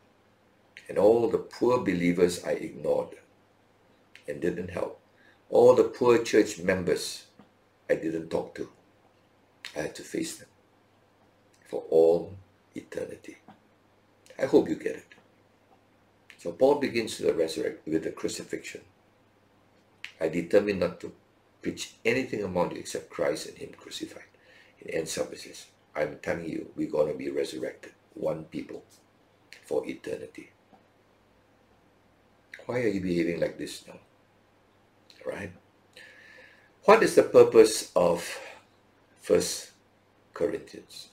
And 0.89 0.99
all 0.99 1.29
the 1.29 1.39
poor 1.39 1.79
believers 1.79 2.45
I 2.45 2.53
ignored 2.53 3.17
and 4.29 4.41
didn't 4.41 4.71
help. 4.71 5.01
All 5.51 5.75
the 5.75 5.85
poor 5.85 6.23
church 6.23 6.59
members 6.59 7.27
I 7.89 7.95
didn't 7.95 8.31
talk 8.31 8.55
to. 8.57 8.69
I 9.77 9.81
had 9.83 9.95
to 9.97 10.03
face 10.03 10.37
them 10.37 10.49
for 11.69 11.83
all 11.91 12.35
eternity. 12.75 13.39
I 14.39 14.47
hope 14.47 14.69
you 14.69 14.77
get 14.77 14.97
it. 14.97 15.07
So 16.39 16.53
Paul 16.53 16.77
begins 16.77 17.19
the 17.19 17.33
resurrect 17.33 17.87
with 17.87 18.05
the 18.05 18.11
crucifixion. 18.11 18.83
I 20.21 20.29
determined 20.29 20.81
not 20.81 21.01
to 21.01 21.13
preach 21.63 21.95
anything 22.05 22.43
among 22.43 22.73
you 22.73 22.79
except 22.79 23.11
Christ 23.11 23.49
and 23.49 23.59
Him 23.59 23.71
crucified. 23.77 24.31
It 24.81 24.95
ends 24.95 25.17
up 25.19 25.31
with 25.31 25.45
this. 25.45 25.67
I'm 25.97 26.19
telling 26.23 26.49
you, 26.49 26.71
we're 26.77 26.91
going 26.91 27.11
to 27.11 27.19
be 27.19 27.31
resurrected, 27.31 27.93
one 28.15 28.45
people, 28.45 28.85
for 29.65 29.87
eternity. 29.89 30.51
Why 32.67 32.81
are 32.83 32.89
you 32.89 33.01
behaving 33.01 33.41
like 33.41 33.57
this 33.59 33.85
now? 33.87 33.99
Right? 35.25 35.53
What 36.85 37.03
is 37.03 37.15
the 37.15 37.23
purpose 37.23 37.91
of 37.97 38.39
First 39.21 39.71
Corinthians? 40.35 41.09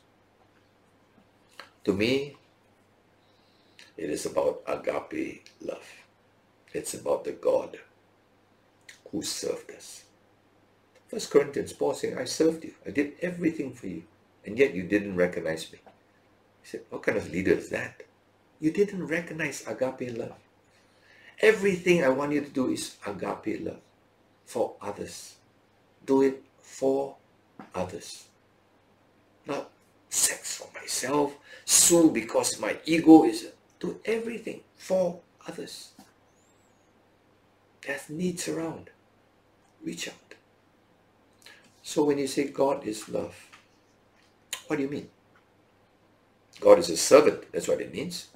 To 1.85 1.93
me, 1.93 2.35
it 3.97 4.09
is 4.09 4.25
about 4.25 4.61
agape 4.67 5.47
love. 5.61 5.87
It's 6.73 6.93
about 6.93 7.23
the 7.23 7.31
God 7.31 7.79
who 9.11 9.21
served 9.21 9.71
us. 9.71 10.03
First 11.07 11.29
Corinthians, 11.29 11.73
Paul 11.73 11.93
saying, 11.93 12.17
I 12.17 12.25
served 12.25 12.63
you. 12.63 12.73
I 12.85 12.89
did 12.89 13.13
everything 13.21 13.73
for 13.73 13.87
you. 13.87 14.03
And 14.45 14.57
yet 14.57 14.73
you 14.73 14.83
didn't 14.83 15.15
recognize 15.15 15.71
me. 15.71 15.79
He 16.61 16.69
said, 16.69 16.81
what 16.89 17.03
kind 17.03 17.17
of 17.17 17.31
leader 17.31 17.53
is 17.53 17.69
that? 17.69 18.03
You 18.59 18.71
didn't 18.71 19.07
recognize 19.07 19.65
agape 19.67 20.17
love. 20.17 20.35
Everything 21.41 22.03
I 22.03 22.09
want 22.09 22.31
you 22.33 22.41
to 22.41 22.49
do 22.49 22.69
is 22.69 22.95
agape 23.05 23.61
love 23.61 23.81
for 24.45 24.73
others 24.81 25.35
do 26.05 26.21
it 26.21 26.43
for 26.61 27.15
others. 27.73 28.27
Not 29.45 29.69
sex 30.09 30.57
for 30.57 30.69
myself, 30.73 31.35
sue 31.65 32.11
because 32.11 32.59
my 32.59 32.77
ego 32.85 33.25
is 33.25 33.47
do 33.79 33.99
everything 34.05 34.61
for 34.77 35.19
others. 35.47 35.91
There's 37.85 38.09
needs 38.09 38.47
around. 38.47 38.89
Reach 39.83 40.07
out. 40.07 40.35
So 41.81 42.05
when 42.05 42.17
you 42.17 42.27
say 42.27 42.47
God 42.47 42.87
is 42.87 43.09
love, 43.09 43.35
what 44.67 44.77
do 44.77 44.83
you 44.83 44.89
mean? 44.89 45.09
God 46.59 46.79
is 46.79 46.89
a 46.89 46.97
servant. 46.97 47.51
That's 47.51 47.67
what 47.67 47.81
it 47.81 47.93
means. 47.93 48.27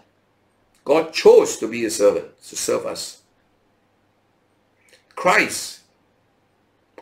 God 0.83 1.13
chose 1.13 1.57
to 1.57 1.67
be 1.67 1.85
a 1.85 1.89
servant, 1.89 2.41
to 2.43 2.55
serve 2.55 2.85
us. 2.85 3.21
Christ 5.15 5.77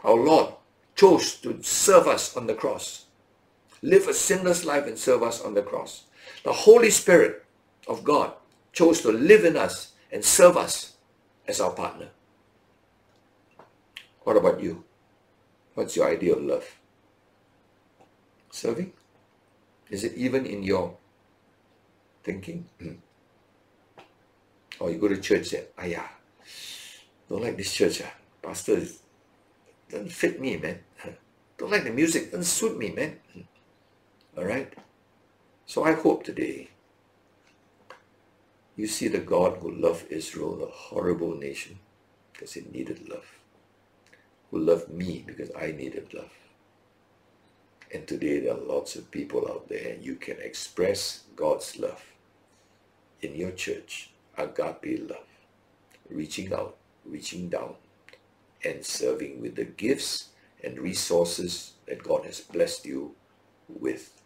our 0.06 0.16
Lord 0.16 0.54
chose 0.96 1.36
to 1.38 1.62
serve 1.64 2.08
us 2.08 2.38
on 2.38 2.46
the 2.46 2.54
cross. 2.54 3.06
Live 3.82 4.08
a 4.08 4.14
sinless 4.14 4.64
life 4.64 4.86
and 4.86 4.98
serve 4.98 5.24
us 5.24 5.42
on 5.42 5.56
the 5.56 5.64
cross. 5.64 6.04
The 6.44 6.54
Holy 6.54 6.92
Spirit 6.92 7.44
of 7.88 8.04
God 8.04 8.34
chose 8.72 9.02
to 9.02 9.12
live 9.12 9.46
in 9.46 9.58
us 9.58 9.94
and 10.12 10.24
serve 10.24 10.58
us 10.58 10.94
as 11.48 11.60
our 11.60 11.72
partner. 11.72 12.10
What 14.24 14.38
about 14.38 14.62
you? 14.62 14.84
What's 15.74 15.96
your 15.96 16.08
idea 16.08 16.36
of 16.36 16.44
love? 16.44 16.66
Serving? 18.52 18.94
Is 19.90 20.04
it 20.04 20.14
even 20.16 20.46
in 20.46 20.64
your 20.64 20.98
thinking? 22.24 22.66
Hmm. 22.80 22.94
Or 24.80 24.92
you 24.92 24.98
go 24.98 25.08
to 25.08 25.18
church 25.22 25.54
and, 25.54 25.66
ah 25.78 25.86
yeah, 25.86 26.08
don't 27.30 27.44
like 27.44 27.58
this 27.58 27.74
church. 27.74 28.02
Ah. 28.04 28.14
Pastor 28.42 28.78
is 28.78 29.00
doesn't 29.90 30.12
fit 30.12 30.40
me, 30.42 30.58
man. 30.58 30.80
Don't 31.58 31.72
like 31.72 31.84
the 31.84 31.92
music, 31.92 32.32
doesn't 32.32 32.44
suit 32.44 32.78
me, 32.78 32.90
man. 32.92 33.20
All 34.38 34.44
right? 34.44 34.74
So 35.66 35.84
I 35.84 35.94
hope 35.94 36.24
today 36.24 36.70
you 38.76 38.88
see 38.88 39.08
the 39.08 39.20
God 39.20 39.60
who 39.60 39.72
loved 39.72 40.12
Israel, 40.12 40.62
a 40.64 40.68
horrible 40.68 41.36
nation, 41.36 41.80
because 42.34 42.58
it 42.58 42.72
needed 42.74 43.08
love. 43.08 43.40
Who 44.52 44.60
loved 44.60 44.90
me 44.90 45.24
because 45.26 45.50
I 45.58 45.72
needed 45.72 46.14
love. 46.14 46.32
And 47.94 48.08
today 48.08 48.40
there 48.40 48.54
are 48.54 48.60
lots 48.60 48.96
of 48.96 49.12
people 49.12 49.48
out 49.48 49.70
there 49.70 49.94
and 49.94 50.04
you 50.04 50.16
can 50.16 50.38
express 50.40 51.24
God's 51.36 51.78
love 51.78 52.04
in 53.22 53.36
your 53.36 53.52
church, 53.52 54.12
agape 54.38 55.10
love, 55.10 55.28
reaching 56.10 56.54
out, 56.54 56.76
reaching 57.06 57.50
down, 57.50 57.76
and 58.64 58.86
serving 58.86 59.42
with 59.42 59.56
the 59.56 59.66
gifts 59.66 60.30
and 60.64 60.80
resources 60.80 61.74
that 61.88 62.04
God 62.04 62.26
has 62.26 62.42
blessed 62.42 62.86
you 62.86 63.16
with 63.70 64.22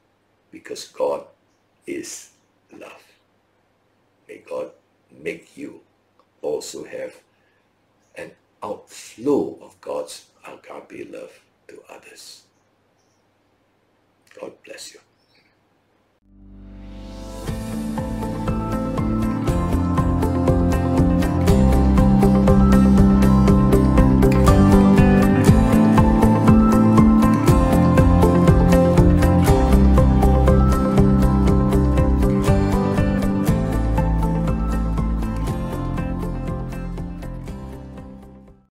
because 0.52 0.88
God 0.88 1.26
is 1.86 2.32
love. 2.72 3.04
May 4.28 4.38
God 4.38 4.72
make 5.12 5.58
you 5.58 5.82
also 6.42 6.84
have 6.86 7.16
an 8.16 8.32
outflow 8.64 9.58
of 9.62 9.80
God's 9.82 10.26
agape 10.46 11.12
love 11.12 11.32
to 11.68 11.82
others. 11.90 12.44
God 14.40 14.54
bless 14.66 14.94
you. 14.94 15.00